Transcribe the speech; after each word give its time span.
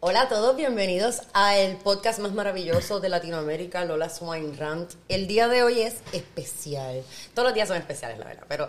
Hola 0.00 0.22
a 0.22 0.28
todos, 0.28 0.54
bienvenidos 0.54 1.22
a 1.32 1.58
el 1.58 1.76
podcast 1.76 2.20
más 2.20 2.32
maravilloso 2.32 3.00
de 3.00 3.08
Latinoamérica, 3.08 3.84
Lola 3.84 4.08
Swine 4.08 4.56
Rant. 4.56 4.92
El 5.08 5.26
día 5.26 5.48
de 5.48 5.64
hoy 5.64 5.82
es 5.82 5.96
especial. 6.12 7.02
Todos 7.34 7.48
los 7.48 7.54
días 7.54 7.66
son 7.66 7.78
especiales, 7.78 8.16
la 8.16 8.26
verdad, 8.26 8.44
pero 8.46 8.68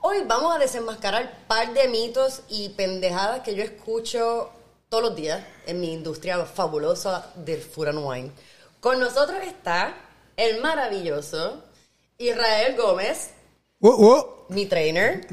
hoy 0.00 0.24
vamos 0.26 0.52
a 0.52 0.58
desenmascarar 0.58 1.22
un 1.22 1.46
par 1.46 1.72
de 1.74 1.86
mitos 1.86 2.42
y 2.48 2.70
pendejadas 2.70 3.42
que 3.42 3.54
yo 3.54 3.62
escucho 3.62 4.50
todos 4.88 5.04
los 5.04 5.14
días 5.14 5.44
en 5.66 5.80
mi 5.80 5.92
industria 5.92 6.44
fabulosa 6.44 7.30
del 7.36 7.62
food 7.62 7.90
and 7.90 8.00
wine. 8.02 8.32
Con 8.80 8.98
nosotros 8.98 9.38
está 9.44 9.94
el 10.36 10.60
maravilloso 10.60 11.62
Israel 12.18 12.74
Gómez, 12.76 13.30
mi 14.48 14.66
trainer. 14.66 15.24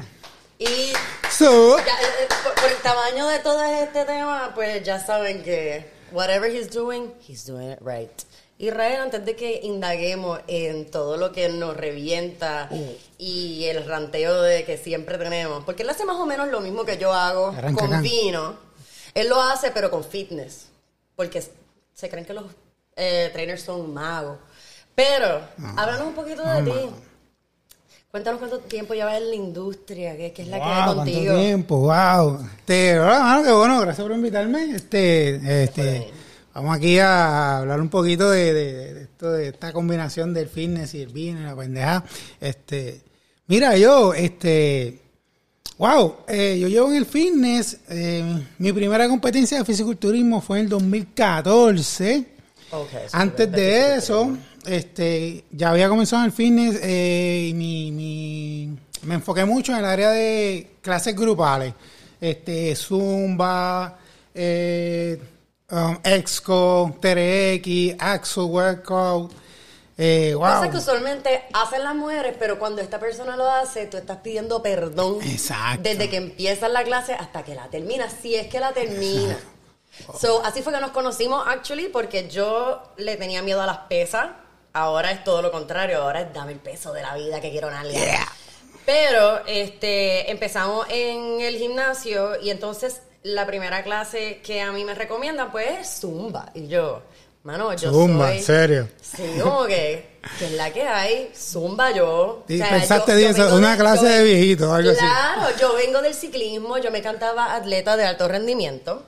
Y 0.58 0.92
So, 1.30 1.78
ya, 1.78 1.84
eh, 1.84 2.06
eh, 2.20 2.28
por, 2.44 2.54
por 2.54 2.70
el 2.70 2.76
tamaño 2.78 3.26
de 3.26 3.38
todo 3.38 3.62
este 3.62 4.04
tema, 4.04 4.52
pues 4.54 4.84
ya 4.84 5.04
saben 5.04 5.42
que 5.42 5.90
whatever 6.12 6.50
he's 6.50 6.70
doing, 6.70 7.10
he's 7.26 7.46
doing 7.46 7.70
it 7.70 7.78
right. 7.80 8.10
Israel, 8.58 9.00
antes 9.00 9.24
de 9.24 9.34
que 9.34 9.60
indaguemos 9.64 10.40
en 10.46 10.90
todo 10.90 11.16
lo 11.16 11.32
que 11.32 11.48
nos 11.48 11.76
revienta 11.76 12.68
y 13.18 13.64
el 13.64 13.84
ranteo 13.86 14.40
de 14.42 14.64
que 14.64 14.76
siempre 14.76 15.18
tenemos, 15.18 15.64
porque 15.64 15.82
él 15.82 15.90
hace 15.90 16.04
más 16.04 16.16
o 16.16 16.26
menos 16.26 16.48
lo 16.48 16.60
mismo 16.60 16.84
que 16.84 16.96
yo 16.96 17.12
hago 17.12 17.48
Arranca, 17.48 17.88
con 17.88 18.02
vino. 18.02 18.56
Él 19.14 19.28
lo 19.28 19.40
hace, 19.40 19.72
pero 19.72 19.90
con 19.90 20.04
fitness, 20.04 20.68
porque 21.16 21.42
se 21.92 22.08
creen 22.08 22.24
que 22.24 22.34
los 22.34 22.44
eh, 22.94 23.30
trainers 23.32 23.62
son 23.62 23.92
magos. 23.92 24.38
Pero, 24.94 25.40
háblanos 25.76 26.08
un 26.08 26.14
poquito 26.14 26.44
de 26.46 26.62
ti. 26.62 26.90
Cuéntanos 28.12 28.40
cuánto 28.40 28.58
tiempo 28.58 28.92
llevas 28.92 29.16
en 29.16 29.30
la 29.30 29.34
industria, 29.36 30.14
qué 30.18 30.34
es 30.36 30.46
la 30.48 30.58
que 30.58 30.62
hay 30.62 30.68
wow, 30.74 30.84
cuánto 30.84 30.96
contigo. 30.96 31.34
tiempo, 31.40 31.76
wow. 31.78 32.46
Este, 32.58 33.00
hola, 33.00 33.20
mano, 33.20 33.42
qué 33.42 33.52
bueno, 33.52 33.80
gracias 33.80 34.06
por 34.06 34.14
invitarme. 34.14 34.76
Este, 34.76 35.62
este, 35.64 36.10
vamos 36.52 36.76
aquí 36.76 36.98
a 36.98 37.60
hablar 37.60 37.80
un 37.80 37.88
poquito 37.88 38.30
de, 38.30 38.52
de- 38.52 38.94
de 38.94 39.02
esto, 39.04 39.32
de 39.32 39.48
esta 39.48 39.72
combinación 39.72 40.34
del 40.34 40.46
fitness 40.50 40.92
y 40.92 41.00
el 41.00 41.08
vino 41.08 41.40
y 41.40 41.44
la 41.44 41.56
pendeja. 41.56 42.04
Este, 42.38 43.00
mira, 43.46 43.78
yo, 43.78 44.12
este, 44.12 45.00
wow, 45.78 46.16
eh, 46.28 46.58
yo 46.60 46.68
llevo 46.68 46.90
en 46.90 46.96
el 46.96 47.06
fitness, 47.06 47.78
eh, 47.88 48.46
mi 48.58 48.74
primera 48.74 49.08
competencia 49.08 49.56
de 49.56 49.64
fisiculturismo 49.64 50.42
fue 50.42 50.58
en 50.58 50.64
el 50.64 50.68
2014. 50.68 52.26
Ok, 52.72 52.88
eso 53.06 53.16
Antes 53.16 53.46
es 53.46 53.52
de 53.52 53.96
eso, 53.96 54.36
este, 54.66 55.44
ya 55.50 55.70
había 55.70 55.88
comenzado 55.88 56.22
en 56.22 56.26
el 56.26 56.32
fitness 56.32 56.78
eh, 56.82 57.46
y 57.50 57.54
mi, 57.54 57.90
mi- 57.92 58.78
me 59.02 59.14
enfoqué 59.14 59.44
mucho 59.44 59.72
en 59.72 59.78
el 59.78 59.84
área 59.84 60.10
de 60.10 60.76
clases 60.80 61.14
grupales. 61.16 61.74
Este, 62.20 62.74
Zumba, 62.76 63.98
eh, 64.34 65.20
um, 65.70 65.98
Exco, 66.04 66.96
TRX, 67.00 67.96
Axel 67.98 68.44
Workout. 68.44 69.32
Eh, 69.98 70.32
wow. 70.34 70.46
Cosas 70.46 70.68
que 70.70 70.76
usualmente 70.78 71.42
hacen 71.52 71.84
las 71.84 71.94
mujeres, 71.94 72.34
pero 72.38 72.58
cuando 72.58 72.80
esta 72.80 72.98
persona 72.98 73.36
lo 73.36 73.48
hace, 73.50 73.86
tú 73.86 73.96
estás 73.96 74.18
pidiendo 74.18 74.62
perdón. 74.62 75.18
Exacto. 75.22 75.82
Desde 75.82 76.08
que 76.08 76.16
empiezas 76.16 76.70
la 76.70 76.82
clase 76.84 77.12
hasta 77.12 77.42
que 77.44 77.54
la 77.54 77.68
terminas, 77.68 78.12
si 78.22 78.34
es 78.34 78.46
que 78.46 78.58
la 78.60 78.72
termina. 78.72 79.36
So, 80.18 80.42
así 80.44 80.62
fue 80.62 80.72
que 80.72 80.80
nos 80.80 80.92
conocimos, 80.92 81.44
actually, 81.46 81.88
porque 81.88 82.28
yo 82.28 82.82
le 82.96 83.16
tenía 83.16 83.42
miedo 83.42 83.60
a 83.60 83.66
las 83.66 83.78
pesas. 83.88 84.28
Ahora 84.74 85.10
es 85.10 85.22
todo 85.22 85.42
lo 85.42 85.50
contrario, 85.50 86.02
ahora 86.02 86.22
es 86.22 86.32
dame 86.32 86.52
el 86.52 86.58
peso 86.58 86.92
de 86.92 87.02
la 87.02 87.14
vida 87.14 87.40
que 87.40 87.50
quiero 87.50 87.70
nalgar. 87.70 88.02
Yeah. 88.02 88.28
Pero 88.84 89.46
este, 89.46 90.30
empezamos 90.30 90.86
en 90.88 91.40
el 91.40 91.56
gimnasio 91.56 92.40
y 92.40 92.50
entonces 92.50 93.02
la 93.22 93.46
primera 93.46 93.84
clase 93.84 94.40
que 94.42 94.60
a 94.60 94.72
mí 94.72 94.84
me 94.84 94.94
recomiendan 94.94 95.52
pues 95.52 95.80
es 95.80 96.00
Zumba. 96.00 96.50
Y 96.54 96.66
yo, 96.66 97.02
mano, 97.44 97.74
yo 97.74 97.92
Zumba, 97.92 98.28
soy... 98.28 98.38
en 98.38 98.42
serio. 98.42 98.88
Sí, 99.00 99.38
como 99.40 99.66
que, 99.66 100.18
que 100.38 100.46
es 100.46 100.52
la 100.52 100.72
que 100.72 100.82
hay, 100.82 101.30
zumba 101.36 101.92
yo. 101.92 102.44
Sí, 102.48 102.60
pensaste 102.60 103.14
bien, 103.14 103.34
vengo 103.34 103.56
una 103.56 103.76
clase 103.76 104.04
yo 104.04 104.10
de 104.10 104.24
viejito, 104.24 104.72
algo 104.72 104.90
así. 104.90 104.98
Claro, 104.98 105.56
yo 105.60 105.74
vengo 105.74 106.02
del 106.02 106.14
ciclismo, 106.14 106.78
yo 106.78 106.90
me 106.90 107.02
cantaba 107.02 107.54
atleta 107.54 107.96
de 107.96 108.06
alto 108.06 108.26
rendimiento. 108.26 109.04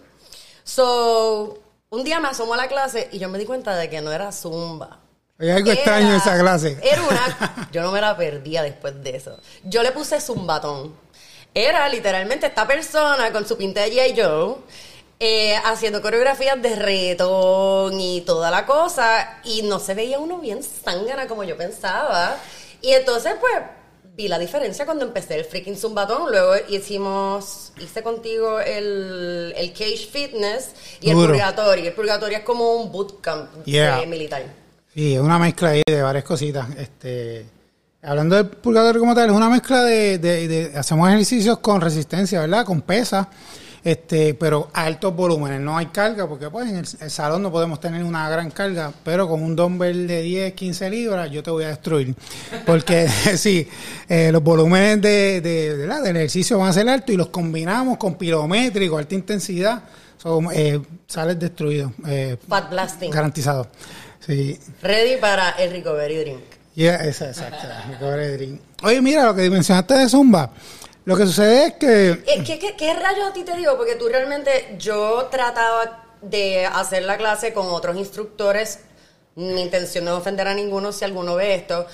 So, 0.63 1.59
un 1.91 2.05
día 2.05 2.21
me 2.21 2.29
asomo 2.29 2.55
a 2.55 2.57
la 2.57 2.69
clase 2.69 3.09
y 3.13 3.19
yo 3.19 3.29
me 3.29 3.39
di 3.39 3.45
cuenta 3.45 3.75
de 3.77 3.91
que 3.91 4.01
no 4.01 4.13
era 4.13 4.31
zumba. 4.31 5.01
Hay 5.39 5.50
algo 5.50 5.72
extraño 5.72 6.11
en 6.11 6.15
esa 6.17 6.39
clase. 6.39 6.78
Era 6.83 7.03
una. 7.03 7.69
Yo 7.72 7.83
no 7.83 7.91
me 7.93 8.00
la 8.00 8.17
perdía 8.17 8.62
después 8.62 9.03
de 9.03 9.17
eso. 9.17 9.39
Yo 9.65 9.83
le 9.83 9.91
puse 9.93 10.21
zumbatón. 10.21 10.95
Era 11.53 11.89
literalmente 11.89 12.47
esta 12.47 12.67
persona 12.67 13.31
con 13.33 13.47
su 13.47 13.56
pinta 13.56 13.81
de 13.83 13.93
G.I. 13.93 14.21
Joe. 14.21 14.56
eh, 15.21 15.56
haciendo 15.65 16.03
coreografías 16.03 16.61
de 16.61 16.75
reggaetón 16.77 18.00
y 18.00 18.21
toda 18.23 18.50
la 18.50 18.67
cosa. 18.67 19.41
Y 19.44 19.62
no 19.62 19.78
se 19.78 19.94
veía 19.94 20.19
uno 20.19 20.39
bien 20.39 20.62
zángana 20.62 21.27
como 21.27 21.44
yo 21.44 21.56
pensaba. 21.56 22.37
Y 22.81 22.93
entonces, 22.93 23.34
pues, 23.41 23.55
vi 24.17 24.28
la 24.28 24.39
diferencia 24.39 24.84
cuando 24.84 25.05
empecé 25.05 25.34
el 25.37 25.44
freaking 25.44 25.77
zumbatón. 25.77 26.31
Luego 26.31 26.55
hicimos, 26.69 27.73
hice 27.81 28.03
contigo 28.03 28.61
el, 28.61 29.53
el 29.56 29.73
Cage 29.73 30.09
Fitness 30.12 30.71
y 31.00 31.11
el. 31.11 31.17
Purgatorio. 31.17 31.89
El 31.89 31.94
Purgatorio 31.94 32.39
es 32.39 32.44
como 32.44 32.75
un 32.75 32.93
bootcamp 32.93 33.65
Yeah. 33.65 34.03
eh, 34.03 34.06
militar. 34.06 34.43
Sí, 34.94 35.15
es 35.15 35.21
una 35.21 35.38
mezcla 35.38 35.71
ahí 35.71 35.82
de 35.87 36.03
varias 36.03 36.25
cositas. 36.25 36.66
Este, 36.77 37.47
hablando 38.03 38.37
del 38.37 38.47
purgatorio 38.47 39.00
como 39.00 39.15
tal, 39.15 39.31
es 39.31 39.37
una 39.37 39.50
mezcla 39.50 39.82
de, 39.82 40.19
de- 40.19 40.47
de- 40.49 40.78
hacemos 40.78 41.09
ejercicios 41.09 41.59
con 41.59 41.81
resistencia, 41.81 42.41
¿verdad? 42.41 42.65
Con 42.65 42.82
pesas, 42.82 43.27
este, 43.82 44.34
pero 44.34 44.71
a 44.72 44.84
altos 44.84 45.15
volúmenes. 45.16 45.60
No 45.60 45.77
hay 45.77 45.87
carga 45.87 46.28
porque 46.28 46.49
pues 46.49 46.71
en 46.71 46.77
el, 46.77 46.87
el 47.00 47.10
salón 47.10 47.43
no 47.43 47.50
podemos 47.50 47.81
tener 47.81 48.05
una 48.05 48.28
gran 48.31 48.53
carga, 48.53 48.93
pero 49.03 49.27
con 49.28 49.43
un 49.43 49.56
dumbbell 49.56 50.06
de 50.06 50.22
10, 50.22 50.53
15 50.55 50.88
libras 50.91 51.28
yo 51.28 51.43
te 51.43 51.50
voy 51.50 51.65
a 51.65 51.69
destruir. 51.69 52.15
Porque 52.65 53.09
sí, 53.37 53.69
eh, 54.09 54.31
los 54.31 54.44
volúmenes 54.44 55.03
de, 55.03 55.41
de- 55.41 55.76
¿verdad? 55.76 56.05
del 56.05 56.16
ejercicio 56.19 56.56
van 56.59 56.69
a 56.69 56.72
ser 56.72 56.88
altos 56.88 57.12
y 57.12 57.16
los 57.16 57.31
combinamos 57.31 57.99
con 57.99 58.15
pirométrico, 58.15 58.97
alta 58.97 59.16
intensidad, 59.16 59.82
son, 60.22 60.49
eh, 60.53 60.81
sales 61.09 61.37
destruido. 61.38 61.93
eh, 62.06 62.37
Fat 62.49 62.71
blasting. 62.71 63.11
garantizado. 63.11 63.66
Sí. 64.25 64.59
Ready 64.83 65.17
para 65.17 65.51
el 65.51 65.71
recovery 65.71 66.17
drink. 66.19 66.45
Yeah, 66.75 66.97
esa, 67.05 67.29
exacto. 67.29 67.67
recovery 67.91 68.37
drink. 68.37 68.61
Oye, 68.83 69.01
mira, 69.01 69.25
lo 69.25 69.35
que 69.35 69.49
mencionaste 69.51 69.95
de 69.95 70.09
Zumba. 70.09 70.51
Lo 71.05 71.17
que 71.17 71.27
sucede 71.27 71.67
es 71.67 71.73
que. 71.75 72.23
¿Qué, 72.45 72.59
qué, 72.59 72.75
qué 72.77 72.95
rayos 72.95 73.29
a 73.29 73.33
ti 73.33 73.43
te 73.43 73.57
digo? 73.57 73.77
Porque 73.77 73.97
tú 73.97 74.09
realmente, 74.09 74.77
yo 74.79 75.29
trataba 75.31 76.05
de 76.23 76.65
hacer 76.67 77.05
la 77.05 77.17
clase 77.19 77.53
con 77.53 77.67
otros 77.67 77.97
instructores. 77.97 78.81
Mi 79.37 79.61
intención 79.61 80.05
no 80.05 80.12
es 80.12 80.19
ofender 80.19 80.49
a 80.49 80.55
ninguno 80.55 80.93
si 80.93 81.05
alguno 81.05 81.35
ve 81.35 81.55
esto. 81.55 81.87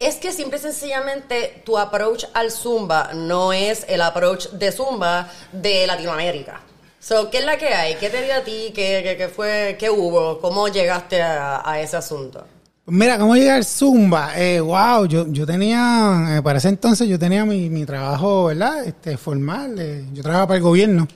Es 0.00 0.16
que 0.16 0.32
simple 0.32 0.58
y 0.58 0.60
sencillamente 0.60 1.62
tu 1.64 1.76
approach 1.78 2.24
al 2.34 2.50
Zumba 2.50 3.10
no 3.14 3.52
es 3.52 3.84
el 3.88 4.00
approach 4.00 4.48
de 4.50 4.72
Zumba 4.72 5.28
de 5.52 5.86
Latinoamérica. 5.86 6.60
So, 7.00 7.30
¿Qué 7.30 7.38
es 7.38 7.44
la 7.44 7.56
que 7.56 7.68
hay? 7.68 7.94
¿Qué 7.96 8.10
te 8.10 8.22
dio 8.24 8.34
a 8.34 8.40
ti? 8.40 8.72
¿Qué, 8.74 9.00
qué, 9.04 9.16
qué 9.16 9.28
fue? 9.28 9.76
¿Qué 9.78 9.88
hubo? 9.88 10.40
¿Cómo 10.40 10.68
llegaste 10.68 11.22
a, 11.22 11.62
a 11.68 11.80
ese 11.80 11.96
asunto? 11.96 12.44
Mira, 12.86 13.18
¿cómo 13.18 13.36
llega 13.36 13.56
el 13.56 13.64
Zumba? 13.64 14.32
Eh, 14.36 14.60
wow, 14.60 15.04
yo, 15.06 15.26
yo 15.28 15.46
tenía, 15.46 16.36
eh, 16.38 16.42
para 16.42 16.58
ese 16.58 16.68
entonces 16.70 17.06
yo 17.06 17.18
tenía 17.18 17.44
mi, 17.44 17.68
mi 17.70 17.84
trabajo, 17.84 18.46
¿verdad? 18.46 18.84
Este, 18.84 19.16
formal. 19.16 19.74
eh, 19.78 20.06
yo 20.12 20.22
trabajaba 20.22 20.48
para 20.48 20.56
el 20.56 20.62
gobierno. 20.62 21.06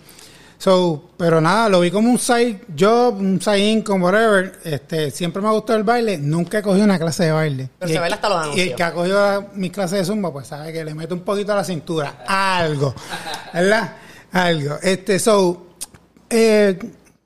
So, 0.58 1.10
pero 1.16 1.40
nada, 1.40 1.68
lo 1.68 1.80
vi 1.80 1.90
como 1.90 2.08
un 2.10 2.18
side 2.18 2.60
job, 2.78 3.16
un 3.18 3.40
side 3.40 3.58
income, 3.58 4.04
whatever. 4.04 4.60
Este, 4.64 5.10
siempre 5.10 5.42
me 5.42 5.50
gustó 5.50 5.74
el 5.74 5.82
baile. 5.82 6.18
Nunca 6.18 6.58
he 6.58 6.62
cogido 6.62 6.84
una 6.84 6.98
clase 7.00 7.24
de 7.24 7.32
baile. 7.32 7.68
Pero 7.80 7.90
Y 7.90 7.94
se 7.94 7.98
baila 8.00 8.14
hasta 8.16 8.28
los 8.28 8.36
Y 8.38 8.40
el 8.40 8.44
anuncios. 8.52 8.76
que 8.76 8.82
ha 8.84 8.92
cogido 8.92 9.46
mi 9.54 9.70
clase 9.70 9.96
de 9.96 10.04
Zumba, 10.04 10.32
pues 10.32 10.46
sabe 10.46 10.72
que 10.72 10.84
le 10.84 10.94
meto 10.94 11.14
un 11.16 11.22
poquito 11.22 11.52
a 11.52 11.56
la 11.56 11.64
cintura. 11.64 12.22
Algo. 12.28 12.94
¿Verdad? 13.52 13.96
Algo. 14.30 14.76
Este, 14.82 15.18
so, 15.18 15.66
eh, 16.32 16.78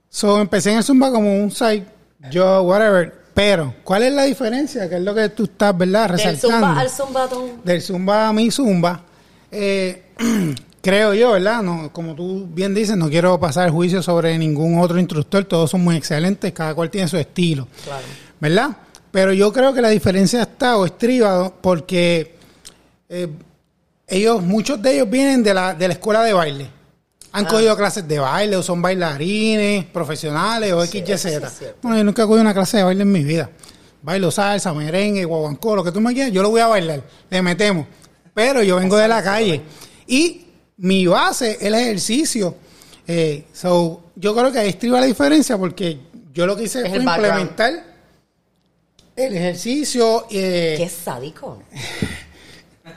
so 0.08 0.40
empecé 0.40 0.72
en 0.72 0.78
el 0.78 0.84
Zumba 0.84 1.10
como 1.10 1.42
un 1.42 1.50
side 1.50 1.84
job, 2.32 2.66
whatever. 2.66 3.14
Pero, 3.34 3.74
¿cuál 3.84 4.03
es 4.03 4.12
la 4.12 4.24
diferencia? 4.24 4.88
Que 4.88 4.97
es 4.97 5.03
lo 5.03 5.14
que 5.14 5.28
tú 5.28 5.44
estás, 5.44 5.76
¿verdad? 5.76 6.08
Del 6.08 6.18
Resaltando 6.18 6.56
Zumba 6.66 6.80
al 6.80 6.91
Zumbatón. 6.91 7.50
del 7.64 7.82
Zumba 7.82 8.28
a 8.28 8.32
mi 8.32 8.50
Zumba, 8.50 9.03
eh, 9.50 10.03
creo 10.82 11.12
yo, 11.14 11.32
¿verdad? 11.32 11.62
No, 11.62 11.92
como 11.92 12.14
tú 12.14 12.47
bien 12.50 12.74
dices, 12.74 12.97
no 12.97 13.08
quiero 13.10 13.38
pasar 13.38 13.70
juicio 13.70 14.03
sobre 14.03 14.38
ningún 14.38 14.78
otro 14.78 14.98
instructor, 14.98 15.44
todos 15.44 15.70
son 15.70 15.82
muy 15.84 15.97
excelentes, 15.97 16.50
cada 16.52 16.74
cual 16.74 16.91
tiene 16.91 17.09
su 17.09 17.18
estilo, 17.18 17.68
Claro. 17.84 18.04
¿verdad? 18.41 18.70
Pero 19.10 19.32
yo 19.34 19.52
creo 19.52 19.72
que 19.74 19.82
la 19.82 19.91
diferencia 19.91 20.42
está 20.42 20.76
o 20.78 20.86
estriba 20.86 21.52
porque 21.60 22.36
eh, 23.10 23.28
ellos, 24.09 24.42
muchos 24.42 24.80
de 24.80 24.94
ellos 24.94 25.10
vienen 25.10 25.42
de 25.42 25.52
la, 25.54 25.74
de 25.74 25.88
la 25.88 25.94
escuela 25.94 26.22
de 26.22 26.32
baile. 26.32 26.70
Han 27.36 27.44
Ah. 27.44 27.48
cogido 27.48 27.77
clases 27.77 28.09
de 28.09 28.18
baile 28.18 28.56
o 28.56 28.62
son 28.62 28.80
bailarines 28.80 29.84
profesionales 29.86 30.72
o 30.72 30.84
Sí, 30.86 31.00
XYZ. 31.04 31.50
sí 31.50 31.65
bueno, 31.83 31.98
yo 31.98 32.04
nunca 32.04 32.22
he 32.22 32.24
cogido 32.27 32.41
una 32.41 32.54
clase 32.54 32.78
de 32.78 32.83
baile 32.84 33.03
en 33.03 33.12
mi 33.12 33.22
vida. 33.24 33.50
Bailo 34.03 34.30
salsa, 34.30 34.72
merengue, 34.72 35.24
guaguancó, 35.24 35.77
lo 35.77 35.84
que 35.84 35.92
tú 35.92 36.00
me 36.00 36.15
quieras, 36.15 36.33
yo 36.33 36.42
lo 36.42 36.48
voy 36.50 36.60
a 36.62 36.68
bailar. 36.68 37.03
Le 37.28 37.42
metemos. 37.42 37.86
Pero 38.33 38.62
yo 38.62 38.77
vengo 38.77 38.97
de 38.97 39.09
la 39.09 39.22
calle. 39.22 39.62
Y 40.06 40.47
mi 40.78 41.06
base 41.06 41.53
es 41.53 41.62
el 41.62 41.74
ejercicio. 41.74 42.54
Eh, 43.06 43.44
so, 43.53 44.04
yo 44.15 44.34
creo 44.34 44.50
que 44.50 44.59
ahí 44.60 44.68
estriba 44.71 44.98
la 45.00 45.06
diferencia 45.06 45.59
porque 45.59 45.98
yo 46.33 46.47
lo 46.47 46.56
que 46.56 46.65
hice 46.65 46.80
Es 46.83 46.88
fue 46.88 46.97
el 46.98 47.03
implementar 47.03 47.84
el 49.15 49.36
ejercicio. 49.36 50.27
eh, 50.30 50.74
Qué 50.78 50.88
sádico. 50.88 51.62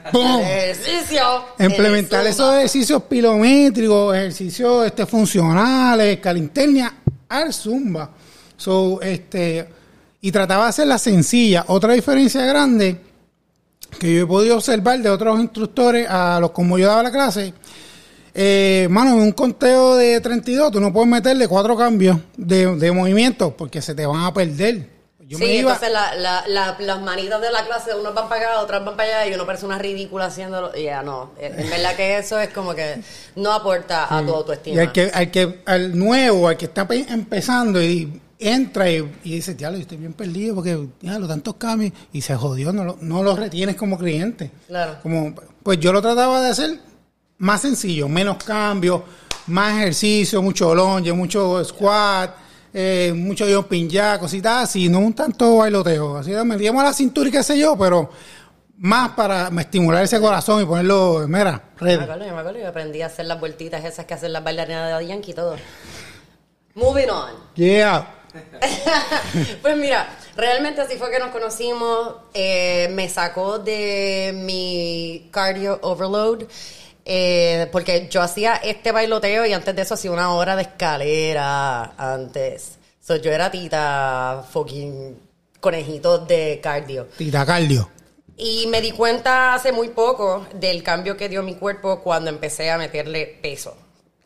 ¡pum! 0.12 0.40
Ejercicio. 0.42 1.22
implementar 1.60 2.26
esos 2.26 2.56
ejercicios 2.56 3.04
pilométricos, 3.04 4.16
ejercicios 4.16 4.86
este, 4.86 5.06
funcionales, 5.06 6.20
calistenia 6.20 6.94
al 7.28 7.54
zumba. 7.54 8.12
So, 8.58 9.02
este, 9.02 9.68
y 10.22 10.32
trataba 10.32 10.66
de 10.66 10.70
hacerla 10.70 10.98
sencilla. 10.98 11.66
Otra 11.68 11.94
diferencia 11.94 12.46
grande 12.46 13.02
que 14.00 14.14
yo 14.14 14.24
he 14.24 14.28
podido 14.28 14.56
observar 14.56 15.00
de 15.00 15.10
otros 15.10 15.40
instructores 15.40 16.08
a 16.10 16.40
los 16.40 16.52
como 16.52 16.78
yo 16.78 16.88
daba 16.88 17.04
la 17.04 17.12
clase, 17.12 17.54
eh, 18.34 18.88
mano, 18.90 19.14
en 19.14 19.22
un 19.22 19.32
conteo 19.32 19.96
de 19.96 20.22
32 20.22 20.72
tú 20.72 20.80
no 20.80 20.94
puedes 20.94 21.10
meterle 21.10 21.48
cuatro 21.48 21.76
cambios 21.76 22.18
de, 22.38 22.76
de 22.76 22.92
movimiento 22.92 23.56
porque 23.56 23.82
se 23.82 23.96
te 23.96 24.06
van 24.06 24.24
a 24.24 24.34
perder. 24.34 24.99
Yo 25.30 25.38
sí, 25.38 25.44
me 25.44 25.54
iba, 25.58 25.74
entonces 25.74 25.94
la, 25.94 26.16
la, 26.16 26.44
la- 26.48 26.76
las 26.80 27.02
manitas 27.02 27.40
de 27.40 27.52
la 27.52 27.64
clase, 27.64 27.94
unos 27.94 28.16
van 28.16 28.28
para 28.28 28.42
acá, 28.50 28.60
otras 28.62 28.84
van 28.84 28.98
para 28.98 29.22
allá 29.22 29.28
y 29.32 29.36
uno 29.36 29.46
parece 29.46 29.66
una 29.68 29.78
ridícula 29.78 30.26
haciéndolo. 30.26 30.76
Y 30.76 30.84
ya 30.86 31.04
no, 31.04 31.32
en 31.40 31.70
verdad 31.70 31.96
que 31.96 32.18
eso 32.18 32.40
es 32.40 32.50
como 32.50 32.74
que 32.74 33.00
no 33.36 33.52
aporta 33.54 34.06
a 34.14 34.22
tu 34.24 34.30
y 34.32 34.34
autoestima. 34.34 34.82
al 34.82 34.92
que, 34.92 35.12
al 35.14 35.30
que, 35.30 35.62
al 35.68 35.98
nuevo, 35.98 36.48
al 36.48 36.58
que 36.58 36.66
está 36.66 36.88
pe- 36.88 37.06
empezando 37.08 37.80
y 37.80 38.20
entra 38.40 38.90
y, 38.90 38.98
y 39.24 39.36
dice, 39.36 39.56
ya, 39.56 39.70
yo 39.70 39.78
estoy 39.78 39.98
bien 39.98 40.14
perdido 40.14 40.56
porque 40.56 40.88
ya, 41.02 41.20
los 41.20 41.28
tantos 41.30 41.56
cambios 41.58 41.94
y 42.12 42.22
se 42.22 42.36
jodió, 42.36 42.74
no 42.74 42.84
lo, 42.84 42.98
no 43.02 43.22
lo 43.22 43.36
retienes 43.36 43.76
como 43.76 44.00
cliente. 44.00 44.50
Claro. 44.68 44.98
Como, 45.04 45.36
pues 45.62 45.80
yo 45.80 45.94
lo 45.94 46.02
trataba 46.02 46.42
de 46.42 46.50
hacer 46.50 46.80
más 47.38 47.62
sencillo, 47.62 48.10
menos 48.10 48.44
cambios, 48.44 49.02
más 49.46 49.78
ejercicio, 49.78 50.42
mucho 50.42 50.74
longe, 50.74 51.14
mucho 51.14 51.64
squat, 51.64 52.32
eh, 52.74 53.14
mucho 53.16 53.46
jumping 53.52 53.90
jack, 53.90 54.20
cositas 54.22 54.64
así, 54.64 54.90
no 54.90 55.00
un 55.00 55.14
tanto 55.14 55.58
bailoteo. 55.58 56.18
Así 56.18 56.32
me 56.32 56.44
metíamos 56.44 56.82
a 56.82 56.86
la 56.86 56.94
cintura 56.94 57.30
y 57.30 57.32
qué 57.32 57.44
sé 57.44 57.58
yo, 57.58 57.78
pero 57.78 58.10
más 58.78 59.12
para 59.12 59.50
estimular 59.60 60.04
ese 60.04 60.20
corazón 60.22 60.62
y 60.64 60.66
ponerlo, 60.66 61.26
mira, 61.28 61.62
Me 61.82 61.88
ready. 61.88 62.04
acuerdo, 62.04 62.26
yo 62.26 62.34
me 62.34 62.40
acuerdo, 62.40 62.60
yo 62.60 62.68
aprendí 62.70 63.02
a 63.02 63.08
hacer 63.08 63.26
las 63.26 63.40
vueltitas 63.40 63.84
esas 63.84 64.06
que 64.06 64.14
hacen 64.14 64.32
las 64.32 64.44
bailarinas 64.44 64.86
de 64.86 64.92
Daddy 64.92 65.08
Yankee 65.08 65.32
y 65.32 65.34
todo. 65.34 65.56
Moving 66.76 67.10
on. 67.10 67.32
Yeah. 67.56 68.16
Pues 69.62 69.76
mira, 69.78 70.08
realmente 70.36 70.82
así 70.82 70.96
fue 70.98 71.10
que 71.12 71.20
nos 71.20 71.30
conocimos. 71.32 72.16
Eh, 72.34 72.88
me 72.94 73.10
sacó 73.10 73.60
de 73.60 74.32
mi 74.36 75.30
cardio 75.32 75.80
overload. 75.82 76.44
Eh, 77.12 77.68
porque 77.72 78.08
yo 78.08 78.22
hacía 78.22 78.58
este 78.58 78.92
bailoteo 78.92 79.44
y 79.44 79.52
antes 79.54 79.76
de 79.76 79.82
eso 79.82 79.96
hacía 79.96 80.12
una 80.12 80.32
hora 80.32 80.56
de 80.56 80.62
escalera 80.62 81.96
antes. 81.98 82.78
So, 83.02 83.16
yo 83.16 83.32
era 83.32 83.50
tita 83.50 84.46
fucking 84.52 85.18
conejito 85.60 86.20
de 86.20 86.60
cardio. 86.62 87.08
Tita 87.18 87.48
cardio. 87.48 87.90
Y 88.38 88.68
me 88.68 88.80
di 88.80 88.92
cuenta 88.92 89.56
hace 89.56 89.72
muy 89.72 89.90
poco 89.90 90.46
del 90.54 90.84
cambio 90.84 91.18
que 91.18 91.30
dio 91.30 91.42
mi 91.42 91.56
cuerpo 91.56 92.00
cuando 92.02 92.30
empecé 92.30 92.70
a 92.70 92.78
meterle 92.78 93.40
peso. 93.42 93.76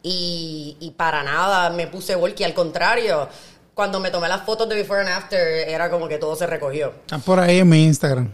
Y, 0.02 0.76
y 0.82 0.92
para 0.92 1.24
nada 1.24 1.70
me 1.70 1.88
puse 1.88 2.16
bulky, 2.16 2.44
al 2.44 2.54
contrario. 2.54 3.30
Cuando 3.74 4.02
me 4.02 4.12
tomé 4.12 4.28
las 4.28 4.44
fotos 4.44 4.68
de 4.68 4.76
before 4.76 5.00
and 5.00 5.10
after, 5.10 5.40
era 5.40 5.90
como 5.90 6.10
que 6.10 6.18
todo 6.18 6.36
se 6.36 6.48
recogió. 6.48 6.90
Están 6.90 7.22
por 7.22 7.40
ahí 7.40 7.60
en 7.60 7.70
mi 7.70 7.86
Instagram. 7.86 8.30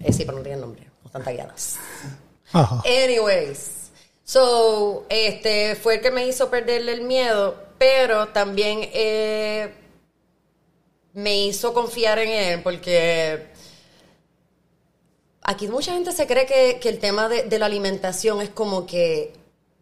Eh, 0.00 0.12
sí, 0.12 0.26
pero 0.26 0.36
no 0.36 0.44
tienen 0.44 0.60
nombre, 0.60 0.84
no 0.84 1.06
están 1.06 1.24
talladas. 1.24 1.78
Ajá. 2.52 2.82
Anyways, 2.84 3.77
so, 4.28 5.06
este 5.08 5.74
fue 5.74 5.94
el 5.94 6.00
que 6.02 6.10
me 6.10 6.26
hizo 6.26 6.50
perderle 6.50 6.92
el 6.92 7.00
miedo, 7.00 7.56
pero 7.78 8.28
también 8.28 8.80
eh, 8.92 9.72
me 11.14 11.46
hizo 11.46 11.72
confiar 11.72 12.18
en 12.18 12.28
él 12.28 12.62
porque 12.62 13.46
aquí 15.42 15.66
mucha 15.68 15.94
gente 15.94 16.12
se 16.12 16.26
cree 16.26 16.44
que, 16.44 16.78
que 16.78 16.90
el 16.90 16.98
tema 16.98 17.30
de, 17.30 17.44
de 17.44 17.58
la 17.58 17.64
alimentación 17.64 18.42
es 18.42 18.50
como 18.50 18.84
que 18.86 19.32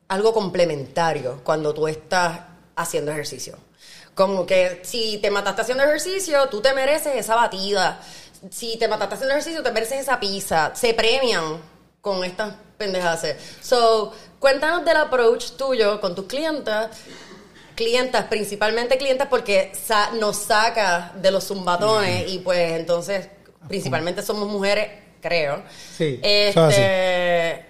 algo 0.06 0.32
complementario 0.32 1.40
cuando 1.42 1.74
tú 1.74 1.88
estás 1.88 2.40
haciendo 2.76 3.10
ejercicio. 3.10 3.58
Como 4.14 4.46
que 4.46 4.80
si 4.84 5.18
te 5.18 5.30
mataste 5.30 5.62
haciendo 5.62 5.82
ejercicio, 5.82 6.48
tú 6.48 6.60
te 6.62 6.72
mereces 6.72 7.16
esa 7.16 7.34
batida. 7.34 8.00
Si 8.50 8.78
te 8.78 8.86
mataste 8.86 9.16
haciendo 9.16 9.34
ejercicio, 9.34 9.62
te 9.62 9.72
mereces 9.72 10.02
esa 10.02 10.20
pizza. 10.20 10.72
Se 10.74 10.94
premian 10.94 11.60
con 12.00 12.22
estas 12.22 12.54
pendejas. 12.76 13.26
So, 13.62 14.12
cuéntanos 14.38 14.84
del 14.84 14.96
approach 14.96 15.52
tuyo 15.52 16.00
con 16.00 16.14
tus 16.14 16.26
clientas. 16.26 16.90
Clientas, 17.74 18.24
principalmente 18.24 18.96
clientas, 18.96 19.28
porque 19.28 19.70
sa- 19.74 20.10
nos 20.12 20.36
saca 20.36 21.12
de 21.16 21.30
los 21.30 21.44
zumbatones 21.44 22.30
y 22.32 22.38
pues 22.38 22.72
entonces, 22.72 23.28
principalmente 23.68 24.22
somos 24.22 24.48
mujeres, 24.48 24.88
creo. 25.20 25.62
Sí. 25.96 26.18
Este, 26.22 27.66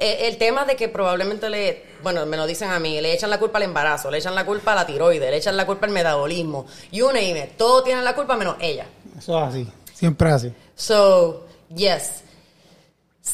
eh, 0.00 0.28
el 0.28 0.38
tema 0.38 0.64
de 0.64 0.74
que 0.76 0.88
probablemente 0.88 1.50
le, 1.50 1.84
bueno, 2.02 2.24
me 2.24 2.36
lo 2.38 2.46
dicen 2.46 2.70
a 2.70 2.78
mí, 2.78 2.98
le 3.00 3.12
echan 3.12 3.28
la 3.30 3.38
culpa 3.38 3.58
al 3.58 3.64
embarazo, 3.64 4.10
le 4.10 4.18
echan 4.18 4.34
la 4.34 4.46
culpa 4.46 4.72
a 4.72 4.76
la 4.76 4.86
tiroides, 4.86 5.28
le 5.30 5.36
echan 5.36 5.56
la 5.56 5.66
culpa 5.66 5.86
al 5.86 5.92
metabolismo, 5.92 6.66
you 6.92 7.08
name 7.08 7.38
it, 7.40 7.56
todos 7.58 7.84
tienen 7.84 8.04
la 8.04 8.14
culpa 8.14 8.36
menos 8.36 8.56
ella. 8.60 8.86
Eso 9.18 9.36
es 9.38 9.48
así. 9.48 9.68
Siempre 9.92 10.30
así. 10.30 10.52
So, 10.76 11.46
yes, 11.74 12.22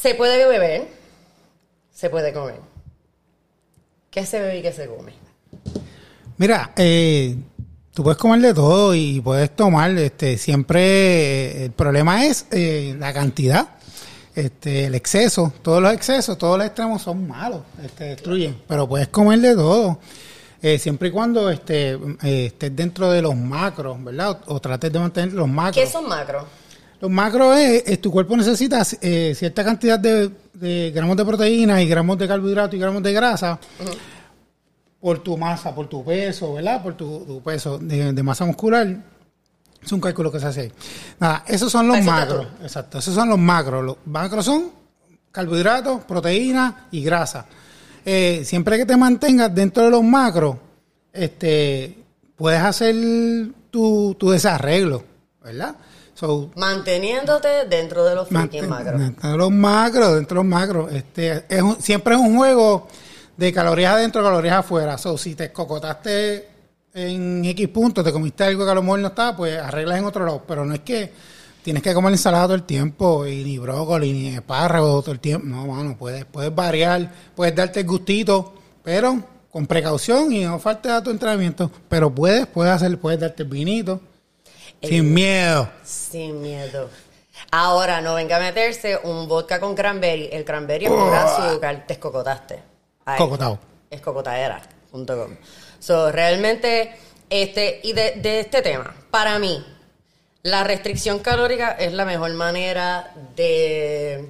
se 0.01 0.15
puede 0.15 0.47
beber, 0.47 0.87
se 1.93 2.09
puede 2.09 2.33
comer. 2.33 2.59
¿Qué 4.11 4.25
se 4.25 4.39
bebe 4.39 4.59
y 4.59 4.61
qué 4.61 4.71
se 4.71 4.87
come? 4.87 5.13
Mira, 6.37 6.71
eh, 6.75 7.35
tú 7.93 8.03
puedes 8.03 8.17
comer 8.17 8.41
de 8.41 8.53
todo 8.53 8.93
y 8.93 9.21
puedes 9.21 9.55
tomar, 9.55 9.91
este, 9.91 10.37
siempre 10.37 10.81
eh, 10.81 11.65
el 11.65 11.71
problema 11.71 12.25
es 12.25 12.45
eh, 12.51 12.95
la 12.99 13.13
cantidad, 13.13 13.69
este, 14.35 14.85
el 14.85 14.95
exceso, 14.95 15.53
todos 15.61 15.81
los 15.81 15.93
excesos, 15.93 16.37
todos 16.37 16.57
los 16.57 16.67
extremos 16.67 17.01
son 17.01 17.27
malos, 17.27 17.61
este, 17.83 18.03
destruyen, 18.05 18.61
pero 18.67 18.87
puedes 18.87 19.07
comer 19.07 19.39
de 19.39 19.55
todo, 19.55 19.99
eh, 20.61 20.77
siempre 20.77 21.07
y 21.09 21.11
cuando 21.11 21.49
este, 21.49 21.97
estés 22.21 22.75
dentro 22.75 23.11
de 23.11 23.21
los 23.21 23.35
macros, 23.35 24.03
¿verdad? 24.03 24.41
O, 24.47 24.55
o 24.55 24.59
trates 24.59 24.91
de 24.91 24.99
mantener 24.99 25.33
los 25.33 25.47
macros. 25.47 25.83
¿Qué 25.83 25.89
son 25.89 26.07
macros? 26.07 26.45
Los 27.01 27.11
macros 27.11 27.57
es, 27.57 27.83
es 27.85 28.01
tu 28.01 28.11
cuerpo 28.11 28.37
necesita 28.37 28.83
eh, 29.01 29.33
cierta 29.35 29.63
cantidad 29.63 29.99
de, 29.99 30.31
de 30.53 30.91
gramos 30.93 31.17
de 31.17 31.25
proteína 31.25 31.81
y 31.81 31.87
gramos 31.87 32.17
de 32.17 32.27
carbohidratos 32.27 32.73
y 32.75 32.79
gramos 32.79 33.03
de 33.03 33.13
grasa 33.13 33.59
por 34.99 35.19
tu 35.19 35.37
masa, 35.37 35.75
por 35.75 35.87
tu 35.87 36.03
peso, 36.03 36.53
¿verdad? 36.53 36.81
Por 36.81 36.95
tu, 36.95 37.25
tu 37.25 37.41
peso 37.43 37.77
de, 37.77 38.11
de 38.11 38.23
masa 38.23 38.45
muscular. 38.45 38.87
Es 39.83 39.91
un 39.91 40.01
cálculo 40.01 40.31
que 40.31 40.39
se 40.39 40.47
hace 40.47 40.61
ahí. 40.61 40.71
Nada, 41.19 41.43
esos 41.47 41.71
son 41.71 41.87
los 41.87 42.01
macros. 42.01 42.47
Exacto, 42.63 42.97
esos 42.97 43.13
son 43.13 43.29
los 43.29 43.37
macros. 43.37 43.85
Los 43.85 43.97
macros 44.05 44.43
son 44.45 44.71
carbohidratos, 45.31 46.03
proteína 46.05 46.87
y 46.89 47.03
grasa. 47.03 47.45
Eh, 48.03 48.41
siempre 48.45 48.77
que 48.77 48.85
te 48.85 48.97
mantengas 48.97 49.53
dentro 49.53 49.83
de 49.83 49.91
los 49.91 50.03
macros, 50.03 50.55
este, 51.13 51.99
puedes 52.35 52.61
hacer 52.61 52.95
tu, 53.69 54.15
tu 54.17 54.31
desarreglo, 54.31 55.03
¿verdad? 55.43 55.75
So, 56.15 56.49
Manteniéndote 56.55 57.65
dentro 57.69 58.03
de 58.05 58.15
los 58.15 58.27
freaking 58.29 58.69
macros. 58.69 58.99
Dentro 58.99 59.29
de 59.31 59.37
los 59.37 59.51
macros, 59.51 60.15
dentro 60.15 60.35
de 60.41 60.43
los 60.43 60.45
macros. 60.49 60.91
Este, 60.93 61.45
es 61.49 61.61
un- 61.61 61.79
siempre 61.81 62.15
es 62.15 62.19
un 62.21 62.37
juego 62.37 62.87
de 63.37 63.51
calorías 63.53 63.93
adentro, 63.95 64.23
calorías 64.23 64.55
afuera. 64.59 64.97
So, 64.97 65.17
si 65.17 65.35
te 65.35 65.51
cocotaste 65.51 66.47
en 66.93 67.43
X 67.43 67.67
punto, 67.67 68.01
te 68.03 68.13
comiste 68.13 68.45
algo 68.45 68.63
que 68.65 68.71
a 68.71 68.75
lo 68.75 68.81
mejor 68.81 68.99
no 68.99 69.07
está, 69.09 69.35
pues 69.35 69.59
arreglas 69.59 69.99
en 69.99 70.05
otro 70.05 70.25
lado. 70.25 70.41
Pero 70.47 70.65
no 70.65 70.73
es 70.73 70.79
que 70.79 71.11
tienes 71.61 71.83
que 71.83 71.93
comer 71.93 72.13
ensalada 72.13 72.45
todo 72.45 72.55
el 72.55 72.63
tiempo, 72.63 73.25
y 73.27 73.43
ni 73.43 73.57
brócoli, 73.57 74.13
ni 74.13 74.27
espárrago 74.29 75.01
todo 75.01 75.11
el 75.11 75.19
tiempo. 75.19 75.45
No, 75.47 75.65
mano, 75.67 75.97
puedes, 75.97 76.23
puedes 76.23 76.55
variar, 76.55 77.11
puedes 77.35 77.53
darte 77.53 77.81
el 77.81 77.87
gustito, 77.87 78.53
pero 78.83 79.21
con 79.51 79.67
precaución 79.67 80.31
y 80.31 80.45
no 80.45 80.59
falte 80.59 80.89
a 80.89 81.03
tu 81.03 81.09
entrenamiento. 81.09 81.69
Pero 81.89 82.09
puedes, 82.09 82.45
puedes 82.47 82.71
hacer, 82.71 82.97
puedes 82.99 83.19
darte 83.19 83.43
el 83.43 83.49
vinito. 83.49 83.99
Sin 84.87 85.13
miedo. 85.13 85.69
Sin 85.83 86.41
miedo. 86.41 86.89
Ahora, 87.51 88.01
no 88.01 88.15
venga 88.15 88.37
a 88.37 88.39
meterse 88.39 88.99
un 89.03 89.27
vodka 89.27 89.59
con 89.59 89.75
cranberry. 89.75 90.29
El 90.31 90.45
cranberry 90.45 90.85
es 90.85 90.91
pura 90.91 91.23
azúcar. 91.23 91.85
Te 91.87 91.93
escocotaste. 91.93 92.59
Ahí. 93.05 93.17
Cocotado. 93.17 93.59
Escocotadera.com. 93.89 95.37
So, 95.79 96.11
realmente, 96.11 96.95
este, 97.29 97.79
y 97.83 97.93
de, 97.93 98.13
de 98.21 98.39
este 98.41 98.61
tema, 98.61 98.95
para 99.11 99.37
mí, 99.39 99.63
la 100.43 100.63
restricción 100.63 101.19
calórica 101.19 101.71
es 101.71 101.93
la 101.93 102.05
mejor 102.05 102.31
manera 102.33 103.13
de 103.35 104.29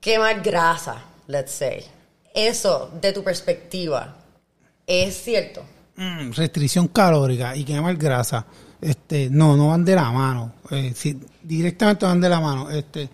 quemar 0.00 0.40
grasa, 0.40 1.02
let's 1.26 1.50
say. 1.50 1.84
Eso, 2.34 2.90
de 3.00 3.12
tu 3.12 3.22
perspectiva, 3.22 4.16
es 4.86 5.22
cierto. 5.22 5.62
Mm, 5.96 6.32
restricción 6.32 6.88
calórica 6.88 7.54
y 7.54 7.64
quemar 7.64 7.96
grasa, 7.96 8.46
este, 8.84 9.28
no, 9.30 9.56
no 9.56 9.68
van 9.68 9.84
de 9.84 9.94
la 9.94 10.10
mano. 10.10 10.52
Eh, 10.70 10.92
si- 10.94 11.18
directamente 11.42 12.06
van 12.06 12.20
de 12.20 12.28
la 12.28 12.40
mano. 12.40 12.70
Este, 12.70 13.08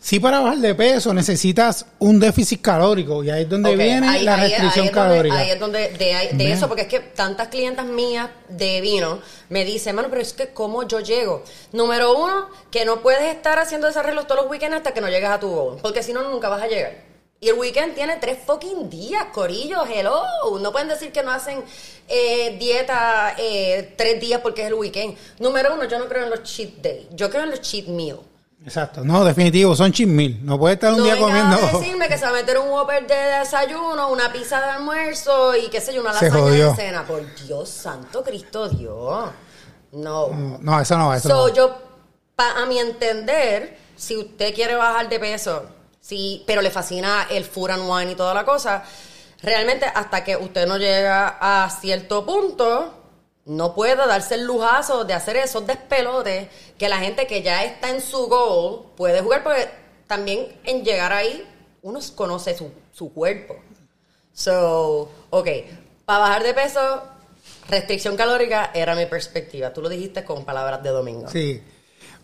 Sí, 0.00 0.20
para 0.20 0.38
bajar 0.40 0.58
de 0.58 0.74
peso 0.76 1.12
necesitas 1.12 1.84
un 1.98 2.18
déficit 2.20 2.62
calórico 2.62 3.22
y 3.24 3.30
ahí 3.30 3.42
es 3.42 3.48
donde 3.48 3.74
viene 3.76 4.08
ahí- 4.08 4.24
la 4.24 4.36
ahí- 4.36 4.40
restricción 4.48 4.84
ahí 4.84 4.88
es 4.88 4.94
donde- 4.94 5.10
calórica. 5.10 5.36
ahí 5.38 5.50
es 5.50 5.60
donde, 5.60 5.88
de, 6.38 6.52
eso, 6.52 6.66
porque 6.68 6.82
es 6.82 6.88
que 6.88 7.00
tantas 7.00 7.48
clientas 7.48 7.84
mías 7.84 8.30
de 8.48 8.80
vino 8.80 9.18
me 9.50 9.64
dicen, 9.66 9.96
mano, 9.96 10.08
pero 10.08 10.22
es 10.22 10.32
que 10.32 10.48
cómo 10.54 10.86
yo 10.86 11.00
llego. 11.00 11.42
Número 11.72 12.16
uno, 12.16 12.46
que 12.70 12.84
no 12.86 13.00
puedes 13.02 13.34
estar 13.34 13.58
haciendo 13.58 13.88
ese 13.88 13.98
arreglo 13.98 14.22
todos 14.24 14.42
los 14.42 14.50
weekends 14.50 14.76
hasta 14.76 14.94
que 14.94 15.00
no 15.02 15.08
llegues 15.08 15.28
a 15.28 15.40
tu 15.40 15.48
goal, 15.48 15.78
porque 15.82 16.02
si 16.02 16.12
no, 16.14 16.22
nunca 16.30 16.48
vas 16.48 16.62
a 16.62 16.68
llegar. 16.68 17.07
Y 17.40 17.48
el 17.50 17.54
weekend 17.58 17.94
tiene 17.94 18.16
tres 18.16 18.38
fucking 18.44 18.90
días, 18.90 19.26
corillos, 19.32 19.88
hello. 19.88 20.22
No 20.60 20.72
pueden 20.72 20.88
decir 20.88 21.12
que 21.12 21.22
no 21.22 21.30
hacen 21.30 21.62
eh, 22.08 22.56
dieta 22.58 23.34
eh, 23.38 23.94
tres 23.96 24.20
días 24.20 24.40
porque 24.40 24.62
es 24.62 24.66
el 24.68 24.74
weekend. 24.74 25.16
Número 25.38 25.72
uno, 25.74 25.84
yo 25.84 25.98
no 26.00 26.06
creo 26.08 26.24
en 26.24 26.30
los 26.30 26.42
cheat 26.42 26.70
days, 26.82 27.06
yo 27.12 27.30
creo 27.30 27.44
en 27.44 27.50
los 27.50 27.60
cheat 27.60 27.86
meal. 27.86 28.18
Exacto, 28.64 29.04
no, 29.04 29.24
definitivo, 29.24 29.76
son 29.76 29.92
cheat 29.92 30.08
meal. 30.08 30.36
No 30.44 30.58
puedes 30.58 30.74
estar 30.78 30.90
un 30.92 30.98
No 30.98 31.04
día 31.04 31.16
comiendo. 31.16 31.56
a 31.56 31.78
decirme 31.78 32.08
que 32.08 32.18
se 32.18 32.24
va 32.24 32.30
a 32.30 32.34
meter 32.34 32.58
un 32.58 32.70
Whopper 32.70 33.06
de 33.06 33.14
desayuno, 33.38 34.10
una 34.10 34.32
pizza 34.32 34.60
de 34.60 34.66
almuerzo 34.70 35.54
y 35.56 35.68
qué 35.68 35.80
sé 35.80 35.94
yo, 35.94 36.00
una 36.00 36.12
Se 36.14 36.24
lasaña 36.24 36.42
jodió. 36.42 36.70
de 36.70 36.76
cena. 36.76 37.06
Por 37.06 37.22
Dios 37.46 37.68
santo 37.68 38.24
Cristo 38.24 38.68
Dios. 38.68 39.30
No. 39.92 40.28
No, 40.28 40.58
no, 40.60 40.80
eso 40.80 40.98
no 40.98 41.06
va, 41.06 41.16
eso 41.18 41.28
So, 41.28 41.48
no 41.48 41.54
yo, 41.54 41.78
pa- 42.34 42.60
a 42.60 42.66
mi 42.66 42.80
entender, 42.80 43.78
si 43.96 44.16
usted 44.16 44.52
quiere 44.52 44.74
bajar 44.74 45.08
de 45.08 45.20
peso, 45.20 45.62
sí, 46.08 46.42
pero 46.46 46.62
le 46.62 46.70
fascina 46.70 47.26
el 47.30 47.44
food 47.44 47.70
and 47.70 47.82
wine 47.86 48.12
y 48.12 48.14
toda 48.14 48.32
la 48.32 48.46
cosa, 48.46 48.82
realmente 49.42 49.84
hasta 49.84 50.24
que 50.24 50.36
usted 50.36 50.66
no 50.66 50.78
llega 50.78 51.36
a 51.38 51.68
cierto 51.68 52.24
punto, 52.24 52.94
no 53.44 53.74
puede 53.74 53.96
darse 53.96 54.36
el 54.36 54.44
lujazo 54.44 55.04
de 55.04 55.12
hacer 55.12 55.36
esos 55.36 55.66
despelotes 55.66 56.48
que 56.78 56.88
la 56.88 56.98
gente 56.98 57.26
que 57.26 57.42
ya 57.42 57.62
está 57.62 57.90
en 57.90 58.00
su 58.00 58.26
goal 58.26 58.86
puede 58.96 59.20
jugar, 59.20 59.42
porque 59.42 59.68
también 60.06 60.58
en 60.64 60.82
llegar 60.82 61.12
ahí 61.12 61.46
uno 61.82 62.00
conoce 62.14 62.56
su, 62.56 62.70
su 62.90 63.12
cuerpo. 63.12 63.56
So, 64.32 65.10
ok, 65.28 65.48
para 66.06 66.20
bajar 66.20 66.42
de 66.42 66.54
peso, 66.54 67.02
restricción 67.68 68.16
calórica 68.16 68.70
era 68.74 68.94
mi 68.94 69.04
perspectiva. 69.04 69.74
Tú 69.74 69.82
lo 69.82 69.90
dijiste 69.90 70.24
con 70.24 70.46
palabras 70.46 70.82
de 70.82 70.88
domingo. 70.88 71.28
Sí. 71.28 71.62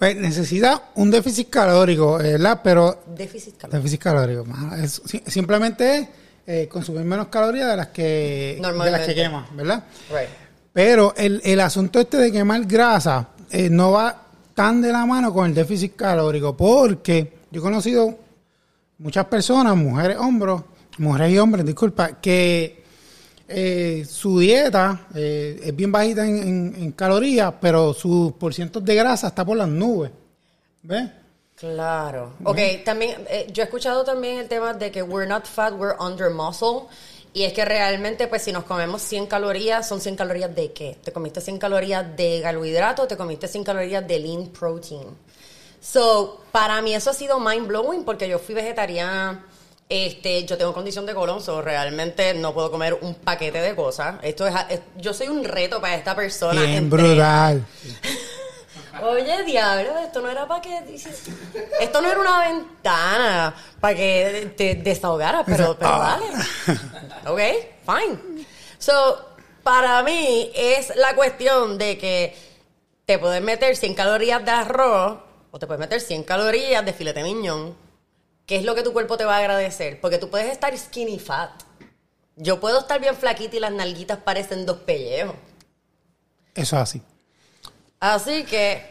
Necesita 0.00 0.90
un 0.96 1.10
déficit 1.10 1.48
calórico, 1.48 2.18
¿verdad? 2.18 2.60
Pero 2.62 3.02
Déficit 3.16 3.56
calórico. 3.56 3.76
déficit 3.78 4.00
calórico, 4.02 4.44
es- 4.82 5.00
si- 5.06 5.22
simplemente 5.26 5.96
es 5.98 6.08
eh, 6.46 6.68
consumir 6.70 7.04
menos 7.04 7.28
calorías 7.28 7.70
de 7.70 7.76
las 7.76 7.86
que 7.88 8.58
de 8.60 8.90
las 8.90 9.06
que 9.06 9.14
quema, 9.14 9.48
¿verdad? 9.54 9.84
Right. 10.10 10.28
Pero 10.72 11.14
el, 11.16 11.40
el 11.44 11.60
asunto 11.60 12.00
este 12.00 12.18
de 12.18 12.30
quemar 12.32 12.64
grasa 12.66 13.28
eh, 13.50 13.70
no 13.70 13.92
va 13.92 14.20
tan 14.54 14.82
de 14.82 14.92
la 14.92 15.06
mano 15.06 15.32
con 15.32 15.46
el 15.46 15.54
déficit 15.54 15.96
calórico, 15.96 16.54
porque 16.56 17.32
yo 17.50 17.60
he 17.60 17.62
conocido 17.62 18.18
muchas 18.98 19.24
personas, 19.26 19.74
mujeres, 19.76 20.18
hombres, 20.18 20.56
mujeres 20.98 21.32
y 21.32 21.38
hombres, 21.38 21.64
disculpa, 21.64 22.20
que 22.20 22.83
eh, 23.48 24.04
su 24.08 24.38
dieta 24.38 25.06
eh, 25.14 25.60
es 25.64 25.76
bien 25.76 25.92
bajita 25.92 26.26
en, 26.26 26.36
en- 26.38 26.74
en 26.76 26.92
calorías, 26.92 27.52
pero 27.60 27.92
sus 27.94 28.32
porcientos 28.34 28.84
de 28.84 28.94
grasa 28.94 29.28
está 29.28 29.44
por 29.44 29.56
las 29.56 29.68
nubes. 29.68 30.10
¿Ves? 30.82 31.08
Claro. 31.56 32.32
Ok, 32.44 32.58
también, 32.84 33.24
eh, 33.28 33.46
yo 33.52 33.62
he 33.62 33.66
escuchado 33.66 34.04
también 34.04 34.38
el 34.38 34.48
tema 34.48 34.74
de 34.74 34.90
que 34.90 35.02
we're 35.02 35.26
not 35.28 35.46
fat, 35.46 35.72
we're 35.76 35.94
under 36.00 36.30
muscle. 36.30 36.88
Y 37.32 37.42
es 37.42 37.52
que 37.52 37.64
realmente, 37.64 38.28
pues, 38.28 38.42
si 38.42 38.52
nos 38.52 38.64
comemos 38.64 39.02
100 39.02 39.26
calorías, 39.26 39.88
¿son 39.88 40.00
100 40.00 40.14
calorías 40.16 40.54
de 40.54 40.72
qué? 40.72 40.98
¿Te 41.02 41.12
comiste 41.12 41.40
100 41.40 41.58
calorías 41.58 42.16
de 42.16 42.40
carbohidrato? 42.42 43.06
¿Te 43.08 43.16
comiste 43.16 43.48
100 43.48 43.64
calorías 43.64 44.06
de 44.06 44.18
lean 44.20 44.46
protein? 44.48 45.02
So, 45.80 46.42
para 46.52 46.80
mí 46.80 46.94
eso 46.94 47.10
ha 47.10 47.14
sido 47.14 47.40
mind 47.40 47.66
blowing 47.66 48.04
porque 48.04 48.28
yo 48.28 48.38
fui 48.38 48.54
vegetariana. 48.54 49.44
Este, 49.88 50.44
yo 50.44 50.56
tengo 50.56 50.72
condición 50.72 51.04
de 51.06 51.14
colon, 51.14 51.42
so 51.42 51.60
realmente 51.60 52.32
no 52.34 52.54
puedo 52.54 52.70
comer 52.70 52.96
un 53.02 53.14
paquete 53.16 53.60
de 53.60 53.74
cosas. 53.76 54.16
Esto 54.22 54.46
es, 54.46 54.54
es- 54.70 54.80
yo 54.96 55.12
soy 55.12 55.28
un 55.28 55.44
reto 55.44 55.80
para 55.80 55.94
esta 55.94 56.16
persona. 56.16 56.62
Bien 56.62 56.88
brutal. 56.88 57.64
Oye, 59.02 59.42
diablo, 59.44 59.98
esto 59.98 60.22
no 60.22 60.30
era 60.30 60.46
para 60.46 60.62
que. 60.62 60.78
Esto 61.80 62.00
no 62.00 62.08
era 62.10 62.20
una 62.20 62.40
ventana 62.48 63.54
para 63.80 63.94
que 63.94 64.54
te 64.56 64.76
desahogaras, 64.76 65.42
pero, 65.44 65.76
pero 65.76 65.90
Ah. 65.92 66.18
dale. 66.20 66.80
Ok, 67.26 67.40
fine. 67.84 68.46
So, 68.78 69.28
para 69.62 70.02
mí 70.02 70.50
es 70.54 70.94
la 70.96 71.14
cuestión 71.16 71.76
de 71.76 71.98
que 71.98 72.36
te 73.04 73.18
puedes 73.18 73.42
meter 73.42 73.76
100 73.76 73.94
calorías 73.94 74.44
de 74.44 74.50
arroz 74.52 75.18
o 75.50 75.58
te 75.58 75.66
puedes 75.66 75.80
meter 75.80 76.00
100 76.00 76.22
calorías 76.22 76.84
de 76.84 76.92
filete 76.92 77.22
miñón. 77.22 77.76
¿Qué 78.46 78.56
es 78.56 78.64
lo 78.64 78.74
que 78.74 78.82
tu 78.82 78.92
cuerpo 78.92 79.16
te 79.16 79.24
va 79.24 79.36
a 79.36 79.38
agradecer? 79.38 80.00
Porque 80.00 80.18
tú 80.18 80.28
puedes 80.30 80.50
estar 80.50 80.76
skinny 80.76 81.18
fat. 81.18 81.50
Yo 82.36 82.60
puedo 82.60 82.80
estar 82.80 83.00
bien 83.00 83.14
flaquita 83.14 83.56
y 83.56 83.60
las 83.60 83.72
nalguitas 83.72 84.18
parecen 84.18 84.66
dos 84.66 84.78
pellejos. 84.78 85.36
Eso 86.54 86.76
es 86.76 86.82
así. 86.82 87.02
Así 88.00 88.44
que, 88.44 88.84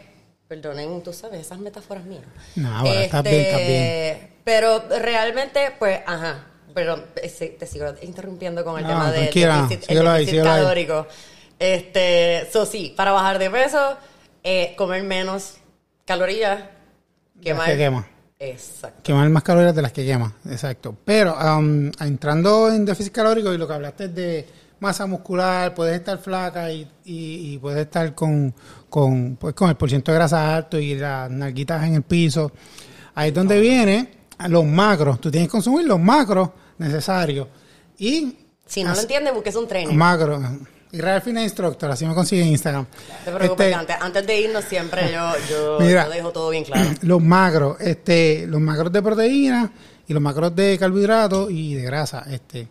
perdonen, 0.48 1.02
tú 1.02 1.12
sabes, 1.12 1.40
esas 1.40 1.58
metáforas 1.58 2.04
mías. 2.04 2.24
No, 2.56 2.80
bueno, 2.80 3.00
estás 3.00 3.22
bien, 3.22 3.40
estás 3.40 3.60
Este, 3.60 4.32
Pero 4.44 4.88
realmente, 4.88 5.72
pues, 5.78 6.00
ajá. 6.06 6.46
Pero 6.74 7.04
te 7.04 7.66
sigo 7.66 7.86
interrumpiendo 8.02 8.64
con 8.64 8.76
el 8.78 8.82
No, 8.82 8.88
tema 8.88 9.12
del 9.12 9.26
déficit, 9.32 9.88
el 9.90 10.04
déficit 10.04 10.38
ahí. 10.40 10.42
calórico. 10.42 11.06
Este, 11.60 12.42
eso 12.42 12.66
sí, 12.66 12.92
para 12.96 13.12
bajar 13.12 13.38
de 13.38 13.48
peso, 13.48 13.96
eh, 14.42 14.74
comer 14.76 15.04
menos 15.04 15.54
calorías, 16.04 16.64
quemar. 17.40 17.70
que 17.70 17.76
quema. 17.76 18.08
Exacto. 18.50 19.00
Quemar 19.02 19.28
más 19.30 19.42
calorías 19.42 19.74
de 19.74 19.82
las 19.82 19.92
que 19.92 20.04
quema, 20.04 20.32
exacto. 20.48 20.96
Pero 21.04 21.34
um, 21.36 21.90
entrando 22.00 22.68
en 22.72 22.84
déficit 22.84 23.12
calórico 23.12 23.52
y 23.52 23.58
lo 23.58 23.66
que 23.66 23.74
hablaste 23.74 24.08
de 24.08 24.46
masa 24.80 25.06
muscular, 25.06 25.74
puedes 25.74 25.96
estar 25.98 26.18
flaca 26.18 26.70
y, 26.70 26.82
y, 27.04 27.54
y 27.54 27.58
puedes 27.58 27.80
estar 27.80 28.14
con, 28.14 28.52
con, 28.90 29.36
pues, 29.36 29.54
con 29.54 29.70
el 29.70 29.76
porciento 29.76 30.12
de 30.12 30.18
grasa 30.18 30.54
alto 30.54 30.78
y 30.78 30.94
las 30.94 31.30
nalguitas 31.30 31.82
en 31.84 31.94
el 31.94 32.02
piso. 32.02 32.52
Ahí 33.14 33.28
es 33.28 33.34
donde 33.34 33.60
viene 33.60 34.10
los 34.48 34.64
macros. 34.64 35.20
Tú 35.20 35.30
tienes 35.30 35.48
que 35.48 35.52
consumir 35.52 35.86
los 35.86 36.00
macros 36.00 36.50
necesarios. 36.78 37.46
Y 37.98 38.36
Si 38.66 38.82
no 38.82 38.92
lo 38.92 39.00
entiendes, 39.00 39.32
busques 39.32 39.54
un 39.56 39.68
training. 39.68 39.96
macros. 39.96 40.42
Israel 40.94 41.20
Fina 41.22 41.42
Instructor, 41.42 41.90
así 41.90 42.06
me 42.06 42.14
consigue 42.14 42.42
en 42.42 42.48
Instagram. 42.48 42.86
No 42.90 43.24
te 43.24 43.32
preocupes, 43.38 43.66
Este, 43.66 43.74
antes, 43.74 43.96
antes 44.00 44.26
de 44.26 44.40
irnos 44.40 44.64
siempre 44.64 45.12
yo, 45.12 45.32
yo, 45.50 45.78
Mira. 45.80 46.04
yo 46.06 46.10
dejo 46.12 46.30
todo 46.32 46.50
bien 46.50 46.64
claro. 46.64 46.88
los 47.02 47.22
macros, 47.22 47.80
este, 47.80 48.46
los 48.46 48.60
macros 48.60 48.92
de 48.92 49.02
proteína 49.02 49.72
y 50.06 50.12
los 50.12 50.22
macros 50.22 50.54
de 50.54 50.78
carbohidratos 50.78 51.50
y 51.50 51.74
de 51.74 51.82
grasa, 51.82 52.24
este. 52.30 52.68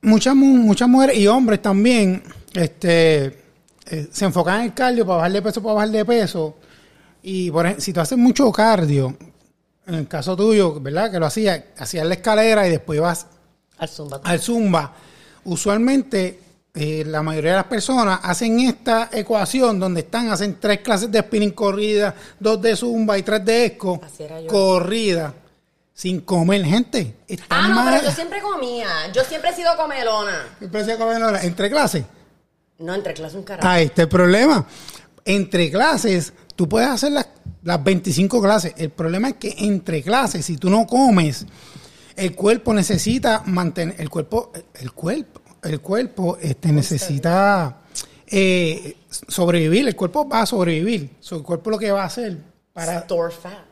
Muchas, 0.00 0.34
mu- 0.34 0.56
muchas 0.58 0.88
mujeres 0.88 1.16
y 1.18 1.26
hombres 1.26 1.60
también, 1.60 2.22
este, 2.54 3.24
eh, 3.90 4.08
se 4.12 4.24
enfocan 4.24 4.60
en 4.60 4.66
el 4.66 4.74
cardio 4.74 5.04
para 5.04 5.16
bajar 5.18 5.32
de 5.32 5.42
peso, 5.42 5.62
para 5.62 5.74
bajar 5.74 5.90
de 5.90 6.04
peso. 6.04 6.56
Y 7.22 7.50
por 7.50 7.66
ejemplo, 7.66 7.84
si 7.84 7.92
tú 7.92 8.00
haces 8.00 8.16
mucho 8.16 8.50
cardio, 8.52 9.16
en 9.86 9.94
el 9.94 10.06
caso 10.08 10.36
tuyo, 10.36 10.80
¿verdad? 10.80 11.10
Que 11.10 11.18
lo 11.18 11.26
hacías, 11.26 11.62
hacías 11.76 12.06
la 12.06 12.14
escalera 12.14 12.66
y 12.66 12.70
después 12.70 13.00
vas 13.00 13.26
Al 13.78 13.88
zumba. 13.88 14.20
al 14.22 14.38
zumba, 14.38 14.94
usualmente 15.44 16.38
eh, 16.80 17.04
la 17.06 17.22
mayoría 17.22 17.50
de 17.52 17.56
las 17.58 17.66
personas 17.66 18.20
hacen 18.22 18.60
esta 18.60 19.08
ecuación 19.12 19.80
donde 19.80 20.00
están, 20.00 20.28
hacen 20.30 20.58
tres 20.60 20.78
clases 20.80 21.10
de 21.10 21.20
spinning 21.20 21.50
corrida, 21.52 22.14
dos 22.38 22.60
de 22.62 22.76
zumba 22.76 23.18
y 23.18 23.22
tres 23.22 23.44
de 23.44 23.64
esco, 23.66 24.00
corrida, 24.48 25.34
sin 25.92 26.20
comer 26.20 26.64
gente. 26.64 27.16
Está 27.26 27.46
Ah, 27.64 27.68
no, 27.68 27.74
mal- 27.74 27.94
pero 27.94 28.04
yo 28.08 28.12
siempre 28.14 28.40
comía. 28.40 28.88
Yo 29.12 29.24
siempre 29.24 29.50
he 29.50 29.54
sido 29.54 29.76
comelona. 29.76 30.46
Siempre 30.58 30.82
hacía 30.82 30.96
comer 30.98 31.22
ahora, 31.22 31.42
entre 31.42 31.68
clases. 31.70 32.04
No, 32.78 32.94
entre 32.94 33.14
clases 33.14 33.36
un 33.36 33.42
carajo. 33.42 33.66
Ahí 33.68 33.86
está 33.86 34.02
el 34.02 34.08
problema. 34.08 34.64
Entre 35.24 35.70
clases, 35.70 36.32
tú 36.54 36.68
puedes 36.68 36.88
hacer 36.88 37.12
las, 37.12 37.26
las 37.64 37.82
25 37.82 38.40
clases. 38.40 38.72
El 38.76 38.90
problema 38.90 39.30
es 39.30 39.34
que 39.34 39.54
entre 39.58 40.02
clases, 40.02 40.44
si 40.46 40.56
tú 40.56 40.70
no 40.70 40.86
comes, 40.86 41.44
el 42.14 42.34
cuerpo 42.34 42.72
necesita 42.72 43.42
mantener, 43.46 43.96
el 44.00 44.08
cuerpo, 44.10 44.52
el 44.74 44.92
cuerpo, 44.92 45.37
el 45.62 45.80
cuerpo 45.80 46.38
este, 46.40 46.72
necesita 46.72 47.78
eh, 48.26 48.96
sobrevivir. 49.08 49.88
El 49.88 49.96
cuerpo 49.96 50.28
va 50.28 50.42
a 50.42 50.46
sobrevivir. 50.46 51.10
So, 51.20 51.36
el 51.36 51.42
cuerpo 51.42 51.70
lo 51.70 51.78
que 51.78 51.90
va 51.90 52.02
a 52.02 52.06
hacer 52.06 52.36
para 52.72 52.98
Store 52.98 53.32
fat. 53.34 53.66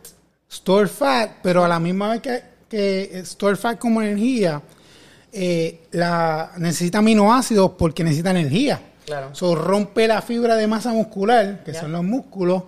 store 0.50 0.88
fat, 0.88 1.30
pero 1.42 1.64
a 1.64 1.68
la 1.68 1.78
misma 1.78 2.10
vez 2.10 2.20
que, 2.20 2.42
que 2.68 3.18
store 3.20 3.56
fat 3.56 3.78
como 3.78 4.02
energía, 4.02 4.60
eh, 5.32 5.86
la, 5.92 6.52
necesita 6.58 6.98
aminoácidos 6.98 7.72
porque 7.72 8.02
necesita 8.02 8.30
energía. 8.30 8.80
Claro. 9.04 9.34
So, 9.34 9.54
rompe 9.54 10.08
la 10.08 10.22
fibra 10.22 10.56
de 10.56 10.66
masa 10.66 10.92
muscular, 10.92 11.62
que 11.62 11.74
son 11.74 11.92
los 11.92 12.02
músculos, 12.02 12.64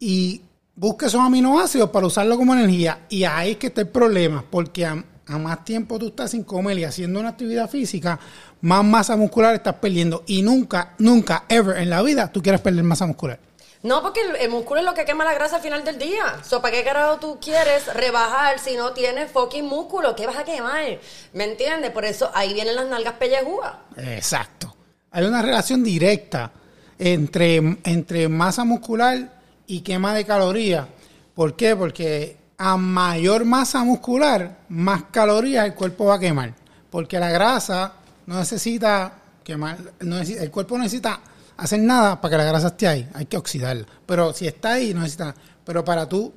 y 0.00 0.40
busca 0.74 1.06
esos 1.06 1.20
aminoácidos 1.20 1.90
para 1.90 2.06
usarlo 2.06 2.36
como 2.36 2.54
energía. 2.54 3.00
Y 3.08 3.24
ahí 3.24 3.52
es 3.52 3.56
que 3.58 3.66
está 3.66 3.82
el 3.82 3.88
problema, 3.88 4.44
porque 4.48 4.86
a, 5.28 5.38
más 5.38 5.64
tiempo 5.64 5.98
tú 5.98 6.08
estás 6.08 6.30
sin 6.30 6.44
comer 6.44 6.78
y 6.78 6.84
haciendo 6.84 7.20
una 7.20 7.30
actividad 7.30 7.68
física, 7.68 8.18
más 8.60 8.84
masa 8.84 9.16
muscular 9.16 9.54
estás 9.54 9.76
perdiendo. 9.76 10.24
Y 10.26 10.42
nunca, 10.42 10.94
nunca, 10.98 11.44
ever 11.48 11.78
en 11.78 11.90
la 11.90 12.02
vida 12.02 12.32
tú 12.32 12.42
quieres 12.42 12.60
perder 12.60 12.84
masa 12.84 13.06
muscular. 13.06 13.38
No, 13.82 14.02
porque 14.02 14.20
el, 14.22 14.36
el 14.36 14.50
músculo 14.50 14.80
es 14.80 14.86
lo 14.86 14.94
que 14.94 15.04
quema 15.04 15.24
la 15.24 15.34
grasa 15.34 15.56
al 15.56 15.62
final 15.62 15.84
del 15.84 15.98
día. 15.98 16.42
So, 16.42 16.60
¿Para 16.60 16.76
qué 16.76 16.82
carajo 16.82 17.18
tú 17.20 17.38
quieres 17.40 17.86
rebajar 17.94 18.58
si 18.58 18.76
no 18.76 18.92
tienes 18.92 19.30
fucking 19.30 19.64
músculo? 19.64 20.16
¿Qué 20.16 20.26
vas 20.26 20.36
a 20.36 20.44
quemar? 20.44 20.98
¿Me 21.32 21.44
entiendes? 21.44 21.90
Por 21.92 22.04
eso 22.04 22.30
ahí 22.34 22.54
vienen 22.54 22.74
las 22.74 22.88
nalgas 22.88 23.14
pellejúas. 23.14 23.74
Exacto. 23.96 24.74
Hay 25.12 25.24
una 25.24 25.42
relación 25.42 25.84
directa 25.84 26.50
entre, 26.98 27.56
entre 27.84 28.28
masa 28.28 28.64
muscular 28.64 29.40
y 29.66 29.82
quema 29.82 30.12
de 30.12 30.24
calorías. 30.24 30.86
¿Por 31.34 31.54
qué? 31.54 31.76
Porque 31.76 32.36
a 32.58 32.76
mayor 32.76 33.44
masa 33.44 33.84
muscular, 33.84 34.58
más 34.68 35.04
calorías 35.10 35.64
el 35.66 35.74
cuerpo 35.74 36.06
va 36.06 36.16
a 36.16 36.18
quemar. 36.18 36.54
Porque 36.90 37.18
la 37.18 37.30
grasa 37.30 37.92
no 38.26 38.36
necesita 38.38 39.12
quemar, 39.44 39.78
no 40.00 40.16
necesita- 40.16 40.42
el 40.42 40.50
cuerpo 40.50 40.76
no 40.76 40.82
necesita 40.84 41.20
hacer 41.56 41.80
nada 41.80 42.20
para 42.20 42.32
que 42.32 42.38
la 42.38 42.44
grasa 42.44 42.68
esté 42.68 42.88
ahí, 42.88 43.08
hay 43.14 43.26
que 43.26 43.36
oxidarla. 43.36 43.86
Pero 44.06 44.32
si 44.32 44.46
está 44.46 44.72
ahí, 44.74 44.92
no 44.94 45.00
necesita. 45.00 45.34
Pero 45.64 45.84
para 45.84 46.08
tú, 46.08 46.32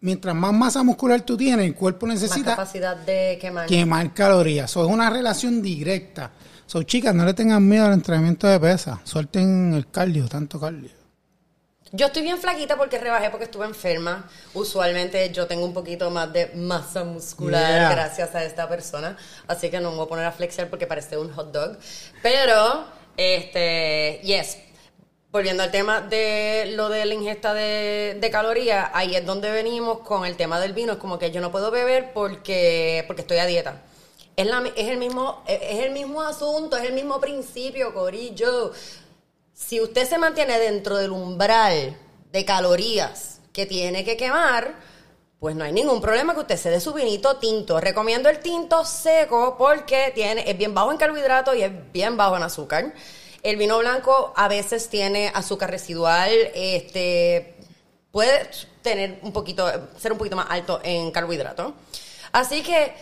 mientras 0.00 0.34
más 0.34 0.52
masa 0.52 0.82
muscular 0.82 1.20
tú 1.22 1.36
tienes, 1.36 1.66
el 1.66 1.74
cuerpo 1.74 2.06
Más 2.06 2.20
necesita 2.20 2.50
capacidad 2.52 2.96
de 2.96 3.38
quemar. 3.40 3.66
quemar 3.66 4.14
calorías. 4.14 4.70
Eso 4.70 4.84
es 4.86 4.90
una 4.92 5.10
relación 5.10 5.60
directa. 5.60 6.30
So, 6.66 6.84
chicas, 6.84 7.14
no 7.14 7.24
le 7.24 7.34
tengan 7.34 7.66
miedo 7.68 7.84
al 7.86 7.92
entrenamiento 7.94 8.46
de 8.46 8.60
pesa. 8.60 9.00
Suelten 9.02 9.74
el 9.74 9.90
cardio, 9.90 10.28
tanto 10.28 10.60
cardio. 10.60 10.90
Yo 11.92 12.06
estoy 12.06 12.22
bien 12.22 12.38
flaquita 12.38 12.76
porque 12.76 12.98
rebajé 12.98 13.30
porque 13.30 13.46
estuve 13.46 13.66
enferma. 13.66 14.28
Usualmente 14.54 15.30
yo 15.32 15.48
tengo 15.48 15.64
un 15.64 15.74
poquito 15.74 16.08
más 16.10 16.32
de 16.32 16.52
masa 16.54 17.02
muscular 17.02 17.60
Yeah. 17.60 17.90
gracias 17.90 18.34
a 18.36 18.44
esta 18.44 18.68
persona. 18.68 19.16
Así 19.48 19.70
que 19.70 19.80
no 19.80 19.90
me 19.90 19.96
voy 19.96 20.06
a 20.06 20.08
poner 20.08 20.24
a 20.26 20.32
flexear 20.32 20.70
porque 20.70 20.86
parece 20.86 21.18
un 21.18 21.32
hot 21.32 21.50
dog. 21.52 21.78
Pero, 22.22 22.84
este, 23.16 24.20
yes. 24.22 24.58
Volviendo 25.32 25.64
al 25.64 25.70
tema 25.72 26.00
de 26.00 26.72
lo 26.76 26.88
de 26.88 27.04
la 27.06 27.14
ingesta 27.14 27.54
de, 27.54 28.16
de 28.20 28.30
calorías, 28.30 28.90
ahí 28.94 29.16
es 29.16 29.26
donde 29.26 29.50
venimos 29.50 30.00
con 30.00 30.24
el 30.24 30.36
tema 30.36 30.60
del 30.60 30.72
vino. 30.72 30.92
Es 30.92 30.98
como 30.98 31.18
que 31.18 31.32
yo 31.32 31.40
no 31.40 31.50
puedo 31.50 31.72
beber 31.72 32.12
porque, 32.12 33.04
porque 33.08 33.22
estoy 33.22 33.38
a 33.38 33.46
dieta. 33.46 33.82
Es, 34.36 34.46
la, 34.46 34.62
es, 34.74 34.88
el 34.88 34.96
mismo, 34.96 35.42
es 35.46 35.58
es 35.60 35.84
el 35.84 35.90
mismo 35.90 36.22
asunto, 36.22 36.76
es 36.76 36.84
el 36.84 36.94
mismo 36.94 37.20
principio, 37.20 37.92
Corillo. 37.92 38.72
Si 39.60 39.80
usted 39.80 40.08
se 40.08 40.18
mantiene 40.18 40.58
dentro 40.58 40.96
del 40.96 41.12
umbral 41.12 41.96
de 42.32 42.44
calorías 42.44 43.40
que 43.52 43.66
tiene 43.66 44.04
que 44.04 44.16
quemar, 44.16 44.74
pues 45.38 45.54
no 45.54 45.62
hay 45.62 45.70
ningún 45.70 46.00
problema 46.00 46.34
que 46.34 46.40
usted 46.40 46.56
se 46.56 46.70
dé 46.70 46.80
su 46.80 46.92
vinito 46.92 47.36
tinto. 47.36 47.78
Recomiendo 47.78 48.28
el 48.28 48.40
tinto 48.40 48.84
seco 48.84 49.56
porque 49.56 50.10
tiene, 50.14 50.50
es 50.50 50.58
bien 50.58 50.74
bajo 50.74 50.90
en 50.90 50.96
carbohidratos 50.96 51.54
y 51.54 51.62
es 51.62 51.70
bien 51.92 52.16
bajo 52.16 52.36
en 52.36 52.42
azúcar. 52.42 52.94
El 53.42 53.56
vino 53.56 53.78
blanco 53.78 54.32
a 54.34 54.48
veces 54.48 54.88
tiene 54.88 55.30
azúcar 55.34 55.70
residual, 55.70 56.32
este 56.54 57.54
puede 58.10 58.50
tener 58.82 59.20
un 59.22 59.32
poquito, 59.32 59.70
ser 59.98 60.10
un 60.10 60.18
poquito 60.18 60.36
más 60.36 60.46
alto 60.48 60.80
en 60.82 61.12
carbohidratos. 61.12 61.74
Así 62.32 62.62
que 62.62 62.94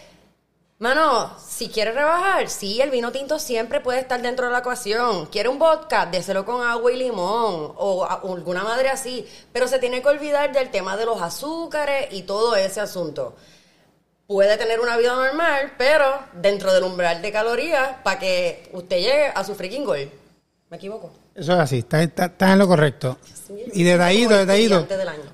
Mano, 0.81 1.33
si 1.45 1.69
quieres 1.69 1.93
rebajar, 1.97 2.49
sí, 2.49 2.81
el 2.81 2.91
vino 2.91 3.11
tinto 3.11 3.41
siempre 3.41 3.81
puede 3.81 3.99
estar 3.99 4.23
dentro 4.23 4.47
de 4.47 4.53
la 4.53 4.61
ecuación. 4.61 5.27
Quiere 5.27 5.49
un 5.49 5.59
vodka, 5.59 6.07
déselo 6.07 6.45
con 6.45 6.65
agua 6.65 6.93
y 6.93 6.97
limón 6.97 7.73
o, 7.77 8.05
a- 8.09 8.21
o 8.23 8.37
alguna 8.37 8.63
madre 8.63 8.89
así. 8.89 9.27
Pero 9.53 9.67
se 9.67 9.81
tiene 9.81 10.01
que 10.01 10.09
olvidar 10.09 10.53
del 10.53 10.71
tema 10.71 10.97
de 10.97 11.05
los 11.05 11.21
azúcares 11.21 12.07
y 12.13 12.23
todo 12.23 12.55
ese 12.55 12.81
asunto. 12.81 13.35
Puede 14.29 14.57
tener 14.57 14.79
una 14.79 14.97
vida 14.97 15.17
normal, 15.17 15.73
pero 15.77 16.05
dentro 16.35 16.73
del 16.73 16.85
umbral 16.85 17.23
de 17.23 17.33
calorías 17.33 17.97
para 18.05 18.21
que 18.21 18.71
usted 18.73 18.99
llegue 18.99 19.33
a 19.35 19.43
su 19.43 19.57
freaking 19.57 19.85
goal. 19.85 20.09
¿Me 20.71 20.77
equivoco? 20.77 21.11
Eso 21.35 21.55
es 21.55 21.59
así, 21.59 21.79
está, 21.79 22.03
está- 22.05 22.27
está 22.27 22.53
en 22.53 22.59
lo 22.61 22.69
correcto. 22.69 23.19
Y 23.73 23.83
detallito, 23.83 24.37
detallito. 24.37 24.87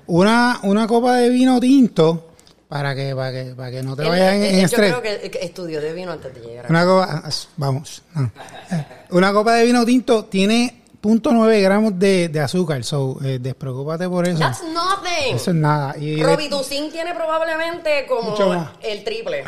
Una, 0.07 0.59
una 0.63 0.87
copa 0.87 1.17
de 1.17 1.29
vino 1.29 1.59
tinto 1.59 2.31
para 2.67 2.95
que, 2.95 3.15
para 3.15 3.31
que, 3.31 3.43
para 3.55 3.71
que 3.71 3.83
no 3.83 3.95
te 3.95 4.03
vayas 4.07 4.33
en, 4.35 4.43
él- 4.43 4.49
en 4.55 4.59
yo 4.61 4.65
estrés. 4.65 4.95
creo 4.95 5.31
que, 5.31 5.39
estudió 5.41 5.81
de 5.81 5.93
vino 5.93 6.11
antes 6.11 6.33
de 6.33 6.41
llegar. 6.41 6.65
Una 6.69 6.85
copa, 6.85 7.21
ah, 7.25 7.29
vamos. 7.57 8.01
no. 8.15 8.31
Eh, 8.71 8.85
Una 9.11 9.31
copa 9.33 9.53
de 9.55 9.65
vino 9.65 9.85
tinto 9.85 10.25
tiene 10.25 10.81
0.9 11.01 11.61
gramos 11.61 11.99
de, 11.99 12.29
de 12.29 12.39
azúcar, 12.39 12.83
so 12.83 13.19
eh, 13.23 13.37
despreocúpate 13.39 14.09
por 14.09 14.27
eso. 14.27 14.39
That's 14.39 14.63
nothing. 14.63 15.35
Eso 15.35 15.51
es 15.51 15.55
nada. 15.57 15.95
Y, 15.97 16.15
de- 16.15 16.23
Robitussin 16.23 16.91
tiene 16.91 17.13
probablemente 17.13 18.05
como 18.07 18.35
el 18.81 19.03
triple. 19.03 19.43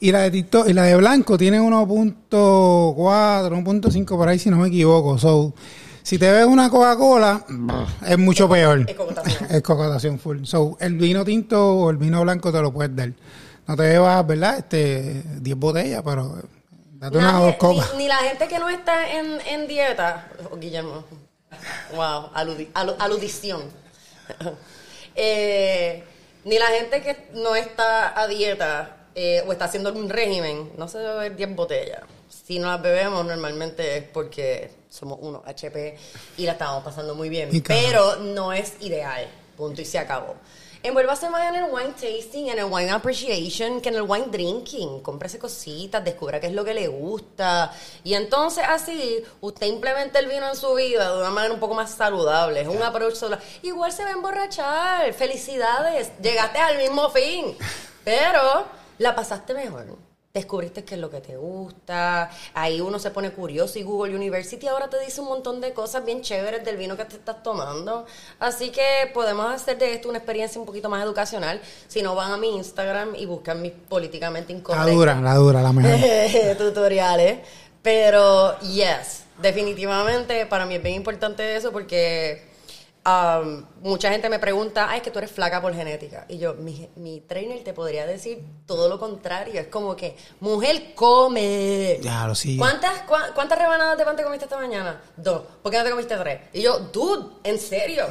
y 0.00 0.10
la 0.10 0.20
de 0.20 0.30
tinto, 0.30 0.66
y 0.66 0.72
la 0.72 0.84
de 0.84 0.96
blanco 0.96 1.36
tiene 1.36 1.60
1.4, 1.60 2.30
1.5 2.30 4.06
por 4.16 4.28
ahí 4.28 4.38
si 4.38 4.48
no 4.50 4.56
me 4.56 4.68
equivoco. 4.68 5.18
So, 5.18 5.52
si 6.02 6.18
te 6.18 6.30
ves 6.30 6.44
una 6.46 6.68
Coca-Cola, 6.70 7.44
es 8.06 8.18
mucho 8.18 8.48
peor. 8.48 8.84
Es 8.88 8.94
cocotación. 8.96 9.50
Es 9.50 9.62
cocotación 9.62 10.18
full. 10.18 10.44
So, 10.44 10.76
el 10.80 10.94
vino 10.94 11.24
tinto 11.24 11.74
o 11.76 11.90
el 11.90 11.96
vino 11.96 12.20
blanco 12.22 12.50
te 12.52 12.60
lo 12.60 12.72
puedes 12.72 12.94
dar. 12.94 13.10
No 13.66 13.76
te 13.76 13.82
bebas, 13.84 14.26
¿verdad? 14.26 14.58
Este, 14.58 15.22
10 15.40 15.56
botellas, 15.56 16.02
pero 16.04 16.36
date 16.94 17.18
unas 17.18 17.40
dos 17.40 17.56
copas. 17.56 17.92
Ni, 17.92 17.98
ni 18.04 18.08
la 18.08 18.16
gente 18.16 18.48
que 18.48 18.58
no 18.58 18.68
está 18.68 19.12
en, 19.12 19.40
en 19.48 19.68
dieta, 19.68 20.28
oh, 20.50 20.56
Guillermo, 20.56 21.04
wow, 21.94 22.30
aludi- 22.34 22.72
alu- 22.74 22.96
aludición. 22.98 23.62
Eh, 25.14 26.02
ni 26.44 26.58
la 26.58 26.66
gente 26.68 27.02
que 27.02 27.28
no 27.34 27.54
está 27.54 28.18
a 28.18 28.26
dieta 28.26 28.96
eh, 29.14 29.42
o 29.46 29.52
está 29.52 29.66
haciendo 29.66 29.90
algún 29.90 30.08
régimen, 30.08 30.72
no 30.78 30.88
se 30.88 30.98
debe 30.98 31.12
beber 31.14 31.36
10 31.36 31.54
botellas. 31.54 32.00
Si 32.30 32.58
no 32.58 32.68
las 32.68 32.80
bebemos 32.80 33.24
normalmente 33.26 33.98
es 33.98 34.04
porque 34.04 34.70
somos 34.92 35.18
uno 35.22 35.42
HP 35.46 35.96
y 36.36 36.44
la 36.44 36.52
estamos 36.52 36.84
pasando 36.84 37.14
muy 37.14 37.30
bien. 37.30 37.50
Pero 37.66 38.16
no 38.16 38.52
es 38.52 38.74
ideal, 38.80 39.26
punto 39.56 39.80
y 39.80 39.84
se 39.86 39.98
acabó. 39.98 40.36
Envuélvase 40.84 41.30
más 41.30 41.48
en 41.48 41.54
el 41.54 41.70
wine 41.72 41.92
tasting, 41.92 42.48
en 42.48 42.58
el 42.58 42.64
wine 42.64 42.90
appreciation, 42.90 43.80
que 43.80 43.88
en 43.88 43.94
el 43.94 44.02
wine 44.02 44.26
drinking. 44.30 45.00
Cómprese 45.00 45.38
cositas, 45.38 46.04
descubra 46.04 46.40
qué 46.40 46.48
es 46.48 46.52
lo 46.52 46.64
que 46.64 46.74
le 46.74 46.88
gusta. 46.88 47.72
Y 48.02 48.14
entonces 48.14 48.64
así 48.68 49.22
usted 49.40 49.68
implementa 49.68 50.18
el 50.18 50.26
vino 50.26 50.48
en 50.48 50.56
su 50.56 50.74
vida 50.74 51.12
de 51.12 51.20
una 51.20 51.30
manera 51.30 51.54
un 51.54 51.60
poco 51.60 51.74
más 51.74 51.92
saludable. 51.92 52.60
Es 52.60 52.68
un 52.68 52.82
approach 52.82 53.14
saludable. 53.14 53.46
Igual 53.62 53.92
se 53.92 54.02
va 54.02 54.10
a 54.10 54.12
emborrachar. 54.12 55.12
Felicidades. 55.14 56.10
Llegaste 56.20 56.58
al 56.58 56.76
mismo 56.76 57.08
fin. 57.10 57.56
Pero 58.04 58.66
la 58.98 59.14
pasaste 59.14 59.54
mejor. 59.54 60.11
Descubriste 60.34 60.82
qué 60.82 60.94
es 60.94 61.00
lo 61.02 61.10
que 61.10 61.20
te 61.20 61.36
gusta. 61.36 62.30
Ahí 62.54 62.80
uno 62.80 62.98
se 62.98 63.10
pone 63.10 63.32
curioso 63.32 63.78
y 63.78 63.82
Google 63.82 64.16
University 64.16 64.66
ahora 64.66 64.88
te 64.88 64.98
dice 64.98 65.20
un 65.20 65.28
montón 65.28 65.60
de 65.60 65.74
cosas 65.74 66.06
bien 66.06 66.22
chéveres 66.22 66.64
del 66.64 66.78
vino 66.78 66.96
que 66.96 67.04
te 67.04 67.16
estás 67.16 67.42
tomando. 67.42 68.06
Así 68.40 68.70
que 68.70 69.10
podemos 69.12 69.52
hacer 69.52 69.76
de 69.76 69.92
esto 69.92 70.08
una 70.08 70.16
experiencia 70.16 70.58
un 70.58 70.66
poquito 70.66 70.88
más 70.88 71.04
educacional. 71.04 71.60
Si 71.86 72.00
no 72.00 72.14
van 72.14 72.32
a 72.32 72.38
mi 72.38 72.56
Instagram 72.56 73.14
y 73.14 73.26
buscan 73.26 73.60
mis 73.60 73.72
políticamente 73.72 74.54
La 74.54 74.58
incorrectos 74.58 74.94
dura, 74.94 75.20
la 75.20 75.34
dura, 75.34 75.60
la 75.60 75.72
mejor. 75.74 76.56
tutoriales. 76.56 77.40
Pero, 77.82 78.58
yes, 78.60 79.24
definitivamente 79.36 80.46
para 80.46 80.64
mí 80.64 80.76
es 80.76 80.82
bien 80.82 80.94
importante 80.94 81.56
eso 81.56 81.72
porque 81.72 82.51
um, 83.06 83.64
mucha 83.82 84.10
gente 84.10 84.28
me 84.28 84.38
pregunta, 84.38 84.86
ay, 84.88 84.98
es 84.98 85.02
que 85.02 85.10
tú 85.10 85.18
eres 85.18 85.30
flaca 85.30 85.60
por 85.60 85.74
genética. 85.74 86.24
Y 86.28 86.38
yo, 86.38 86.54
mi, 86.54 86.88
mi 86.96 87.20
trainer 87.20 87.62
te 87.64 87.72
podría 87.72 88.06
decir 88.06 88.42
todo 88.66 88.88
lo 88.88 88.98
contrario. 88.98 89.60
Es 89.60 89.66
como 89.68 89.96
que, 89.96 90.16
mujer, 90.40 90.94
come. 90.94 91.98
Lo 92.02 92.34
sí. 92.34 92.56
¿Cuántas, 92.56 93.06
cua- 93.06 93.32
¿Cuántas 93.34 93.58
rebanadas 93.58 93.98
de 93.98 94.04
pan 94.04 94.16
te 94.16 94.22
comiste 94.22 94.44
esta 94.44 94.58
mañana? 94.58 95.00
Dos. 95.16 95.42
¿Por 95.62 95.70
qué 95.72 95.78
no 95.78 95.84
te 95.84 95.90
comiste 95.90 96.16
tres? 96.16 96.40
Y 96.52 96.62
yo, 96.62 96.78
dude, 96.92 97.26
¿en 97.44 97.58
serio? 97.58 98.06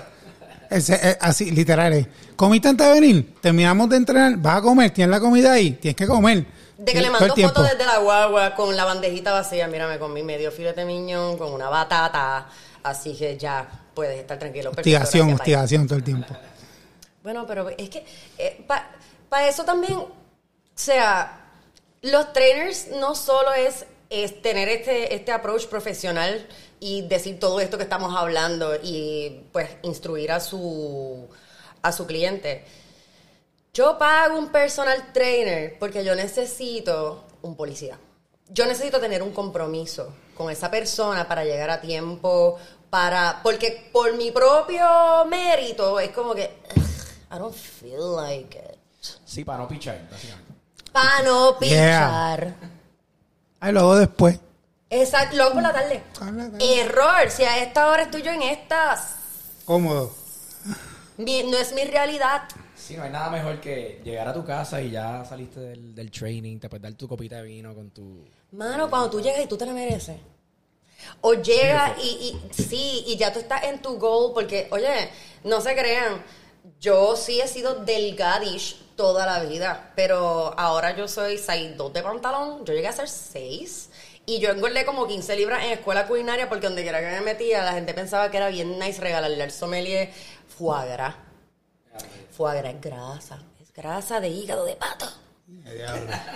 Eh, 0.69 1.17
así, 1.19 1.51
literal. 1.51 1.91
es, 1.93 2.07
¿Comiste 2.35 2.69
antes 2.69 2.87
de 2.87 2.93
venir? 2.93 3.35
Terminamos 3.41 3.89
de 3.89 3.97
entrenar, 3.97 4.37
vas 4.37 4.57
a 4.57 4.61
comer, 4.61 4.91
tienes 4.91 5.11
la 5.11 5.19
comida 5.19 5.51
ahí, 5.51 5.71
tienes 5.71 5.97
que 5.97 6.07
comer. 6.07 6.45
De 6.77 6.93
que 6.93 7.01
le 7.01 7.09
tiempo. 7.33 7.53
fotos 7.53 7.69
desde 7.69 7.85
la 7.85 7.99
guagua 7.99 8.55
con 8.55 8.75
la 8.75 8.85
bandejita 8.85 9.33
vacía. 9.33 9.67
Mírame, 9.67 9.99
con 9.99 10.13
mi 10.13 10.23
medio 10.23 10.51
filete 10.51 10.85
miñón, 10.85 11.37
con 11.37 11.51
una 11.53 11.69
batata. 11.69 12.47
Así 12.83 13.15
que 13.15 13.37
ya 13.37 13.80
puedes 13.93 14.19
estar 14.19 14.39
tranquilo. 14.39 14.71
Hostigación, 14.71 15.33
hostigación 15.33 15.87
todo 15.87 15.97
el 15.97 16.03
tiempo. 16.03 16.35
Bueno, 17.23 17.45
pero 17.45 17.69
es 17.69 17.89
que 17.89 18.05
para 19.29 19.47
eso 19.47 19.63
también, 19.63 19.93
o 19.93 20.11
sea, 20.75 21.41
los 22.01 22.33
trainers 22.33 22.87
no 22.89 23.15
solo 23.15 23.53
es, 23.53 23.85
es 24.09 24.41
tener 24.41 24.67
este, 24.69 25.13
este 25.13 25.31
approach 25.31 25.67
profesional 25.67 26.47
y 26.79 27.03
decir 27.03 27.39
todo 27.39 27.59
esto 27.59 27.77
que 27.77 27.83
estamos 27.83 28.15
hablando 28.17 28.75
y 28.81 29.45
pues 29.51 29.69
instruir 29.83 30.31
a 30.31 30.39
su, 30.39 31.29
a 31.81 31.91
su 31.91 32.07
cliente. 32.07 32.65
Yo 33.73 33.97
pago 33.97 34.37
un 34.37 34.51
personal 34.51 35.13
trainer 35.13 35.77
porque 35.79 36.03
yo 36.03 36.15
necesito 36.15 37.23
un 37.43 37.55
policía. 37.55 37.97
Yo 38.49 38.65
necesito 38.65 38.99
tener 38.99 39.23
un 39.23 39.31
compromiso 39.31 40.13
con 40.35 40.49
esa 40.49 40.69
persona 40.69 41.27
para 41.27 41.45
llegar 41.45 41.69
a 41.69 41.79
tiempo, 41.79 42.57
para 42.91 43.39
porque 43.41 43.89
por 43.91 44.15
mi 44.15 44.29
propio 44.31 44.85
mérito 45.27 45.99
es 45.99 46.11
como 46.11 46.35
que 46.35 46.43
I 47.33 47.39
don't 47.39 47.55
feel 47.55 48.15
like 48.17 48.55
it. 48.57 48.77
Sí, 49.25 49.43
para 49.43 49.59
no 49.59 49.67
pichar, 49.67 49.99
básicamente. 50.11 50.53
Para 50.91 51.23
no 51.23 51.57
pichar. 51.57 52.53
Ahí 53.61 53.71
lo 53.71 53.79
hago 53.79 53.95
después. 53.95 54.39
Exacto, 54.89 55.37
luego 55.37 55.53
por 55.53 55.63
la 55.63 55.71
tarde. 55.73 56.03
Por 56.19 56.33
la 56.33 56.49
tarde. 56.51 56.79
Error, 56.81 57.29
si 57.31 57.43
a 57.43 57.63
esta 57.63 57.87
hora 57.87 58.03
estoy 58.03 58.21
yo 58.21 58.31
en 58.31 58.41
estas 58.43 59.15
Cómodo. 59.65 60.13
Mi- 61.17 61.43
no 61.43 61.57
es 61.57 61.73
mi 61.73 61.83
realidad. 61.85 62.43
Sí, 62.75 62.97
no 62.97 63.03
hay 63.03 63.11
nada 63.11 63.29
mejor 63.29 63.61
que 63.61 64.01
llegar 64.03 64.27
a 64.27 64.33
tu 64.33 64.43
casa 64.43 64.81
y 64.81 64.91
ya 64.91 65.23
saliste 65.23 65.59
del, 65.61 65.95
del 65.95 66.11
training, 66.11 66.59
te 66.59 66.67
puedes 66.67 66.81
dar 66.81 66.93
tu 66.95 67.07
copita 67.07 67.37
de 67.37 67.43
vino 67.43 67.73
con 67.73 67.91
tu... 67.91 68.25
Mano, 68.51 68.89
cuando 68.89 69.09
tú 69.09 69.21
llegas 69.21 69.41
y 69.43 69.47
tú 69.47 69.55
te 69.55 69.65
la 69.65 69.71
mereces. 69.73 70.17
O 71.21 71.33
llegas 71.33 71.93
y, 72.03 72.07
y 72.07 72.53
sí, 72.53 73.03
y 73.07 73.17
ya 73.17 73.31
tú 73.31 73.39
estás 73.39 73.63
en 73.63 73.81
tu 73.81 73.97
goal, 73.97 74.33
porque, 74.33 74.67
oye, 74.71 75.09
no 75.43 75.61
se 75.61 75.75
crean, 75.75 76.23
yo 76.79 77.15
sí 77.15 77.41
he 77.41 77.47
sido 77.47 77.75
delgadish 77.75 78.81
toda 78.95 79.25
la 79.25 79.43
vida, 79.43 79.91
pero 79.95 80.53
ahora 80.59 80.95
yo 80.95 81.07
soy 81.07 81.37
6'2 81.37 81.91
de 81.91 82.03
pantalón, 82.03 82.65
yo 82.65 82.73
llegué 82.73 82.87
a 82.87 82.91
ser 82.91 83.09
6 83.09 83.89
y 84.25 84.39
yo 84.39 84.51
engordé 84.51 84.85
como 84.85 85.07
15 85.07 85.35
libras 85.35 85.63
en 85.63 85.71
escuela 85.71 86.07
culinaria 86.07 86.47
porque 86.47 86.67
donde 86.67 86.83
quiera 86.83 86.99
que 86.99 87.07
me 87.07 87.21
metía 87.21 87.63
la 87.63 87.73
gente 87.73 87.93
pensaba 87.93 88.29
que 88.29 88.37
era 88.37 88.49
bien 88.49 88.77
nice 88.77 89.01
regalarle 89.01 89.41
al 89.41 89.51
sommelier 89.51 90.11
foie 90.47 90.87
gras. 90.87 91.15
Foie 92.31 92.57
gras 92.61 92.73
es 92.75 92.81
grasa, 92.81 93.43
es 93.59 93.73
grasa 93.73 94.19
de 94.19 94.29
hígado 94.29 94.65
de 94.65 94.75
pato. 94.75 95.07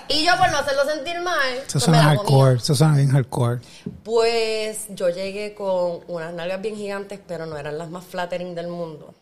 Y 0.07 0.25
yo 0.25 0.37
por 0.37 0.51
no 0.51 0.57
hacerlo 0.59 0.85
sentir 0.85 1.19
mal, 1.21 1.53
Eso 1.57 1.65
pues 1.73 1.83
suena 1.83 2.03
hardcore, 2.03 2.57
eso 2.57 2.75
suena 2.75 2.95
bien 2.95 3.09
hardcore. 3.11 3.59
Pues 4.03 4.85
yo 4.89 5.09
llegué 5.09 5.53
con 5.55 6.01
unas 6.07 6.33
nalgas 6.33 6.61
bien 6.61 6.75
gigantes, 6.75 7.19
pero 7.27 7.45
no 7.45 7.57
eran 7.57 7.77
las 7.77 7.89
más 7.89 8.05
flattering 8.05 8.55
del 8.55 8.67
mundo. 8.67 9.13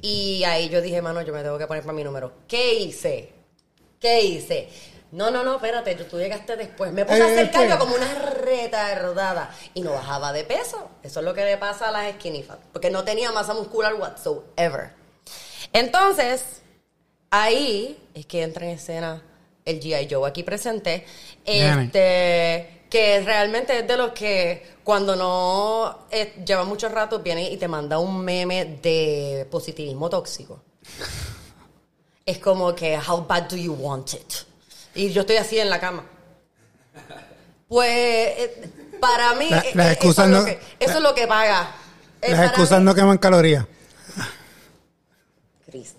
Y 0.00 0.44
ahí 0.44 0.68
yo 0.68 0.80
dije, 0.80 1.02
mano, 1.02 1.20
yo 1.22 1.32
me 1.32 1.42
tengo 1.42 1.58
que 1.58 1.66
poner 1.66 1.82
para 1.82 1.92
mi 1.92 2.04
número. 2.04 2.32
¿Qué 2.46 2.74
hice? 2.74 3.32
¿Qué 4.00 4.22
hice? 4.22 4.68
No, 5.10 5.30
no, 5.30 5.42
no, 5.42 5.56
espérate, 5.56 5.94
tú 5.96 6.18
llegaste 6.18 6.56
después. 6.56 6.92
Me 6.92 7.04
puse 7.04 7.18
Eh, 7.18 7.22
a 7.22 7.26
hacer 7.26 7.50
cardio 7.50 7.78
como 7.78 7.94
una 7.94 8.14
retardada 8.42 9.50
y 9.74 9.80
no 9.80 9.92
bajaba 9.92 10.32
de 10.32 10.44
peso. 10.44 10.88
Eso 11.02 11.20
es 11.20 11.24
lo 11.24 11.34
que 11.34 11.44
le 11.44 11.56
pasa 11.58 11.88
a 11.88 11.92
las 11.92 12.12
skinny 12.14 12.42
fat, 12.42 12.58
porque 12.72 12.90
no 12.90 13.04
tenía 13.04 13.32
masa 13.32 13.54
muscular 13.54 13.94
whatsoever. 13.94 14.92
Entonces, 15.72 16.62
ahí 17.30 17.98
es 18.14 18.26
que 18.26 18.42
entra 18.42 18.64
en 18.66 18.72
escena 18.72 19.22
el 19.64 19.80
G.I. 19.80 20.08
Joe 20.10 20.28
aquí 20.28 20.42
presente. 20.42 21.04
Este, 21.44 22.82
que 22.90 23.20
realmente 23.20 23.78
es 23.80 23.86
de 23.86 23.96
los 23.98 24.12
que 24.12 24.76
cuando 24.82 25.14
no 25.14 26.06
eh, 26.10 26.42
lleva 26.46 26.64
mucho 26.64 26.88
rato 26.88 27.18
viene 27.20 27.50
y 27.50 27.56
te 27.58 27.68
manda 27.68 27.98
un 27.98 28.24
meme 28.24 28.78
de 28.82 29.46
positivismo 29.50 30.08
tóxico. 30.10 30.62
Es 32.24 32.38
como 32.40 32.74
que, 32.74 32.98
how 32.98 33.26
bad 33.26 33.44
do 33.44 33.56
you 33.56 33.72
want 33.72 34.12
it? 34.12 34.34
Y 34.94 35.10
yo 35.12 35.22
estoy 35.22 35.36
así 35.36 35.58
en 35.58 35.70
la 35.70 35.80
cama. 35.80 36.04
Pues, 37.66 37.88
eh, 37.90 38.70
para 39.00 39.34
mí, 39.34 39.48
La- 39.48 39.60
eh, 39.60 39.70
las 39.72 39.92
excusas 39.92 40.26
eso, 40.28 40.28
es 40.28 40.30
no- 40.30 40.38
lo 40.40 40.44
que, 40.44 40.58
eso 40.78 40.96
es 40.98 41.02
lo 41.02 41.14
que 41.14 41.26
paga. 41.26 41.74
Las 42.20 42.46
excusas 42.48 42.80
mí- 42.80 42.84
no 42.84 42.94
queman 42.94 43.16
calorías. 43.16 43.64
Cristo. 45.64 45.97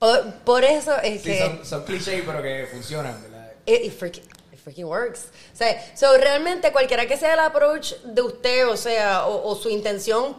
Por, 0.00 0.32
por 0.44 0.64
eso 0.64 0.96
es 1.02 1.20
Sí, 1.22 1.28
que... 1.28 1.38
son, 1.38 1.64
son 1.64 1.84
clichés, 1.84 2.22
pero 2.26 2.42
que 2.42 2.66
funcionan, 2.72 3.22
¿verdad? 3.22 3.52
It, 3.66 3.84
it 3.84 3.92
freaking, 3.92 4.24
it 4.50 4.58
freaking 4.58 4.86
works. 4.86 5.26
O 5.52 5.56
sea, 5.56 5.78
so 5.94 6.16
realmente 6.16 6.72
cualquiera 6.72 7.06
que 7.06 7.16
sea 7.18 7.34
el 7.34 7.40
approach 7.40 7.92
de 8.02 8.22
usted, 8.22 8.66
o 8.66 8.76
sea, 8.78 9.26
o, 9.26 9.46
o 9.48 9.54
su 9.54 9.68
intención 9.68 10.36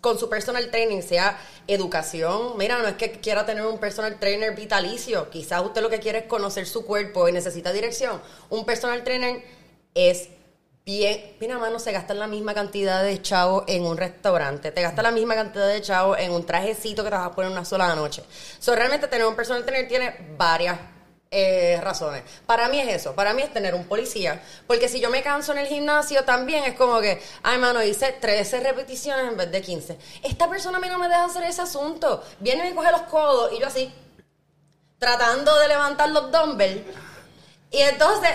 con 0.00 0.16
su 0.18 0.28
personal 0.28 0.70
training, 0.70 1.02
sea 1.02 1.38
educación. 1.66 2.56
Mira, 2.56 2.78
no 2.78 2.86
es 2.86 2.94
que 2.94 3.10
quiera 3.10 3.44
tener 3.44 3.66
un 3.66 3.78
personal 3.78 4.18
trainer 4.20 4.54
vitalicio. 4.54 5.28
Quizás 5.28 5.60
usted 5.62 5.82
lo 5.82 5.90
que 5.90 5.98
quiere 5.98 6.20
es 6.20 6.24
conocer 6.26 6.66
su 6.66 6.86
cuerpo 6.86 7.28
y 7.28 7.32
necesita 7.32 7.72
dirección. 7.72 8.22
Un 8.48 8.64
personal 8.64 9.02
trainer 9.02 9.42
es 9.94 10.28
bien. 10.98 11.36
Mira, 11.40 11.58
mano, 11.58 11.78
se 11.78 11.92
gasta 11.92 12.14
la 12.14 12.26
misma 12.26 12.54
cantidad 12.54 13.02
de 13.02 13.22
chavo 13.22 13.64
en 13.66 13.84
un 13.84 13.96
restaurante. 13.96 14.72
Te 14.72 14.82
gasta 14.82 15.02
la 15.02 15.10
misma 15.10 15.34
cantidad 15.34 15.68
de 15.68 15.80
chavo 15.80 16.16
en 16.16 16.32
un 16.32 16.44
trajecito 16.44 17.04
que 17.04 17.10
te 17.10 17.16
vas 17.16 17.26
a 17.26 17.32
poner 17.32 17.50
una 17.50 17.64
sola 17.64 17.94
noche. 17.94 18.24
So, 18.58 18.74
realmente 18.74 19.06
tener 19.08 19.26
un 19.26 19.36
personal 19.36 19.64
trainer 19.64 19.88
tiene 19.88 20.34
varias 20.36 20.78
eh, 21.30 21.78
razones. 21.80 22.24
Para 22.44 22.68
mí 22.68 22.80
es 22.80 22.88
eso, 22.88 23.14
para 23.14 23.32
mí 23.32 23.42
es 23.42 23.52
tener 23.52 23.72
un 23.74 23.84
policía, 23.84 24.42
porque 24.66 24.88
si 24.88 24.98
yo 25.00 25.10
me 25.10 25.22
canso 25.22 25.52
en 25.52 25.58
el 25.58 25.68
gimnasio 25.68 26.24
también 26.24 26.64
es 26.64 26.74
como 26.74 27.00
que, 27.00 27.22
ay 27.44 27.56
mano, 27.58 27.84
hice 27.84 28.10
13 28.10 28.58
repeticiones 28.58 29.28
en 29.28 29.36
vez 29.36 29.48
de 29.52 29.62
15. 29.62 29.96
Esta 30.24 30.50
persona 30.50 30.78
a 30.78 30.80
mí 30.80 30.88
no 30.88 30.98
me 30.98 31.06
deja 31.06 31.26
hacer 31.26 31.44
ese 31.44 31.62
asunto. 31.62 32.24
Viene 32.40 32.66
y 32.66 32.70
me 32.70 32.74
coge 32.74 32.90
los 32.90 33.02
codos 33.02 33.52
y 33.52 33.60
yo 33.60 33.68
así, 33.68 33.92
tratando 34.98 35.56
de 35.60 35.68
levantar 35.68 36.08
los 36.08 36.32
dumbbells. 36.32 36.82
Y 37.70 37.78
entonces, 37.78 38.30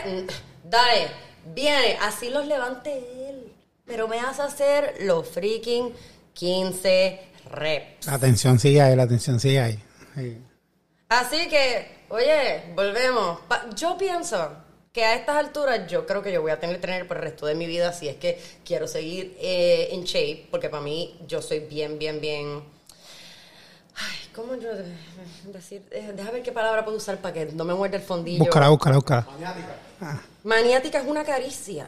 dale, 0.63 1.24
viene, 1.53 1.97
así 2.01 2.29
los 2.29 2.45
levante 2.47 2.97
él. 3.29 3.51
Pero 3.85 4.07
me 4.07 4.19
hace 4.19 4.41
hacer 4.41 4.95
los 5.01 5.27
freaking 5.27 5.93
15 6.33 7.19
reps. 7.51 8.07
La 8.07 8.17
tensión 8.17 8.59
sigue 8.59 8.81
ahí, 8.81 8.95
la 8.95 9.07
tensión 9.07 9.39
sigue 9.39 9.59
ahí. 9.59 9.79
Sí. 10.15 10.37
Así 11.09 11.47
que, 11.47 12.05
oye, 12.09 12.73
volvemos. 12.73 13.39
Yo 13.75 13.97
pienso 13.97 14.51
que 14.91 15.03
a 15.03 15.15
estas 15.15 15.35
alturas 15.35 15.87
yo 15.87 16.07
creo 16.07 16.23
que 16.23 16.31
yo 16.31 16.41
voy 16.41 16.51
a 16.51 16.59
tener 16.59 16.77
que 16.77 16.81
tener 16.81 17.07
por 17.07 17.17
el 17.17 17.23
resto 17.23 17.45
de 17.45 17.53
mi 17.53 17.67
vida 17.67 17.91
si 17.93 18.07
es 18.07 18.15
que 18.15 18.41
quiero 18.63 18.87
seguir 18.87 19.37
eh, 19.39 19.89
en 19.91 20.05
shape, 20.05 20.47
porque 20.49 20.69
para 20.69 20.81
mí 20.81 21.19
yo 21.27 21.41
soy 21.41 21.59
bien, 21.59 21.99
bien, 21.99 22.21
bien... 22.21 22.74
Ay, 23.97 24.29
¿cómo 24.35 24.55
yo 24.55 24.73
de- 24.75 24.93
decir? 25.45 25.87
eh, 25.91 26.11
Deja 26.15 26.31
ver 26.31 26.43
qué 26.43 26.51
palabra 26.51 26.83
puedo 26.83 26.97
usar 26.97 27.17
para 27.17 27.33
que 27.33 27.45
no 27.47 27.63
me 27.63 27.73
muerde 27.73 27.97
el 27.97 28.03
fondillo. 28.03 28.43
Búscala, 28.43 28.69
búscala, 28.69 28.95
búscala. 28.97 29.27
Maniática 30.43 30.99
es 30.99 31.07
una 31.07 31.23
caricia. 31.23 31.87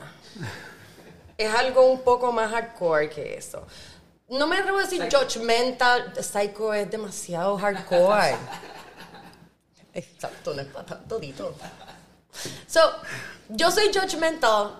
Es 1.38 1.54
algo 1.54 1.82
un 1.86 2.02
poco 2.02 2.32
más 2.32 2.52
hardcore 2.52 3.10
que 3.10 3.38
eso. 3.38 3.66
No 4.30 4.48
me 4.48 4.58
atrevo 4.58 4.80
a 4.80 4.82
decir 4.84 5.08
judgmental. 5.12 6.14
Psycho 6.22 6.74
es 6.74 6.90
demasiado 6.90 7.58
hardcore. 7.58 8.36
Exacto, 9.94 10.54
no 10.54 10.62
es 10.62 10.68
para 10.68 10.86
tanto 10.86 11.20
dito. 11.20 11.56
So, 12.68 12.80
yo 13.50 13.72
soy 13.72 13.92
judgmental 13.94 14.76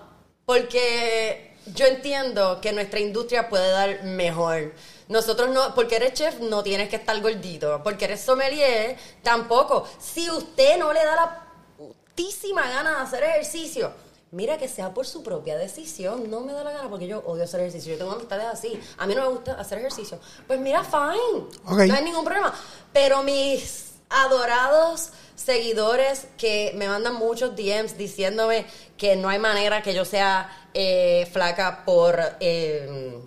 porque 0.46 1.56
yo 1.74 1.86
entiendo 1.86 2.60
que 2.60 2.72
nuestra 2.72 3.00
industria 3.00 3.48
puede 3.48 3.70
dar 3.70 4.04
mejor. 4.04 4.72
Nosotros 5.08 5.48
no, 5.48 5.74
porque 5.74 5.96
eres 5.96 6.12
chef 6.12 6.40
no 6.40 6.62
tienes 6.62 6.88
que 6.88 6.96
estar 6.96 7.18
gordito, 7.20 7.80
porque 7.82 8.04
eres 8.04 8.20
sommelier 8.20 8.96
tampoco. 9.22 9.86
Si 9.98 10.28
usted 10.30 10.78
no 10.78 10.92
le 10.92 11.02
da 11.02 11.16
la 11.16 11.46
putísima 11.76 12.68
gana 12.68 12.96
de 12.96 13.02
hacer 13.02 13.22
ejercicio, 13.24 13.90
mira 14.32 14.58
que 14.58 14.68
sea 14.68 14.92
por 14.92 15.06
su 15.06 15.22
propia 15.22 15.56
decisión, 15.56 16.30
no 16.30 16.40
me 16.40 16.52
da 16.52 16.62
la 16.62 16.72
gana 16.72 16.90
porque 16.90 17.06
yo 17.06 17.20
odio 17.20 17.44
hacer 17.44 17.60
ejercicio. 17.60 17.92
Yo 17.92 17.98
tengo 17.98 18.12
amistades 18.12 18.46
así, 18.46 18.78
a 18.98 19.06
mí 19.06 19.14
no 19.14 19.22
me 19.22 19.28
gusta 19.28 19.52
hacer 19.52 19.78
ejercicio. 19.78 20.18
Pues 20.46 20.60
mira, 20.60 20.84
fine, 20.84 21.86
no 21.86 21.94
hay 21.94 22.04
ningún 22.04 22.24
problema. 22.24 22.52
Pero 22.92 23.22
mis 23.22 23.92
adorados 24.10 25.10
seguidores 25.36 26.26
que 26.36 26.72
me 26.74 26.86
mandan 26.86 27.14
muchos 27.14 27.56
DMs 27.56 27.96
diciéndome 27.96 28.66
que 28.98 29.16
no 29.16 29.30
hay 29.30 29.38
manera 29.38 29.82
que 29.82 29.94
yo 29.94 30.04
sea 30.04 30.68
eh, 30.74 31.26
flaca 31.32 31.84
por... 31.86 32.20
eh, 32.40 33.22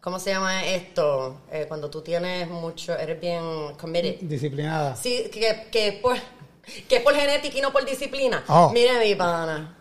¿Cómo 0.00 0.18
se 0.18 0.30
llama 0.30 0.64
esto? 0.64 1.42
Eh, 1.52 1.66
cuando 1.68 1.90
tú 1.90 2.00
tienes 2.00 2.48
mucho, 2.48 2.96
eres 2.96 3.20
bien 3.20 3.74
committed. 3.78 4.16
Disciplinada. 4.22 4.96
Sí, 4.96 5.28
que, 5.32 5.66
que, 5.70 5.88
es 5.88 5.94
por, 5.96 6.16
que 6.88 6.96
es 6.96 7.02
por 7.02 7.14
genética 7.14 7.58
y 7.58 7.60
no 7.60 7.70
por 7.72 7.84
disciplina. 7.84 8.42
Oh. 8.48 8.70
Mire 8.70 8.98
mi 9.04 9.14
pana. 9.14 9.76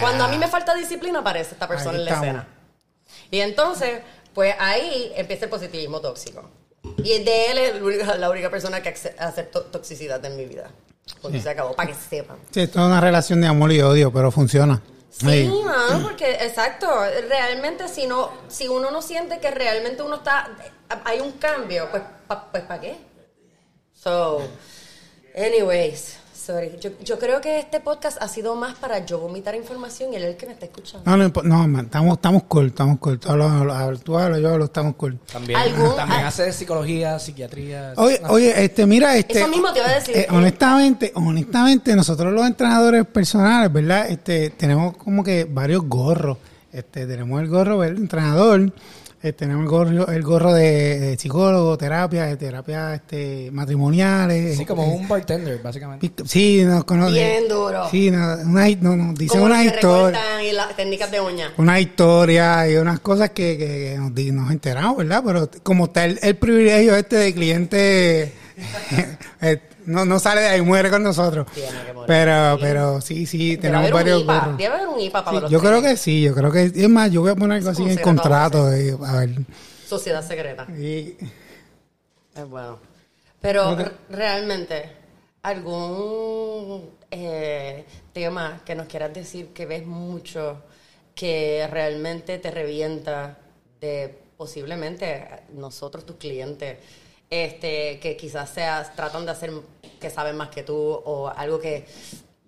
Cuando 0.00 0.22
a 0.24 0.28
mí 0.28 0.38
me 0.38 0.46
falta 0.46 0.72
disciplina, 0.74 1.18
aparece 1.18 1.54
esta 1.54 1.66
persona 1.66 1.98
en 1.98 2.04
la 2.04 2.14
escena. 2.14 2.48
Y 3.32 3.40
entonces, 3.40 4.02
pues 4.32 4.54
ahí 4.60 5.12
empieza 5.16 5.46
el 5.46 5.50
positivismo 5.50 6.00
tóxico. 6.00 6.48
Y 6.98 7.18
de 7.24 7.46
él 7.50 7.58
es 7.58 7.74
la 7.74 7.84
única, 7.84 8.14
la 8.16 8.30
única 8.30 8.50
persona 8.50 8.80
que 8.82 8.90
ace- 8.90 9.16
aceptó 9.18 9.62
toxicidad 9.62 10.24
en 10.24 10.36
mi 10.36 10.44
vida. 10.46 10.70
Sí. 11.28 11.40
se 11.40 11.50
acabó, 11.50 11.74
para 11.74 11.88
que 11.88 11.94
sepan. 11.96 12.36
Sí, 12.52 12.60
esto 12.60 12.78
es 12.78 12.86
una 12.86 13.00
relación 13.00 13.40
de 13.40 13.48
amor 13.48 13.72
y 13.72 13.82
odio, 13.82 14.12
pero 14.12 14.30
funciona. 14.30 14.80
Sí, 15.10 15.50
mano, 15.64 16.02
porque 16.04 16.30
exacto, 16.44 16.86
realmente 17.28 17.88
si 17.88 18.06
no, 18.06 18.30
si 18.48 18.68
uno 18.68 18.90
no 18.92 19.02
siente 19.02 19.40
que 19.40 19.50
realmente 19.50 20.02
uno 20.02 20.16
está, 20.16 20.48
hay 21.04 21.20
un 21.20 21.32
cambio, 21.32 21.88
pues, 21.90 22.02
pa- 22.28 22.50
pues 22.50 22.62
¿para 22.62 22.80
qué? 22.80 22.96
So, 23.92 24.40
anyways, 25.36 26.16
sorry, 26.40 26.72
yo, 26.80 26.90
yo 27.04 27.18
creo 27.18 27.40
que 27.40 27.58
este 27.58 27.80
podcast 27.80 28.20
ha 28.20 28.28
sido 28.28 28.54
más 28.56 28.74
para 28.76 29.04
yo 29.04 29.18
vomitar 29.18 29.54
información 29.54 30.12
y 30.12 30.16
él 30.16 30.22
es 30.24 30.28
el 30.30 30.36
que 30.36 30.46
me 30.46 30.52
está 30.52 30.64
escuchando. 30.66 31.08
No, 31.10 31.16
no, 31.16 31.32
no, 31.42 31.68
man, 31.68 31.84
estamos, 31.86 32.14
estamos 32.14 32.44
cool, 32.44 32.66
estamos 32.68 32.98
cool. 32.98 33.18
Tú 33.18 33.30
hablas, 33.30 33.50
hablas- 33.50 34.00
tú 34.02 34.18
hablas, 34.18 34.40
yo 34.40 34.50
hablo, 34.50 34.64
estamos 34.64 34.94
cool. 34.96 35.18
También, 35.32 35.58
¿Algún- 35.58 35.94
también 35.96 36.22
ah. 36.22 36.28
hace 36.28 36.52
psicología, 36.52 37.18
psiquiatría. 37.18 37.92
Oye, 37.96 38.20
no, 38.22 38.30
oye, 38.30 38.64
este, 38.64 38.86
mira, 38.86 39.16
este. 39.16 39.38
Eso 39.38 39.48
mismo 39.48 39.72
te 39.72 39.80
iba 39.80 39.88
a 39.88 39.94
decir. 39.94 40.16
eh, 40.16 40.26
honestamente, 40.30 41.12
honestamente, 41.14 41.94
nosotros 41.94 42.32
los 42.32 42.46
entrenadores 42.46 43.06
personales, 43.06 43.72
¿verdad? 43.72 44.10
Este, 44.10 44.50
tenemos 44.50 44.96
como 44.96 45.22
que 45.22 45.44
varios 45.44 45.82
gorros. 45.84 46.38
Este, 46.72 47.04
tenemos 47.06 47.40
el 47.40 47.48
gorro 47.48 47.80
del 47.80 47.96
entrenador, 47.96 48.72
Eh, 49.22 49.34
tenemos 49.34 49.64
el 49.64 49.68
gorro, 49.68 50.08
el 50.08 50.22
gorro 50.22 50.54
de, 50.54 50.98
de 50.98 51.18
psicólogo, 51.18 51.76
terapia, 51.76 52.24
de 52.24 52.36
terapia 52.38 52.94
este, 52.94 53.50
matrimoniales. 53.52 54.56
Sí, 54.56 54.64
como 54.64 54.82
eh, 54.82 54.96
un 54.98 55.06
bartender, 55.06 55.60
básicamente. 55.62 56.10
Sí, 56.24 56.62
nos 56.64 56.84
conocen. 56.84 57.12
Bien 57.14 57.46
duro. 57.48 57.86
Sí, 57.90 58.10
no, 58.10 58.36
una, 58.46 58.66
no, 58.80 58.96
no, 58.96 59.14
Como 59.28 59.44
una 59.44 59.60
que 59.60 59.66
historia. 59.74 60.42
y 60.42 60.52
las 60.52 60.74
técnicas 60.74 61.10
de 61.10 61.20
uña. 61.20 61.52
Una 61.58 61.78
historia 61.78 62.66
y 62.70 62.76
unas 62.76 63.00
cosas 63.00 63.28
que, 63.30 63.58
que- 63.58 63.66
que 63.92 63.96
nos, 63.98 64.34
nos 64.42 64.50
enteramos, 64.52 64.96
¿verdad? 64.96 65.22
Pero 65.26 65.50
como 65.62 65.84
está 65.84 66.06
el, 66.06 66.18
el 66.22 66.36
privilegio 66.36 66.96
este 66.96 67.16
de 67.16 67.34
cliente, 67.34 68.22
eh, 69.42 69.60
no, 69.86 70.04
no 70.04 70.18
sale 70.18 70.40
de 70.42 70.48
ahí, 70.48 70.60
muere 70.62 70.90
con 70.90 71.02
nosotros. 71.02 71.46
Tiene 71.54 71.70
que 71.86 71.92
morir. 71.92 72.06
Pero, 72.06 72.58
pero 72.60 73.00
sí, 73.00 73.26
sí, 73.26 73.56
tenemos 73.56 73.90
varios 73.90 74.22
IPA. 74.22 74.38
gorros. 74.40 74.58
Debe 74.58 74.74
haber 74.74 74.88
un 74.88 75.00
IPA 75.00 75.24
para 75.24 75.36
Sí, 75.36 75.42
los 75.42 75.50
yo 75.50 75.60
creo 75.60 75.82
que 75.82 75.96
sí, 75.96 76.22
yo 76.22 76.34
creo 76.34 76.50
que 76.52 76.62
es 76.64 76.88
más, 76.88 77.10
yo 77.10 77.20
voy 77.22 77.30
a 77.30 77.34
poner 77.36 77.58
algo 77.58 77.70
así 77.70 77.82
en 77.82 77.90
el 77.90 78.00
contrato. 78.00 78.66
a 78.66 78.70
ver. 78.70 79.30
Sociedad 79.86 80.26
secreta. 80.26 80.66
Y- 80.72 81.16
Es 82.36 82.48
bueno. 82.48 82.78
Pero 83.40 83.76
realmente, 84.10 84.90
¿algún 85.42 86.90
eh, 87.10 87.84
tema 88.12 88.60
que 88.64 88.74
nos 88.74 88.86
quieras 88.86 89.12
decir 89.14 89.48
que 89.48 89.66
ves 89.66 89.86
mucho 89.86 90.62
que 91.14 91.66
realmente 91.70 92.38
te 92.38 92.50
revienta 92.50 93.38
de 93.80 94.18
posiblemente 94.36 95.26
nosotros, 95.54 96.06
tus 96.06 96.16
clientes, 96.16 96.78
este, 97.30 98.00
que 98.00 98.16
quizás 98.16 98.50
seas, 98.50 98.94
tratan 98.96 99.24
de 99.24 99.30
hacer 99.30 99.52
que 100.00 100.10
saben 100.10 100.36
más 100.36 100.48
que 100.48 100.64
tú 100.64 100.74
o 100.76 101.28
algo 101.28 101.60
que... 101.60 101.86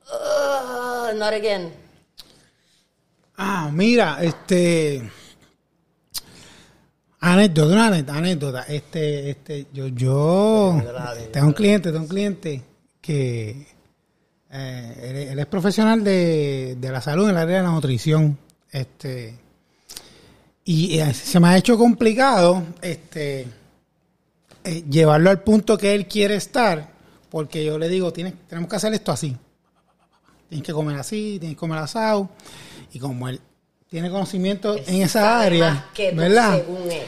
"Ugh, 0.02 1.14
not 1.14 1.32
again. 1.32 1.72
Ah, 3.36 3.70
mira, 3.72 4.18
este. 4.20 5.02
Anécdota, 7.20 7.72
una 7.72 7.86
anécdota. 7.86 8.62
Este, 8.68 9.30
este, 9.30 9.66
yo, 9.72 9.86
yo 9.88 10.82
tengo 11.32 11.46
un 11.46 11.52
cliente, 11.52 11.90
tengo 11.90 12.02
un 12.02 12.08
cliente 12.08 12.62
que 13.00 13.66
eh, 14.50 14.94
él, 15.02 15.16
él 15.30 15.38
es 15.38 15.46
profesional 15.46 16.02
de, 16.02 16.76
de 16.78 16.90
la 16.90 17.00
salud 17.00 17.24
en 17.24 17.30
el 17.30 17.36
área 17.36 17.58
de 17.58 17.62
la 17.62 17.70
nutrición. 17.70 18.36
Este, 18.70 19.38
y 20.64 20.98
eh, 20.98 21.14
se 21.14 21.38
me 21.40 21.48
ha 21.48 21.56
hecho 21.56 21.78
complicado 21.78 22.62
este, 22.80 23.46
eh, 24.64 24.84
llevarlo 24.88 25.30
al 25.30 25.42
punto 25.42 25.76
que 25.76 25.94
él 25.94 26.06
quiere 26.06 26.36
estar, 26.36 26.92
porque 27.30 27.64
yo 27.64 27.78
le 27.78 27.88
digo, 27.88 28.12
tienes, 28.12 28.34
tenemos 28.48 28.70
que 28.70 28.76
hacer 28.76 28.94
esto 28.94 29.10
así. 29.10 29.36
Tienes 30.48 30.66
que 30.66 30.72
comer 30.72 30.98
así, 30.98 31.38
tienes 31.40 31.56
que 31.56 31.60
comer 31.60 31.78
asado. 31.78 32.28
Y 32.92 32.98
como 32.98 33.28
él 33.28 33.40
tiene 33.88 34.10
conocimiento 34.10 34.76
en 34.86 35.02
esa 35.02 35.40
área, 35.40 35.88
que 35.94 36.12
¿verdad? 36.12 36.58
según 36.58 36.90
él. 36.90 37.02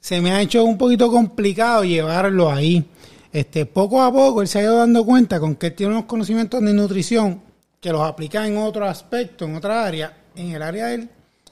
Se 0.00 0.20
me 0.20 0.32
ha 0.32 0.40
hecho 0.40 0.64
un 0.64 0.76
poquito 0.76 1.10
complicado 1.10 1.84
llevarlo 1.84 2.50
ahí. 2.50 2.84
Este, 3.32 3.66
poco 3.66 4.02
a 4.02 4.12
poco 4.12 4.42
él 4.42 4.48
se 4.48 4.58
ha 4.58 4.62
ido 4.62 4.76
dando 4.78 5.04
cuenta 5.04 5.38
con 5.38 5.56
que 5.56 5.68
él 5.68 5.74
tiene 5.74 5.92
unos 5.92 6.06
conocimientos 6.06 6.62
de 6.62 6.72
nutrición 6.72 7.42
que 7.80 7.92
los 7.92 8.02
aplica 8.02 8.46
en 8.46 8.56
otro 8.56 8.86
aspecto, 8.86 9.44
en 9.44 9.56
otra 9.56 9.84
área, 9.84 10.16
en 10.34 10.50
el 10.50 10.62
área 10.62 10.86
del, 10.86 11.08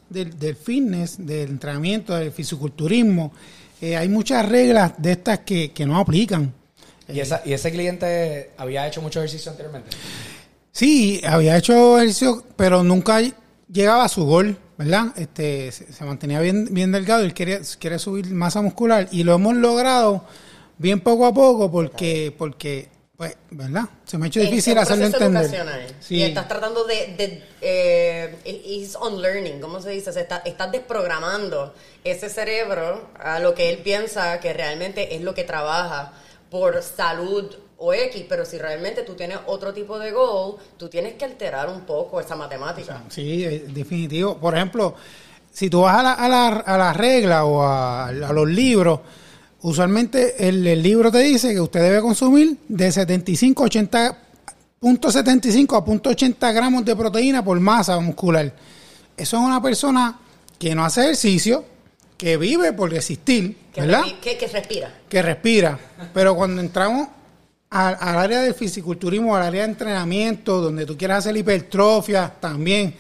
del, 0.09 0.39
del 0.39 0.57
fitness, 0.57 1.25
del 1.25 1.51
entrenamiento, 1.51 2.15
del 2.15 2.33
fisiculturismo. 2.33 3.33
Eh, 3.81 3.97
hay 3.97 4.09
muchas 4.09 4.47
reglas 4.49 4.95
de 4.99 5.13
estas 5.13 5.41
que, 5.41 5.73
que 5.73 5.87
no 5.87 5.99
aplican. 5.99 6.53
¿Y, 7.09 7.21
esa, 7.21 7.43
¿Y 7.45 7.53
ese 7.53 7.71
cliente 7.71 8.51
había 8.57 8.87
hecho 8.87 9.03
mucho 9.03 9.21
ejercicio 9.21 9.51
anteriormente? 9.51 9.91
Sí, 10.73 11.21
había 11.27 11.57
hecho 11.57 11.99
ejercicio, 11.99 12.45
pero 12.57 12.83
nunca 12.83 13.21
llegaba 13.71 14.05
a 14.05 14.09
su 14.09 14.25
gol, 14.25 14.59
¿verdad? 14.77 15.07
Este, 15.17 15.73
se, 15.73 16.05
mantenía 16.05 16.41
bien, 16.41 16.69
bien 16.71 16.93
delgado 16.93 17.25
y 17.25 17.33
quería, 17.33 17.61
quiere 17.79 17.99
subir 17.99 18.31
masa 18.31 18.61
muscular 18.61 19.09
y 19.11 19.23
lo 19.23 19.35
hemos 19.35 19.57
logrado 19.57 20.25
bien 20.79 21.01
poco 21.01 21.27
a 21.27 21.33
poco 21.33 21.71
porque, 21.71 22.35
porque 22.37 22.89
pues, 23.17 23.37
¿verdad? 23.51 23.85
Se 24.05 24.19
me 24.19 24.27
ha 24.27 24.29
hecho 24.29 24.41
difícil 24.41 24.77
hacerlo 24.77 25.07
entender. 25.07 25.95
Sí. 26.01 26.17
Y 26.17 26.23
estás 26.25 26.49
tratando 26.49 26.85
de, 26.85 27.15
de 27.17 27.43
eh, 27.63 28.63
is 28.67 28.97
unlearning, 28.97 29.61
¿cómo 29.61 29.81
se 29.81 29.91
dice? 29.91 30.13
Se 30.13 30.21
está, 30.21 30.43
estás 30.45 30.71
desprogramando 30.71 31.75
ese 32.05 32.29
cerebro 32.29 33.09
a 33.19 33.39
lo 33.39 33.55
que 33.55 33.71
él 33.71 33.79
piensa 33.79 34.39
que 34.41 34.53
realmente 34.53 35.15
es 35.17 35.23
lo 35.23 35.35
que 35.35 35.45
trabaja 35.45 36.13
por 36.51 36.83
salud 36.83 37.55
o 37.79 37.93
X, 37.93 38.25
pero 38.29 38.45
si 38.45 38.59
realmente 38.59 39.03
tú 39.03 39.15
tienes 39.15 39.39
otro 39.47 39.73
tipo 39.73 39.99
de 39.99 40.11
goal, 40.13 40.57
tú 40.77 40.89
tienes 40.89 41.15
que 41.15 41.25
alterar 41.25 41.69
un 41.69 41.83
poco 41.83 42.21
esa 42.21 42.37
matemática. 42.37 43.03
Sí, 43.09 43.45
es 43.45 43.73
definitivo. 43.73 44.37
Por 44.39 44.55
ejemplo, 44.55 44.95
si 45.53 45.71
tú 45.71 45.83
vas 45.83 45.99
a 45.99 46.03
la, 46.03 46.13
a 46.13 46.29
la, 46.29 46.49
a 46.49 46.79
la 46.79 46.93
regla 46.93 47.45
o 47.45 47.63
a, 47.63 48.09
a 48.09 48.33
los 48.33 48.49
libros, 48.49 49.01
usualmente 49.69 50.49
el, 50.49 50.67
el 50.67 50.83
libro 50.83 51.11
te 51.11 51.19
dice 51.19 51.53
que 51.53 51.61
usted 51.61 51.81
debe 51.81 52.01
consumir 52.01 52.57
de 52.69 52.93
75 52.93 53.63
a 53.63 53.67
80 53.67 54.19
punto 54.79 55.11
75 55.11 55.77
a 55.77 55.85
punto 55.85 56.11
80 56.11 56.53
gramos 56.53 56.85
de 56.85 56.95
proteína 56.95 57.45
por 57.45 57.59
masa 57.59 57.99
muscular. 57.99 58.53
Eso 59.17 59.37
es 59.39 59.43
una 59.43 59.61
persona 59.61 60.19
que 60.59 60.75
no 60.75 60.85
hace 60.85 61.01
ejercicio, 61.03 61.65
que 62.17 62.37
vive 62.37 62.73
por 62.73 62.91
resistir, 62.91 63.57
Que, 63.73 63.81
¿verdad? 63.81 64.05
que, 64.23 64.37
que 64.39 64.47
respira. 64.47 64.95
que 65.09 65.23
respira. 65.23 65.79
Pero 66.15 66.37
cuando 66.37 66.61
entramos 66.61 67.09
al, 67.71 67.97
al 67.99 68.19
área 68.19 68.41
del 68.43 68.55
fisiculturismo, 68.55 69.35
al 69.35 69.43
área 69.43 69.63
de 69.63 69.71
entrenamiento, 69.73 70.61
donde 70.61 70.87
tú 70.87 70.97
quieras 70.97 71.19
hacer 71.19 71.37
hipertrofia 71.37 72.33
también, 72.41 72.95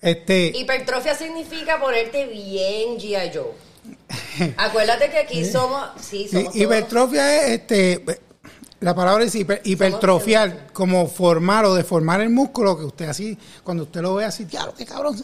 este, 0.00 0.52
Hipertrofia 0.54 1.14
significa 1.14 1.80
ponerte 1.80 2.26
bien 2.26 2.98
G.I. 2.98 3.30
Joe. 3.34 3.65
Acuérdate 4.56 5.10
que 5.10 5.18
aquí 5.18 5.44
somos... 5.44 5.82
Sí, 6.00 6.28
somos 6.30 6.54
hi- 6.54 6.62
hipertrofia 6.62 7.44
es, 7.46 7.60
este, 7.60 8.04
la 8.80 8.94
palabra 8.94 9.24
es 9.24 9.34
hiper- 9.34 9.60
hipertrofiar, 9.64 10.68
como 10.72 11.06
formar 11.08 11.64
o 11.64 11.74
deformar 11.74 12.20
el 12.20 12.30
músculo, 12.30 12.76
que 12.78 12.84
usted 12.84 13.08
así, 13.08 13.36
cuando 13.64 13.84
usted 13.84 14.00
lo 14.02 14.14
ve 14.14 14.24
así, 14.24 14.44
diablo, 14.44 14.74
qué 14.76 14.84
cabrón. 14.84 15.16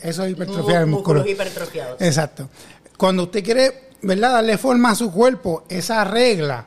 Eso 0.00 0.24
es 0.24 0.32
hipertrofiar 0.32 0.82
el 0.82 0.86
músculo. 0.88 1.26
hipertrofiados. 1.26 2.00
Exacto. 2.00 2.48
Cuando 2.96 3.24
usted 3.24 3.44
quiere, 3.44 3.90
¿verdad?, 4.02 4.32
darle 4.32 4.58
forma 4.58 4.90
a 4.90 4.94
su 4.94 5.12
cuerpo, 5.12 5.64
esa 5.68 6.04
regla, 6.04 6.64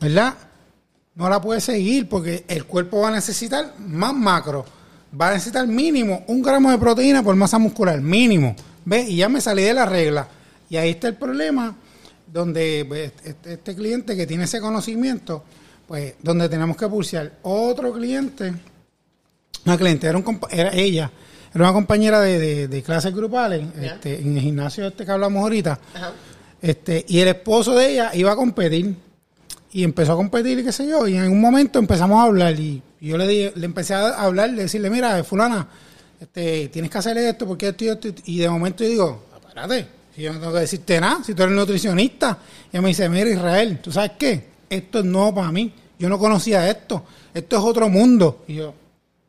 ¿verdad? 0.00 0.34
No 1.14 1.28
la 1.28 1.40
puede 1.40 1.60
seguir 1.60 2.08
porque 2.08 2.44
el 2.48 2.64
cuerpo 2.64 3.00
va 3.00 3.08
a 3.08 3.12
necesitar 3.12 3.74
más 3.78 4.14
macro. 4.14 4.64
Va 5.20 5.28
a 5.30 5.32
necesitar 5.34 5.66
mínimo 5.66 6.24
un 6.28 6.40
gramo 6.40 6.70
de 6.70 6.78
proteína 6.78 7.22
por 7.22 7.34
masa 7.34 7.58
muscular, 7.58 8.00
mínimo. 8.00 8.54
¿Ves? 8.84 9.08
Y 9.08 9.16
ya 9.16 9.28
me 9.28 9.40
salí 9.40 9.62
de 9.64 9.74
la 9.74 9.84
regla. 9.84 10.28
Y 10.70 10.76
ahí 10.76 10.90
está 10.90 11.08
el 11.08 11.16
problema, 11.16 11.76
donde 12.32 12.84
pues, 12.88 13.12
este, 13.24 13.54
este 13.54 13.74
cliente 13.74 14.16
que 14.16 14.26
tiene 14.26 14.44
ese 14.44 14.60
conocimiento, 14.60 15.44
pues, 15.86 16.14
donde 16.22 16.48
tenemos 16.48 16.76
que 16.76 16.86
pulsear. 16.88 17.32
Otro 17.42 17.92
cliente, 17.92 18.54
una 19.66 19.76
cliente, 19.76 20.06
era, 20.06 20.16
un, 20.16 20.40
era 20.50 20.70
ella, 20.72 21.10
era 21.52 21.64
una 21.64 21.72
compañera 21.72 22.20
de, 22.20 22.38
de- 22.38 22.68
de 22.68 22.82
clases 22.82 23.12
grupales, 23.14 23.62
este, 23.80 24.20
en 24.20 24.36
el 24.36 24.42
gimnasio 24.42 24.86
este 24.86 25.04
que 25.04 25.10
hablamos 25.10 25.42
ahorita. 25.42 25.78
Ajá. 25.94 26.12
Este, 26.62 27.04
y 27.08 27.18
el 27.20 27.28
esposo 27.28 27.74
de 27.74 27.92
ella 27.92 28.10
iba 28.14 28.30
a 28.32 28.36
competir 28.36 28.94
y 29.72 29.82
empezó 29.82 30.12
a 30.12 30.16
competir 30.16 30.58
y 30.58 30.64
qué 30.64 30.72
sé 30.72 30.86
yo, 30.86 31.08
y 31.08 31.16
en 31.16 31.30
un 31.32 31.40
momento 31.40 31.78
empezamos 31.78 32.20
a 32.20 32.24
hablar 32.24 32.58
y, 32.60 32.82
y 33.00 33.08
yo 33.08 33.16
le 33.18 33.26
di- 33.26 33.50
le 33.54 33.64
empecé 33.66 33.94
a 33.94 34.10
hablar, 34.22 34.50
le 34.50 34.62
decirle, 34.62 34.88
mira, 34.90 35.24
fulana, 35.24 35.66
este, 36.20 36.68
tienes 36.68 36.90
que 36.90 36.98
hacer 36.98 37.16
esto 37.18 37.46
porque 37.46 37.68
esto 37.68 37.84
y 37.84 37.88
esto, 37.88 38.08
y 38.26 38.38
de 38.38 38.48
momento 38.50 38.84
yo 38.84 38.90
digo, 38.90 39.26
espérate, 39.48 39.86
yo 40.22 40.32
no 40.32 40.40
tengo 40.40 40.52
que 40.52 40.60
decirte 40.60 41.00
nada, 41.00 41.22
si 41.24 41.34
tú 41.34 41.42
eres 41.42 41.54
nutricionista, 41.54 42.38
y 42.72 42.76
ella 42.76 42.82
me 42.82 42.88
dice, 42.88 43.08
mira 43.08 43.28
Israel, 43.30 43.78
¿tú 43.82 43.90
sabes 43.92 44.12
qué? 44.18 44.44
Esto 44.68 44.98
es 45.00 45.04
nuevo 45.04 45.34
para 45.34 45.50
mí, 45.52 45.72
yo 45.98 46.08
no 46.08 46.18
conocía 46.18 46.68
esto, 46.70 47.04
esto 47.34 47.56
es 47.58 47.62
otro 47.64 47.88
mundo, 47.88 48.44
y 48.48 48.54
yo, 48.56 48.74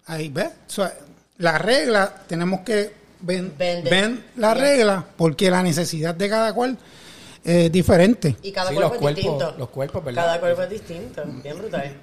ahí 0.06 0.30
ves, 0.30 0.50
O 0.68 0.72
sea, 0.72 0.94
la 1.38 1.58
regla, 1.58 2.24
tenemos 2.28 2.62
que 2.62 2.94
ven, 3.22 3.54
ven 3.58 4.26
la 4.38 4.54
Yes. 4.54 4.62
regla, 4.62 5.06
porque 5.18 5.50
la 5.50 5.64
necesidad 5.64 6.14
de 6.16 6.30
cada 6.30 6.54
cual 6.54 6.78
es 7.44 7.72
diferente. 7.72 8.36
Y 8.44 8.52
cada 8.52 8.70
Sí, 8.70 8.76
cuerpo 8.76 8.94
los 8.94 8.96
es 8.98 9.02
cuerpos- 9.02 9.16
distinto. 9.16 9.56
los 9.58 9.70
cuerpos, 9.70 10.04
¿verdad? 10.06 10.24
Cada 10.26 10.40
cuerpo 10.40 10.62
es 10.64 10.70
distinto. 10.70 11.24
Bien 11.44 11.58
brutal. 11.58 11.96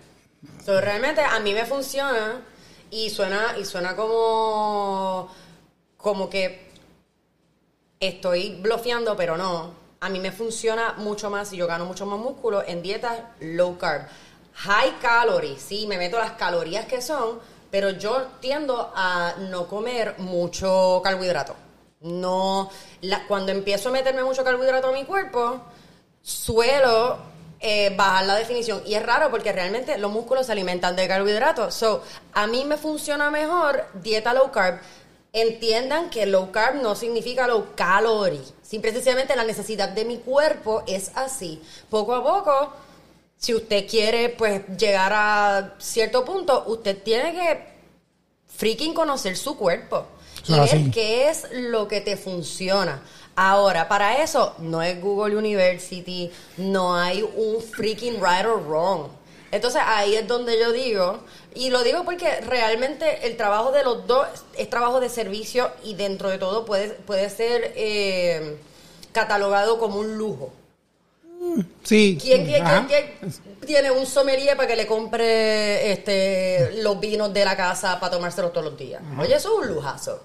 So, 0.64 0.80
realmente 0.80 1.20
a 1.20 1.38
mí 1.40 1.52
me 1.54 1.64
funciona 1.64 2.40
y 2.90 3.10
suena, 3.10 3.54
y 3.60 3.64
suena 3.64 3.94
como, 3.96 5.28
como 5.96 6.28
que 6.30 6.67
estoy 8.00 8.56
bloqueando, 8.60 9.16
pero 9.16 9.36
no. 9.36 9.72
A 10.00 10.08
mí 10.08 10.20
me 10.20 10.30
funciona 10.30 10.94
mucho 10.98 11.28
más 11.28 11.52
y 11.52 11.56
yo 11.56 11.66
gano 11.66 11.84
mucho 11.84 12.06
más 12.06 12.18
músculo 12.18 12.62
en 12.66 12.82
dietas 12.82 13.18
low 13.40 13.76
carb. 13.76 14.06
High 14.54 14.98
calorie, 15.00 15.58
sí, 15.58 15.86
me 15.86 15.98
meto 15.98 16.18
las 16.18 16.32
calorías 16.32 16.86
que 16.86 17.00
son, 17.00 17.40
pero 17.70 17.90
yo 17.90 18.26
tiendo 18.40 18.92
a 18.94 19.34
no 19.50 19.66
comer 19.66 20.14
mucho 20.18 21.00
carbohidrato. 21.02 21.54
No, 22.00 22.70
cuando 23.26 23.50
empiezo 23.50 23.88
a 23.88 23.92
meterme 23.92 24.22
mucho 24.22 24.44
carbohidrato 24.44 24.88
a 24.88 24.92
mi 24.92 25.04
cuerpo, 25.04 25.60
suelo 26.22 27.18
eh, 27.60 27.92
bajar 27.96 28.24
la 28.26 28.36
definición. 28.36 28.82
Y 28.86 28.94
es 28.94 29.04
raro 29.04 29.30
porque 29.30 29.52
realmente 29.52 29.98
los 29.98 30.12
músculos 30.12 30.46
se 30.46 30.52
alimentan 30.52 30.94
de 30.94 31.08
carbohidratos. 31.08 31.74
So, 31.74 32.02
a 32.32 32.46
mí 32.46 32.64
me 32.64 32.76
funciona 32.76 33.30
mejor 33.30 33.86
dieta 33.94 34.32
low 34.32 34.52
carb. 34.52 34.80
Entiendan 35.32 36.10
que 36.10 36.26
low 36.26 36.50
carb 36.50 36.82
no 36.82 36.94
significa 36.94 37.46
low 37.46 37.68
calorie. 37.74 38.40
Simple 38.62 38.90
y 38.90 38.94
sencillamente 38.94 39.36
la 39.36 39.44
necesidad 39.44 39.88
de 39.90 40.04
mi 40.04 40.18
cuerpo 40.18 40.82
es 40.86 41.10
así. 41.14 41.62
Poco 41.90 42.14
a 42.14 42.22
poco, 42.22 42.72
si 43.36 43.54
usted 43.54 43.86
quiere 43.88 44.30
pues 44.30 44.62
llegar 44.78 45.12
a 45.14 45.74
cierto 45.78 46.24
punto, 46.24 46.64
usted 46.66 47.02
tiene 47.02 47.32
que 47.32 47.68
freaking 48.56 48.94
conocer 48.94 49.36
su 49.36 49.56
cuerpo 49.56 50.06
y 50.46 50.54
Ah, 50.54 50.60
ver 50.60 50.70
sí. 50.70 50.90
qué 50.92 51.28
es 51.28 51.46
lo 51.52 51.86
que 51.88 52.00
te 52.00 52.16
funciona. 52.16 53.02
Ahora, 53.36 53.88
para 53.88 54.20
eso 54.22 54.54
no 54.58 54.82
es 54.82 55.00
Google 55.00 55.36
University, 55.36 56.30
no 56.56 56.96
hay 56.96 57.22
un 57.22 57.62
freaking 57.62 58.14
right 58.14 58.44
or 58.44 58.60
wrong. 58.66 59.08
Entonces 59.50 59.80
ahí 59.84 60.14
es 60.14 60.28
donde 60.28 60.58
yo 60.58 60.72
digo, 60.72 61.20
y 61.54 61.70
lo 61.70 61.82
digo 61.82 62.04
porque 62.04 62.40
realmente 62.42 63.26
el 63.26 63.36
trabajo 63.36 63.72
de 63.72 63.82
los 63.82 64.06
dos 64.06 64.26
es 64.56 64.68
trabajo 64.68 65.00
de 65.00 65.08
servicio 65.08 65.70
y 65.82 65.94
dentro 65.94 66.28
de 66.28 66.38
todo 66.38 66.64
puede, 66.66 66.90
puede 66.90 67.30
ser 67.30 67.72
eh, 67.76 68.58
catalogado 69.12 69.78
como 69.78 69.98
un 70.00 70.18
lujo. 70.18 70.52
Sí. 71.82 72.18
¿Quién, 72.20 72.46
tiene 73.64 73.90
un 73.90 74.06
sommelier 74.06 74.56
para 74.56 74.68
que 74.68 74.76
le 74.76 74.86
compre 74.86 75.92
este, 75.92 76.82
los 76.82 76.98
vinos 77.00 77.32
de 77.32 77.44
la 77.44 77.56
casa 77.56 77.98
para 78.00 78.12
tomárselos 78.12 78.52
todos 78.52 78.66
los 78.66 78.78
días? 78.78 79.00
Oye, 79.18 79.34
eso 79.34 79.52
es 79.52 79.68
un 79.68 79.74
lujazo. 79.74 80.22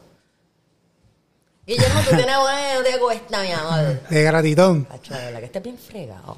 Guillermo, 1.66 2.02
tú 2.02 2.10
tienes 2.16 2.36
una 2.36 2.84
te 2.84 3.00
cuesta, 3.00 3.42
mi 3.42 3.52
amor. 3.52 4.02
De 4.10 4.24
gratitón. 4.24 4.86
Pacho, 4.86 5.14
de 5.14 5.26
verdad 5.26 5.40
que 5.40 5.46
estés 5.46 5.64
bien 5.64 5.78
fregado. 5.78 6.38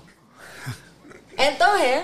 Entonces, 1.37 2.03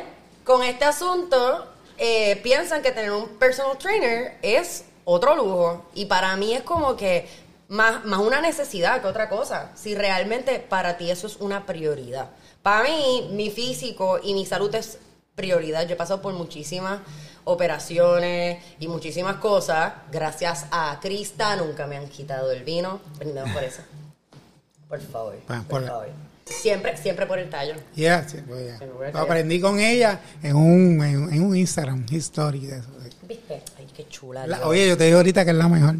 con 0.51 0.63
este 0.63 0.83
asunto, 0.83 1.65
eh, 1.97 2.35
piensan 2.43 2.81
que 2.81 2.91
tener 2.91 3.13
un 3.13 3.37
personal 3.37 3.77
trainer 3.77 4.37
es 4.41 4.83
otro 5.05 5.33
lujo. 5.33 5.85
Y 5.93 6.07
para 6.07 6.35
mí 6.35 6.53
es 6.53 6.61
como 6.63 6.97
que 6.97 7.29
más, 7.69 8.03
más 8.03 8.19
una 8.19 8.41
necesidad 8.41 9.01
que 9.01 9.07
otra 9.07 9.29
cosa. 9.29 9.71
Si 9.75 9.95
realmente 9.95 10.59
para 10.59 10.97
ti 10.97 11.09
eso 11.09 11.27
es 11.27 11.37
una 11.37 11.65
prioridad. 11.65 12.31
Para 12.61 12.83
mí, 12.83 13.29
mi 13.31 13.49
físico 13.49 14.19
y 14.21 14.33
mi 14.33 14.45
salud 14.45 14.75
es 14.75 14.97
prioridad. 15.35 15.87
Yo 15.87 15.93
he 15.93 15.97
pasado 15.97 16.21
por 16.21 16.33
muchísimas 16.33 16.99
operaciones 17.45 18.61
y 18.77 18.89
muchísimas 18.89 19.37
cosas. 19.37 19.93
Gracias 20.11 20.65
a 20.71 20.99
Crista 21.01 21.55
nunca 21.55 21.87
me 21.87 21.95
han 21.95 22.09
quitado 22.09 22.51
el 22.51 22.65
vino. 22.65 22.99
Brindemos 23.19 23.51
por 23.51 23.63
eso. 23.63 23.83
Por 24.89 24.99
favor. 24.99 25.35
Por 25.69 25.87
favor. 25.87 26.30
Siempre, 26.45 26.97
siempre 26.97 27.25
por 27.25 27.39
el 27.39 27.49
tallo. 27.49 27.73
Yeah, 27.95 28.27
sí, 28.27 28.37
pues, 28.47 28.73
Lo 29.13 29.19
aprendí 29.19 29.59
con 29.61 29.79
ella 29.79 30.19
en 30.43 30.55
un, 30.55 31.03
en, 31.03 31.33
en 31.33 31.41
un 31.43 31.55
Instagram 31.55 32.05
history 32.09 32.65
de 32.65 32.77
eso. 32.79 32.89
¿Viste? 33.27 33.61
Ay, 33.77 33.87
qué 33.95 34.07
chula. 34.09 34.45
La- 34.47 34.67
oye, 34.67 34.87
yo 34.87 34.97
te 34.97 35.05
digo 35.05 35.17
ahorita 35.17 35.45
que 35.45 35.51
es 35.51 35.57
la 35.57 35.67
mejor. 35.69 35.95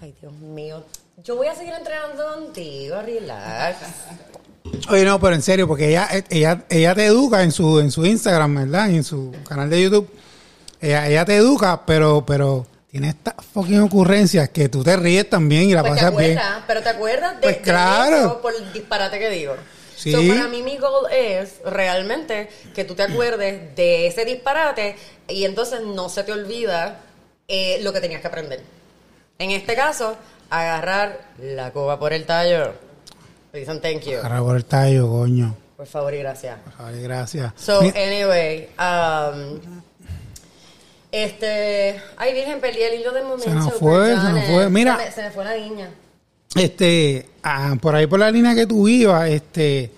Ay, 0.00 0.14
Dios 0.20 0.32
mío. 0.34 0.84
Yo 1.24 1.34
voy 1.36 1.48
a 1.48 1.54
seguir 1.54 1.72
entrenando 1.72 2.24
contigo, 2.34 3.00
relax. 3.02 3.78
Oye, 4.90 5.04
no, 5.04 5.18
pero 5.20 5.34
en 5.34 5.42
serio, 5.42 5.66
porque 5.68 5.88
ella, 5.88 6.08
ella, 6.28 6.64
ella 6.68 6.94
te 6.94 7.06
educa 7.06 7.42
en 7.42 7.50
su, 7.52 7.78
en 7.80 7.90
su 7.90 8.04
Instagram, 8.04 8.54
¿verdad? 8.54 8.88
Y 8.90 8.96
en 8.96 9.04
su 9.04 9.32
canal 9.48 9.70
de 9.70 9.80
YouTube. 9.82 10.08
Ella, 10.80 11.08
ella 11.08 11.24
te 11.24 11.36
educa, 11.36 11.84
pero, 11.86 12.24
pero 12.26 12.66
tiene 12.90 13.08
estas 13.10 13.34
fucking 13.52 13.80
ocurrencias 13.80 14.48
que 14.50 14.68
tú 14.68 14.82
te 14.84 14.96
ríes 14.96 15.30
también 15.30 15.70
y 15.70 15.74
la 15.74 15.82
Pues 15.82 15.94
te 15.94 16.00
pasas 16.00 16.16
bien. 16.16 16.38
acuerdas, 16.38 16.64
pero 16.66 16.82
te 16.82 16.88
acuerdas 16.88 17.34
de, 17.36 17.42
Pues 17.42 17.56
de 17.56 17.62
claro. 17.62 18.16
eso 18.16 18.42
por 18.42 18.54
el 18.54 18.72
disparate 18.72 19.18
que 19.18 19.30
digo. 19.30 19.54
Sí. 19.96 20.12
So, 20.12 20.18
para 20.28 20.46
mí 20.48 20.62
mi 20.62 20.76
goal 20.76 21.10
es 21.10 21.60
realmente 21.64 22.48
que 22.74 22.84
tú 22.84 22.94
te 22.94 23.02
acuerdes 23.04 23.74
de 23.74 24.06
ese 24.06 24.24
disparate 24.26 24.94
y 25.26 25.44
entonces 25.44 25.80
no 25.80 26.08
se 26.10 26.22
te 26.22 26.32
olvida 26.32 27.00
eh, 27.48 27.78
lo 27.82 27.92
que 27.92 28.00
tenías 28.00 28.20
que 28.20 28.26
aprender. 28.26 28.60
En 29.38 29.50
este 29.52 29.74
caso, 29.74 30.16
agarrar 30.50 31.20
la 31.38 31.72
coba 31.72 31.98
por 31.98 32.12
el 32.12 32.26
tallo. 32.26 32.74
Te 33.52 33.58
dicen 33.58 33.80
thank 33.80 34.02
you. 34.02 34.18
Agarra 34.18 34.40
por 34.40 34.56
el 34.56 34.64
tallo, 34.66 35.08
coño. 35.08 35.56
Por 35.76 35.86
favor 35.86 36.12
y 36.14 36.18
gracias. 36.18 36.58
Ay, 36.78 37.02
gracias. 37.02 37.52
So, 37.56 37.80
Mi- 37.82 37.88
anyway, 37.90 38.68
um, 38.78 39.60
este, 41.12 42.00
ay 42.16 42.34
virgen, 42.34 42.60
perdí 42.60 42.82
el 42.82 43.00
hilo 43.00 43.12
del 43.12 43.24
momento. 43.24 43.48
nos 43.50 43.74
fue, 43.74 44.08
se 44.08 44.32
nos 44.32 44.44
fue. 44.44 44.68
Mira. 44.70 44.96
Se 44.98 45.04
me, 45.04 45.10
se 45.12 45.22
me 45.22 45.30
fue 45.30 45.44
la 45.44 45.54
niña. 45.56 45.90
Este, 46.56 47.26
ah, 47.42 47.76
por 47.80 47.94
ahí 47.94 48.06
por 48.06 48.18
la 48.18 48.30
línea 48.30 48.54
que 48.54 48.66
tú 48.66 48.88
ibas, 48.88 49.28
este, 49.28 49.90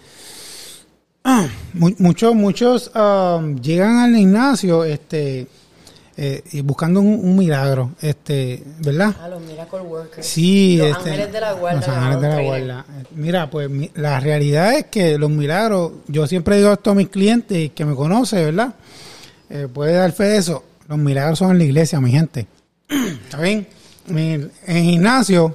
ah, 1.25 1.47
mu- 1.75 1.95
muchos, 1.99 2.35
muchos 2.35 2.91
ah, 2.95 3.41
llegan 3.63 3.99
al 3.99 4.15
gimnasio, 4.17 4.85
este, 4.85 5.47
eh, 6.17 6.43
y 6.53 6.61
buscando 6.63 7.01
un, 7.01 7.07
un 7.23 7.37
milagro, 7.37 7.93
este, 8.01 8.61
¿verdad? 8.81 9.15
Ah, 9.23 9.29
los 9.29 9.41
Miracle 9.43 9.81
Workers. 9.83 10.27
Sí, 10.27 10.77
Los 10.79 10.89
este, 10.89 11.11
ángeles 11.11 11.33
de 11.33 11.41
la 11.41 11.53
guarda. 11.53 11.79
Los 11.79 11.89
ángeles 11.89 12.21
de 12.23 12.29
la 12.29 12.43
guarda. 12.43 12.87
Mira, 13.15 13.51
pues 13.51 13.71
mi- 13.71 13.91
la 13.95 14.19
realidad 14.19 14.75
es 14.77 14.87
que 14.87 15.17
los 15.17 15.31
milagros, 15.31 15.93
yo 16.09 16.27
siempre 16.27 16.57
digo 16.57 16.73
esto 16.73 16.91
a 16.91 16.95
mis 16.97 17.09
clientes 17.09 17.71
que 17.73 17.85
me 17.85 17.95
conocen, 17.95 18.45
¿verdad? 18.47 18.75
Eh, 19.49 19.69
puede 19.73 19.93
dar 19.93 20.11
fe 20.13 20.25
de 20.25 20.37
eso. 20.39 20.65
Los 20.89 20.99
milagros 20.99 21.39
son 21.39 21.53
en 21.53 21.59
la 21.59 21.65
iglesia, 21.65 22.01
mi 22.01 22.11
gente. 22.11 22.47
¿Está 22.89 23.41
bien? 23.41 23.69
En 24.09 24.51
en 24.67 24.85
gimnasio, 24.85 25.55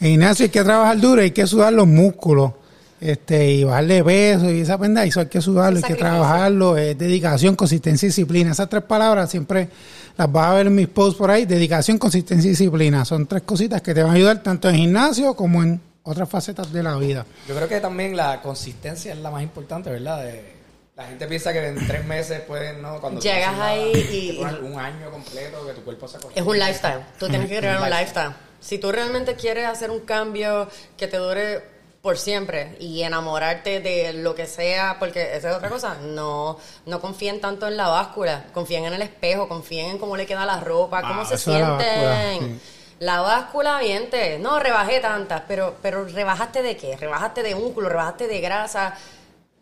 en 0.00 0.08
gimnasio 0.10 0.44
hay 0.44 0.50
que 0.50 0.62
trabajar 0.64 0.98
duro, 1.00 1.22
hay 1.22 1.30
que 1.32 1.46
sudar 1.46 1.72
los 1.72 1.86
músculos, 1.86 2.52
este, 3.00 3.52
y 3.52 3.64
bajarle 3.64 4.02
peso 4.02 4.50
y 4.50 4.60
esa 4.60 4.76
pendeja, 4.78 5.06
eso 5.06 5.20
hay 5.20 5.26
que 5.26 5.40
sudarlo, 5.40 5.76
hay 5.78 5.82
que 5.84 5.94
trabajarlo, 5.94 6.76
es 6.76 6.98
dedicación, 6.98 7.54
consistencia 7.54 8.06
y 8.06 8.08
disciplina. 8.10 8.50
Esas 8.52 8.68
tres 8.68 8.82
palabras 8.82 9.30
siempre 9.30 9.68
las 10.16 10.30
vas 10.32 10.48
a 10.50 10.54
ver 10.54 10.66
en 10.66 10.74
mis 10.74 10.88
posts 10.88 11.16
por 11.16 11.30
ahí, 11.30 11.44
dedicación, 11.46 11.98
consistencia 11.98 12.48
y 12.48 12.50
disciplina. 12.50 13.04
Son 13.04 13.26
tres 13.26 13.42
cositas 13.42 13.82
que 13.82 13.94
te 13.94 14.02
van 14.02 14.12
a 14.12 14.14
ayudar 14.14 14.42
tanto 14.42 14.68
en 14.68 14.76
gimnasio 14.76 15.34
como 15.34 15.62
en 15.62 15.80
otras 16.02 16.28
facetas 16.28 16.72
de 16.72 16.82
la 16.82 16.96
vida. 16.96 17.24
Yo 17.46 17.54
creo 17.54 17.68
que 17.68 17.80
también 17.80 18.16
la 18.16 18.40
consistencia 18.42 19.12
es 19.12 19.18
la 19.20 19.30
más 19.30 19.42
importante, 19.42 19.90
¿verdad? 19.90 20.22
De- 20.24 20.58
la 20.96 21.04
gente 21.06 21.28
piensa 21.28 21.52
que 21.52 21.64
en 21.64 21.86
tres 21.86 22.04
meses 22.04 22.40
pueden, 22.40 22.82
¿no? 22.82 23.00
Cuando 23.00 23.20
Llegas 23.20 23.52
nada, 23.52 23.68
ahí 23.68 23.92
y- 24.40 24.64
un 24.64 24.76
año 24.80 25.08
completo 25.12 25.64
que 25.64 25.74
tu 25.74 25.82
cuerpo 25.82 26.08
se. 26.08 26.18
Es 26.34 26.42
un 26.44 26.58
lifestyle. 26.58 26.98
Tú 27.20 27.28
tienes 27.28 27.48
que 27.48 27.58
crear 27.58 27.78
un 27.78 27.84
Un 27.84 27.90
lifestyle. 27.90 28.32
Si 28.60 28.78
tú 28.78 28.90
realmente 28.92 29.34
quieres 29.36 29.66
hacer 29.66 29.90
un 29.90 30.00
cambio 30.00 30.68
que 30.96 31.06
te 31.06 31.16
dure 31.16 31.62
por 32.02 32.16
siempre 32.16 32.76
y 32.80 33.02
enamorarte 33.02 33.80
de 33.80 34.12
lo 34.12 34.34
que 34.34 34.46
sea, 34.46 34.96
porque 34.98 35.36
esa 35.36 35.50
es 35.50 35.56
otra 35.56 35.68
cosa, 35.68 35.96
no, 36.02 36.58
no 36.86 37.00
confíen 37.00 37.40
tanto 37.40 37.66
en 37.66 37.76
la 37.76 37.88
báscula, 37.88 38.46
confíen 38.54 38.84
en 38.84 38.94
el 38.94 39.02
espejo, 39.02 39.48
confíen 39.48 39.90
en 39.90 39.98
cómo 39.98 40.16
le 40.16 40.24
queda 40.26 40.46
la 40.46 40.60
ropa, 40.60 41.02
cómo 41.02 41.22
Ah, 41.22 41.36
se 41.36 41.50
la 41.50 41.68
báscula, 41.68 42.20
sienten. 42.38 42.60
sí. 42.60 42.60
La 43.00 43.20
báscula, 43.20 43.78
miente. 43.78 44.38
No, 44.40 44.58
rebajé 44.58 44.98
tantas, 45.00 45.42
pero, 45.46 45.76
pero 45.82 46.04
¿rebajaste 46.04 46.62
de 46.62 46.76
qué? 46.76 46.96
¿Rebajaste 46.96 47.44
de 47.44 47.54
músculo? 47.54 47.88
¿Rebajaste 47.88 48.26
de 48.26 48.40
grasa? 48.40 48.94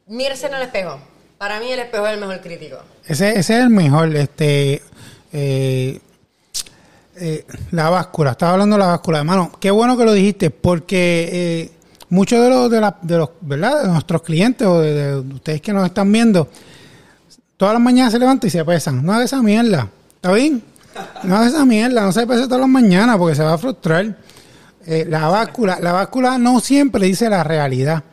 Mírese 0.06 0.46
en 0.46 0.54
el 0.54 0.62
espejo. 0.62 0.98
Para 1.36 1.60
mí 1.60 1.70
el 1.70 1.80
espejo 1.80 2.06
es 2.06 2.14
el 2.14 2.20
mejor 2.20 2.40
crítico. 2.40 2.78
Ese, 3.06 3.30
ese 3.30 3.40
es 3.58 3.60
el 3.64 3.68
mejor, 3.68 4.14
este, 4.16 4.80
eh, 5.34 6.00
eh, 7.18 7.46
la 7.72 7.90
báscula, 7.90 8.32
estaba 8.32 8.52
hablando 8.52 8.76
de 8.76 8.80
la 8.80 8.88
báscula, 8.88 9.18
hermano, 9.18 9.52
qué 9.60 9.70
bueno 9.70 9.96
que 9.96 10.04
lo 10.04 10.12
dijiste, 10.12 10.50
porque 10.50 11.28
eh, 11.32 11.70
muchos 12.10 12.42
de 12.42 12.48
los, 12.50 12.70
de, 12.70 12.80
la- 12.80 12.96
de 13.02 13.16
los, 13.18 13.30
¿verdad? 13.40 13.82
De 13.82 13.88
nuestros 13.88 14.22
clientes 14.22 14.66
o 14.66 14.80
de, 14.80 14.92
de 14.94 15.16
ustedes 15.34 15.60
que 15.60 15.72
nos 15.72 15.86
están 15.86 16.10
viendo, 16.12 16.48
todas 17.56 17.74
las 17.74 17.82
mañanas 17.82 18.12
se 18.12 18.18
levantan 18.18 18.48
y 18.48 18.50
se 18.50 18.64
pesan, 18.64 19.04
no 19.04 19.12
hagas 19.12 19.26
esa 19.32 19.42
mierda, 19.42 19.88
¿está 20.16 20.32
bien? 20.32 20.62
No 21.24 21.36
hagas 21.36 21.52
esa 21.52 21.64
mierda, 21.64 22.02
no 22.02 22.12
se 22.12 22.26
pese 22.26 22.44
todas 22.44 22.60
las 22.60 22.68
mañanas 22.68 23.16
porque 23.18 23.34
se 23.34 23.42
va 23.42 23.54
a 23.54 23.58
frustrar. 23.58 24.16
Eh, 24.86 25.04
la 25.08 25.26
báscula, 25.28 25.78
la 25.80 25.92
báscula 25.92 26.38
no 26.38 26.60
siempre 26.60 27.04
dice 27.06 27.28
la 27.28 27.42
realidad, 27.42 28.04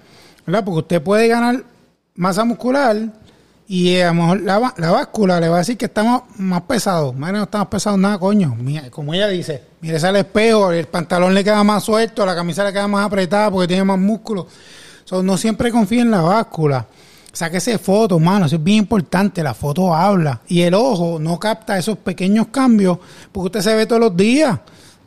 ¿verdad? 0.46 0.66
Porque 0.66 0.80
usted 0.80 1.02
puede 1.04 1.28
ganar 1.28 1.64
masa 2.16 2.44
muscular 2.46 2.98
y 3.74 4.00
a 4.00 4.10
lo 4.10 4.14
mejor 4.14 4.42
la, 4.42 4.72
la 4.78 4.92
báscula 4.92 5.40
le 5.40 5.50
va 5.50 5.56
a 5.56 5.60
decir 5.60 5.80
que 5.80 5.86
estamos 5.86 6.22
más 6.38 6.62
pesados. 6.62 7.16
Mira, 7.16 7.32
no 7.32 7.44
estamos 7.46 7.70
pesados 7.70 7.98
nada, 7.98 8.20
coño. 8.20 8.56
Mira, 8.56 8.92
como 8.92 9.16
ella 9.16 9.28
dice, 9.28 9.64
mire, 9.82 10.00
sale 10.00 10.20
el 10.20 10.26
espejo, 10.28 10.72
el 10.72 10.86
pantalón 10.86 11.34
le 11.34 11.44
queda 11.44 11.64
más 11.64 11.84
suelto, 11.84 12.24
la 12.24 12.36
camisa 12.36 12.64
le 12.64 12.72
queda 12.72 12.88
más 12.88 13.08
apretada 13.08 13.50
porque 13.50 13.68
tiene 13.68 13.84
más 13.84 13.98
músculo. 13.98 14.46
So, 15.06 15.24
no 15.24 15.38
siempre 15.38 15.72
confíe 15.72 16.02
en 16.02 16.12
la 16.12 16.22
báscula. 16.22 16.86
Sáquese 17.32 17.80
fotos, 17.80 18.22
mano, 18.22 18.46
eso 18.46 18.58
es 18.58 18.64
bien 18.64 18.78
importante. 18.78 19.42
La 19.42 19.56
foto 19.56 19.92
habla. 19.92 20.40
Y 20.50 20.62
el 20.62 20.76
ojo 20.76 21.18
no 21.20 21.40
capta 21.40 21.76
esos 21.76 21.98
pequeños 21.98 22.50
cambios 22.52 23.00
porque 23.32 23.48
usted 23.48 23.62
se 23.62 23.74
ve 23.74 23.88
todos 23.88 24.02
los 24.02 24.16
días. 24.16 24.56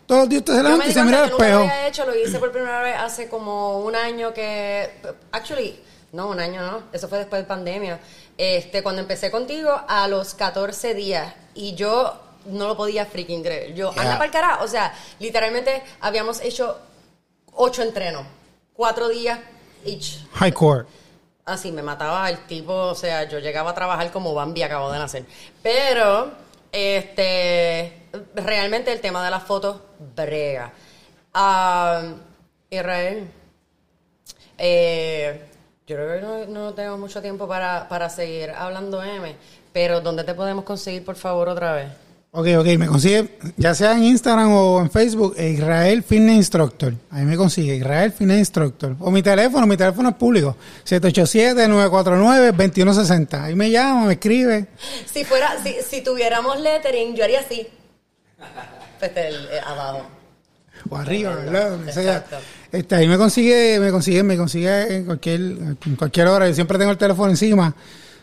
Todos 0.06 0.22
los 0.22 0.28
días 0.28 0.40
usted 0.40 0.56
se 0.56 0.62
levanta 0.64 0.88
y 0.88 0.92
se 0.92 1.04
mira 1.04 1.22
al 1.22 1.30
lo 1.30 1.36
espejo. 1.36 1.58
había 1.60 1.86
hecho, 1.86 2.04
lo 2.04 2.16
hice 2.16 2.40
por 2.40 2.50
primera 2.50 2.82
vez 2.82 2.96
hace 2.98 3.28
como 3.28 3.78
un 3.78 3.94
año 3.94 4.34
que... 4.34 4.90
Actually, 5.30 5.78
no, 6.12 6.30
un 6.30 6.40
año 6.40 6.62
no, 6.62 6.82
eso 6.92 7.08
fue 7.08 7.18
después 7.18 7.42
de 7.42 7.46
pandemia. 7.46 8.00
Este, 8.38 8.82
cuando 8.82 9.00
empecé 9.00 9.30
contigo 9.30 9.70
a 9.88 10.08
los 10.08 10.34
14 10.34 10.94
días 10.94 11.32
y 11.54 11.74
yo 11.74 12.20
no 12.46 12.68
lo 12.68 12.76
podía 12.76 13.06
freaking 13.06 13.42
creer. 13.42 13.74
Yo, 13.74 13.92
Yeah. 13.92 14.02
anda 14.02 14.14
para 14.14 14.24
el 14.26 14.30
carajo. 14.30 14.64
O 14.64 14.68
sea, 14.68 14.94
literalmente 15.18 15.82
habíamos 16.00 16.40
hecho 16.40 16.78
ocho 17.54 17.82
entrenos, 17.82 18.26
cuatro 18.74 19.08
días 19.08 19.38
each. 19.84 20.26
High 20.34 20.52
court. 20.52 20.88
Así 21.46 21.70
me 21.72 21.82
mataba 21.82 22.28
el 22.28 22.38
tipo, 22.46 22.72
o 22.74 22.94
sea, 22.94 23.24
yo 23.28 23.38
llegaba 23.38 23.70
a 23.70 23.74
trabajar 23.74 24.10
como 24.12 24.34
Bambi, 24.34 24.62
acabo 24.62 24.90
de 24.92 24.98
nacer. 24.98 25.24
Pero 25.62 26.32
Este, 26.72 28.02
realmente 28.34 28.92
el 28.92 29.00
tema 29.00 29.24
de 29.24 29.30
las 29.30 29.44
fotos 29.44 29.80
brega. 30.14 30.72
Ah, 31.32 32.02
Israel, 32.68 33.30
eh, 34.58 35.48
yo 35.86 35.94
creo 35.94 36.16
que 36.16 36.20
no, 36.20 36.46
no 36.46 36.74
tengo 36.74 36.98
mucho 36.98 37.22
tiempo 37.22 37.46
para, 37.46 37.88
para 37.88 38.10
seguir 38.10 38.50
hablando 38.50 39.00
M, 39.02 39.36
pero 39.72 40.00
¿dónde 40.00 40.24
te 40.24 40.34
podemos 40.34 40.64
conseguir, 40.64 41.04
por 41.04 41.14
favor, 41.14 41.48
otra 41.48 41.74
vez? 41.74 41.86
Ok, 42.32 42.48
ok, 42.58 42.66
me 42.76 42.86
consigue, 42.86 43.38
ya 43.56 43.74
sea 43.74 43.92
en 43.92 44.02
Instagram 44.02 44.52
o 44.52 44.80
en 44.80 44.90
Facebook, 44.90 45.34
eh, 45.38 45.50
Israel 45.50 46.02
Fitness 46.02 46.36
Instructor. 46.36 46.94
Ahí 47.10 47.24
me 47.24 47.36
consigue, 47.36 47.76
Israel 47.76 48.10
Fitness 48.12 48.38
Instructor. 48.40 48.96
O 49.00 49.10
mi 49.10 49.22
teléfono, 49.22 49.66
mi 49.66 49.76
teléfono 49.76 50.08
es 50.10 50.14
público, 50.16 50.56
787-949-2160. 50.84 53.42
Ahí 53.42 53.54
me 53.54 53.70
llama, 53.70 54.06
me 54.06 54.14
escribe. 54.14 54.66
Si 55.06 55.24
fuera, 55.24 55.62
si, 55.62 55.76
si 55.82 56.02
tuviéramos 56.02 56.60
lettering, 56.60 57.14
yo 57.14 57.24
haría 57.24 57.40
así. 57.40 57.66
Este, 59.00 59.28
el, 59.28 59.36
eh, 59.36 59.60
abajo. 59.64 60.15
O 60.88 60.96
arriba, 60.96 61.34
¿verdad? 61.34 61.70
Donde 61.70 61.92
sea. 61.92 62.24
Este, 62.72 62.94
ahí 62.94 63.08
me 63.08 63.16
consigue, 63.16 63.78
me 63.80 63.90
consigue, 63.90 64.22
me 64.22 64.36
consigue 64.36 64.96
en 64.96 65.04
cualquier, 65.04 65.40
en 65.40 65.96
cualquier 65.96 66.26
hora. 66.28 66.48
Yo 66.48 66.54
siempre 66.54 66.78
tengo 66.78 66.90
el 66.90 66.98
teléfono 66.98 67.30
encima. 67.30 67.74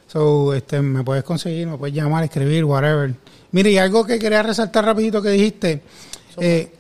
So, 0.08 0.54
este, 0.54 0.82
me 0.82 1.04
puedes 1.04 1.24
conseguir, 1.24 1.68
me 1.68 1.78
puedes 1.78 1.96
llamar, 1.96 2.24
escribir, 2.24 2.66
whatever. 2.66 3.14
Mire, 3.52 3.72
y 3.72 3.78
algo 3.78 4.06
que 4.06 4.20
quería 4.20 4.44
resaltar 4.44 4.86
rapidito 4.86 5.22
que 5.22 5.30
dijiste. 5.30 5.82
Eh, 6.38 6.72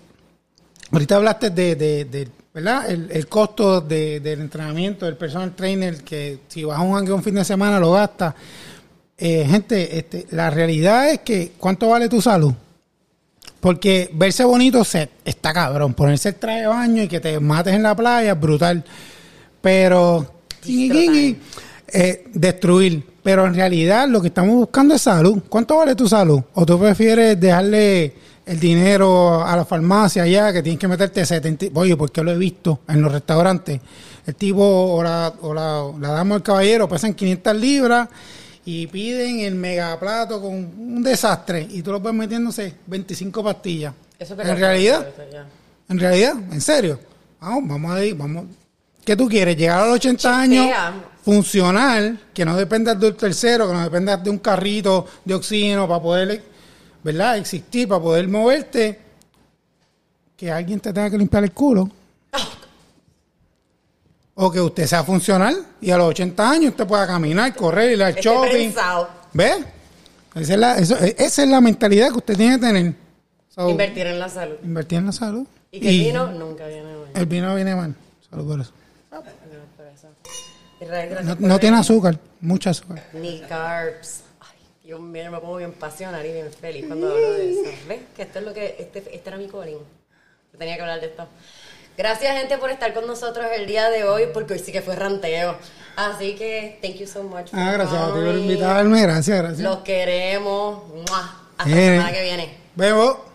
ahorita 0.91 1.15
hablaste 1.15 1.49
de, 1.49 1.75
de, 1.75 2.05
de- 2.05 2.27
¿verdad? 2.53 2.89
El, 2.89 3.09
el 3.11 3.27
costo 3.27 3.81
de- 3.81 4.19
del 4.19 4.41
entrenamiento 4.41 5.05
del 5.05 5.15
personal 5.17 5.55
trainer, 5.55 6.03
que 6.03 6.39
si 6.47 6.63
vas 6.63 6.77
a 6.77 6.81
un 6.81 6.95
hangue 6.95 7.11
un 7.13 7.23
fin 7.23 7.35
de 7.35 7.45
semana 7.45 7.79
lo 7.79 7.93
gastas. 7.93 8.35
Eh, 9.17 9.45
gente, 9.49 9.97
este, 9.97 10.27
la 10.31 10.49
realidad 10.49 11.09
es 11.11 11.19
que, 11.21 11.53
¿cuánto 11.57 11.89
vale 11.89 12.09
tu 12.09 12.21
salud? 12.21 12.53
Porque 13.59 14.09
verse 14.13 14.43
bonito 14.43 14.83
se, 14.83 15.09
está 15.23 15.53
cabrón. 15.53 15.93
Ponerse 15.93 16.29
el 16.29 16.35
traje 16.35 16.61
de 16.61 16.67
baño 16.67 17.03
y 17.03 17.07
que 17.07 17.21
te 17.21 17.39
mates 17.39 17.73
en 17.73 17.83
la 17.83 17.95
playa 17.95 18.33
es 18.33 18.39
brutal. 18.39 18.83
Pero. 19.61 20.33
Eh, 21.95 22.25
destruir. 22.33 23.05
Pero 23.23 23.45
en 23.45 23.55
realidad 23.55 24.07
lo 24.09 24.21
que 24.21 24.27
estamos 24.27 24.55
buscando 24.55 24.95
es 24.95 25.01
salud. 25.01 25.43
¿Cuánto 25.47 25.77
vale 25.77 25.95
tu 25.95 26.09
salud? 26.09 26.41
¿O 26.55 26.65
tú 26.65 26.77
prefieres 26.77 27.39
dejarle 27.39 28.13
el 28.45 28.59
dinero 28.59 29.45
a 29.45 29.55
la 29.55 29.63
farmacia 29.63 30.23
allá 30.23 30.51
que 30.51 30.61
tienes 30.61 30.79
que 30.79 30.87
meterte 30.89 31.25
70? 31.25 31.67
Oye, 31.73 31.95
porque 31.95 32.21
lo 32.21 32.31
he 32.31 32.37
visto 32.37 32.81
en 32.89 33.01
los 33.01 33.11
restaurantes. 33.13 33.79
El 34.25 34.35
tipo 34.35 34.61
o 34.61 35.01
la, 35.01 35.33
o 35.41 35.53
la, 35.53 35.89
la 36.01 36.09
dama 36.09 36.35
o 36.35 36.37
el 36.37 36.43
caballero 36.43 36.89
pesan 36.89 37.13
500 37.13 37.55
libras 37.55 38.09
y 38.65 38.87
piden 38.87 39.41
el 39.41 39.55
megaplato 39.55 40.41
con 40.41 40.53
un 40.53 41.03
desastre 41.03 41.67
y 41.69 41.81
tú 41.81 41.91
lo 41.91 41.99
vas 41.99 42.13
metiéndose 42.13 42.73
25 42.87 43.43
pastillas. 43.43 43.93
Eso 44.17 44.33
es 44.33 44.47
en 44.47 44.57
realidad, 44.57 45.07
en 45.89 45.99
realidad, 45.99 46.35
en 46.51 46.61
serio. 46.61 46.99
Vamos, 47.41 47.67
vamos 47.67 47.91
a 47.91 48.05
ir, 48.05 48.15
vamos. 48.15 48.45
¿Qué 49.03 49.17
tú 49.17 49.27
quieres? 49.27 49.57
Llegar 49.57 49.81
a 49.81 49.85
los 49.87 49.95
80 49.95 50.39
años 50.39 50.67
funcional, 51.23 52.19
que 52.33 52.45
no 52.45 52.55
dependas 52.55 52.97
de 52.99 53.07
un 53.07 53.17
tercero, 53.17 53.67
que 53.67 53.73
no 53.73 53.83
dependas 53.83 54.23
de 54.23 54.29
un 54.29 54.37
carrito 54.37 55.05
de 55.25 55.33
oxígeno 55.33 55.87
para 55.87 56.01
poder, 56.01 56.43
¿verdad? 57.03 57.37
Existir, 57.37 57.87
para 57.87 58.01
poder 58.01 58.27
moverte. 58.29 58.99
Que 60.37 60.51
alguien 60.51 60.79
te 60.79 60.93
tenga 60.93 61.09
que 61.09 61.17
limpiar 61.17 61.43
el 61.43 61.51
culo. 61.51 61.89
O 64.35 64.51
que 64.51 64.59
usted 64.59 64.87
sea 64.87 65.03
funcional 65.03 65.63
y 65.79 65.91
a 65.91 65.97
los 65.97 66.07
80 66.09 66.49
años 66.49 66.71
usted 66.71 66.87
pueda 66.87 67.05
caminar, 67.05 67.53
correr, 67.55 67.91
ir 67.91 68.03
al 68.03 68.09
Esté 68.09 68.21
shopping. 68.23 68.73
¿Ves? 69.33 69.57
Esa 70.35 70.53
es, 70.53 70.59
la, 70.59 70.77
eso- 70.77 70.97
esa 70.97 71.43
es 71.43 71.49
la 71.49 71.61
mentalidad 71.61 72.09
que 72.09 72.17
usted 72.17 72.35
tiene 72.35 72.55
que 72.59 72.65
tener. 72.65 72.93
So, 73.49 73.69
Invertir 73.69 74.07
en 74.07 74.17
la 74.19 74.29
salud. 74.29 74.55
invertir 74.63 74.97
en 74.97 75.05
la 75.05 75.11
salud. 75.11 75.45
Y 75.71 75.79
que 75.79 75.89
el 75.89 75.99
vino 75.99 76.27
nunca 76.31 76.65
viene 76.67 76.83
mal. 76.95 77.09
el 77.13 77.25
vino 77.27 77.55
viene 77.55 77.75
mal. 77.75 77.95
Salud 78.29 78.47
por 78.47 78.61
eso. 78.61 78.71
Israel, 80.81 81.09
gracias 81.11 81.39
No, 81.39 81.59
tiene 81.59 81.77
azúcar, 81.77 82.19
mucha 82.41 82.71
azúcar. 82.71 83.03
Ni 83.13 83.39
carbs. 83.41 84.21
Ay, 84.39 84.57
Dios 84.83 84.99
mío, 84.99 85.31
me 85.31 85.37
pongo 85.39 85.57
bien 85.57 85.71
pasional 85.73 86.25
y 86.25 86.33
bien 86.33 86.51
feliz 86.51 86.85
cuando 86.87 87.07
hablo 87.11 87.31
de 87.33 87.51
eso. 87.51 87.71
¿Ves? 87.87 87.99
Que 88.15 88.23
esto 88.23 88.39
es 88.39 88.45
lo 88.45 88.53
que. 88.53 88.75
Este, 88.79 88.99
este 88.99 89.29
era 89.29 89.37
mi. 89.37 89.47
Yo 89.47 89.79
tenía 90.57 90.75
que 90.75 90.81
hablar 90.81 90.99
de 90.99 91.07
esto. 91.07 91.27
Gracias, 91.97 92.37
gente, 92.37 92.57
por 92.57 92.71
estar 92.71 92.93
con 92.93 93.05
nosotros 93.05 93.45
el 93.55 93.67
día 93.67 93.89
de 93.89 94.03
hoy, 94.03 94.27
porque 94.33 94.53
hoy 94.53 94.59
sí 94.59 94.71
que 94.71 94.81
fue 94.81 94.95
ranteo. 94.95 95.55
Así 95.95 96.35
que, 96.35 96.79
thank 96.81 96.95
you 96.95 97.05
so 97.05 97.23
much. 97.23 97.49
for 97.49 97.59
Ah, 97.59 97.71
gracias 97.73 98.01
a 98.01 98.07
ti 98.07 98.13
por 98.13 98.35
invitarme. 98.35 99.01
Gracias, 99.03 99.37
gracias. 99.37 99.61
Los 99.61 99.79
queremos. 99.79 100.81
Hasta 101.57 101.69
la 101.69 101.75
semana 101.75 102.11
que 102.11 102.23
viene. 102.23 102.57
Bebo. 102.75 103.32